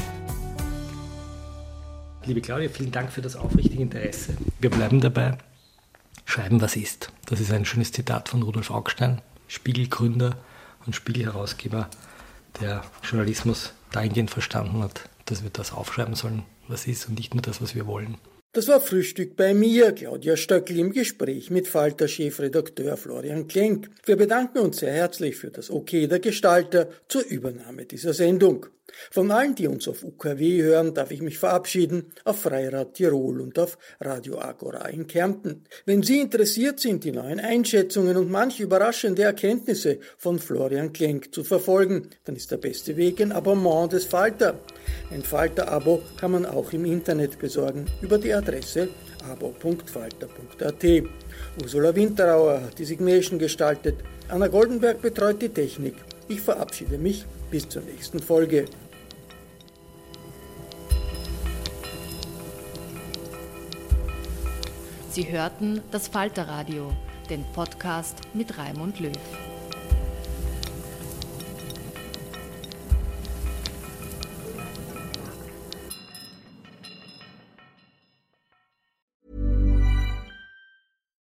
Liebe 2.25 2.41
Claudia, 2.41 2.69
vielen 2.69 2.91
Dank 2.91 3.11
für 3.11 3.21
das 3.21 3.35
aufrichtige 3.35 3.83
Interesse. 3.83 4.35
Wir 4.59 4.69
bleiben 4.69 5.01
dabei. 5.01 5.37
Schreiben, 6.25 6.61
was 6.61 6.75
ist. 6.75 7.11
Das 7.25 7.39
ist 7.39 7.51
ein 7.51 7.65
schönes 7.65 7.91
Zitat 7.91 8.29
von 8.29 8.43
Rudolf 8.43 8.71
Augstein, 8.71 9.21
Spiegelgründer 9.47 10.37
und 10.85 10.95
Spiegelherausgeber, 10.95 11.89
der 12.59 12.83
Journalismus 13.03 13.73
dahingehend 13.91 14.31
verstanden 14.31 14.81
hat, 14.83 15.09
dass 15.25 15.43
wir 15.43 15.49
das 15.49 15.73
aufschreiben 15.73 16.15
sollen, 16.15 16.43
was 16.67 16.87
ist 16.87 17.07
und 17.07 17.15
nicht 17.15 17.33
nur 17.33 17.41
das, 17.41 17.61
was 17.61 17.75
wir 17.75 17.87
wollen. 17.87 18.17
Das 18.55 18.67
war 18.67 18.79
Frühstück 18.79 19.35
bei 19.35 19.55
mir, 19.55 19.93
Claudia 19.93 20.37
Stöckl, 20.37 20.77
im 20.77 20.91
Gespräch 20.91 21.49
mit 21.49 21.67
Falter-Chefredakteur 21.67 22.97
Florian 22.97 23.47
Klenk. 23.47 23.89
Wir 24.05 24.15
bedanken 24.15 24.59
uns 24.59 24.77
sehr 24.77 24.93
herzlich 24.93 25.37
für 25.37 25.49
das 25.49 25.71
Okay 25.71 26.05
der 26.05 26.19
Gestalter 26.19 26.87
zur 27.07 27.23
Übernahme 27.23 27.85
dieser 27.85 28.13
Sendung. 28.13 28.67
Von 29.11 29.31
allen, 29.31 29.55
die 29.55 29.67
uns 29.67 29.87
auf 29.87 30.03
UKW 30.03 30.61
hören, 30.61 30.93
darf 30.93 31.11
ich 31.11 31.21
mich 31.21 31.39
verabschieden, 31.39 32.11
auf 32.25 32.41
Freirad 32.41 32.93
Tirol 32.93 33.41
und 33.41 33.57
auf 33.57 33.77
Radio 33.99 34.39
Agora 34.39 34.87
in 34.89 35.07
Kärnten. 35.07 35.63
Wenn 35.85 36.03
Sie 36.03 36.19
interessiert 36.19 36.79
sind, 36.79 37.03
die 37.03 37.11
neuen 37.11 37.39
Einschätzungen 37.39 38.17
und 38.17 38.29
manche 38.29 38.63
überraschende 38.63 39.23
Erkenntnisse 39.23 39.99
von 40.17 40.37
Florian 40.37 40.93
Klenk 40.93 41.33
zu 41.33 41.43
verfolgen, 41.43 42.09
dann 42.25 42.35
ist 42.35 42.51
der 42.51 42.57
beste 42.57 42.97
Weg 42.97 43.21
ein 43.21 43.31
Abonnement 43.31 43.91
des 43.91 44.05
Falter. 44.05 44.59
Ein 45.11 45.23
Falter-Abo 45.23 46.01
kann 46.19 46.31
man 46.31 46.45
auch 46.45 46.73
im 46.73 46.85
Internet 46.85 47.39
besorgen 47.39 47.85
über 48.01 48.17
die 48.17 48.29
Adresse 48.43 48.89
abo.falter.at. 49.31 50.83
Ursula 51.61 51.95
Winterauer 51.95 52.61
hat 52.61 52.77
die 52.77 52.85
Signation 52.85 53.39
gestaltet. 53.39 53.95
Anna 54.27 54.47
Goldenberg 54.47 55.01
betreut 55.01 55.41
die 55.41 55.49
Technik. 55.49 55.95
Ich 56.27 56.41
verabschiede 56.41 56.97
mich 56.97 57.25
bis 57.49 57.69
zur 57.69 57.83
nächsten 57.83 58.19
Folge. 58.19 58.65
Sie 65.09 65.31
hörten 65.31 65.81
das 65.91 66.07
Falterradio, 66.07 66.91
den 67.29 67.45
Podcast 67.53 68.17
mit 68.33 68.57
Raimund 68.57 68.99
Löw. 68.99 69.52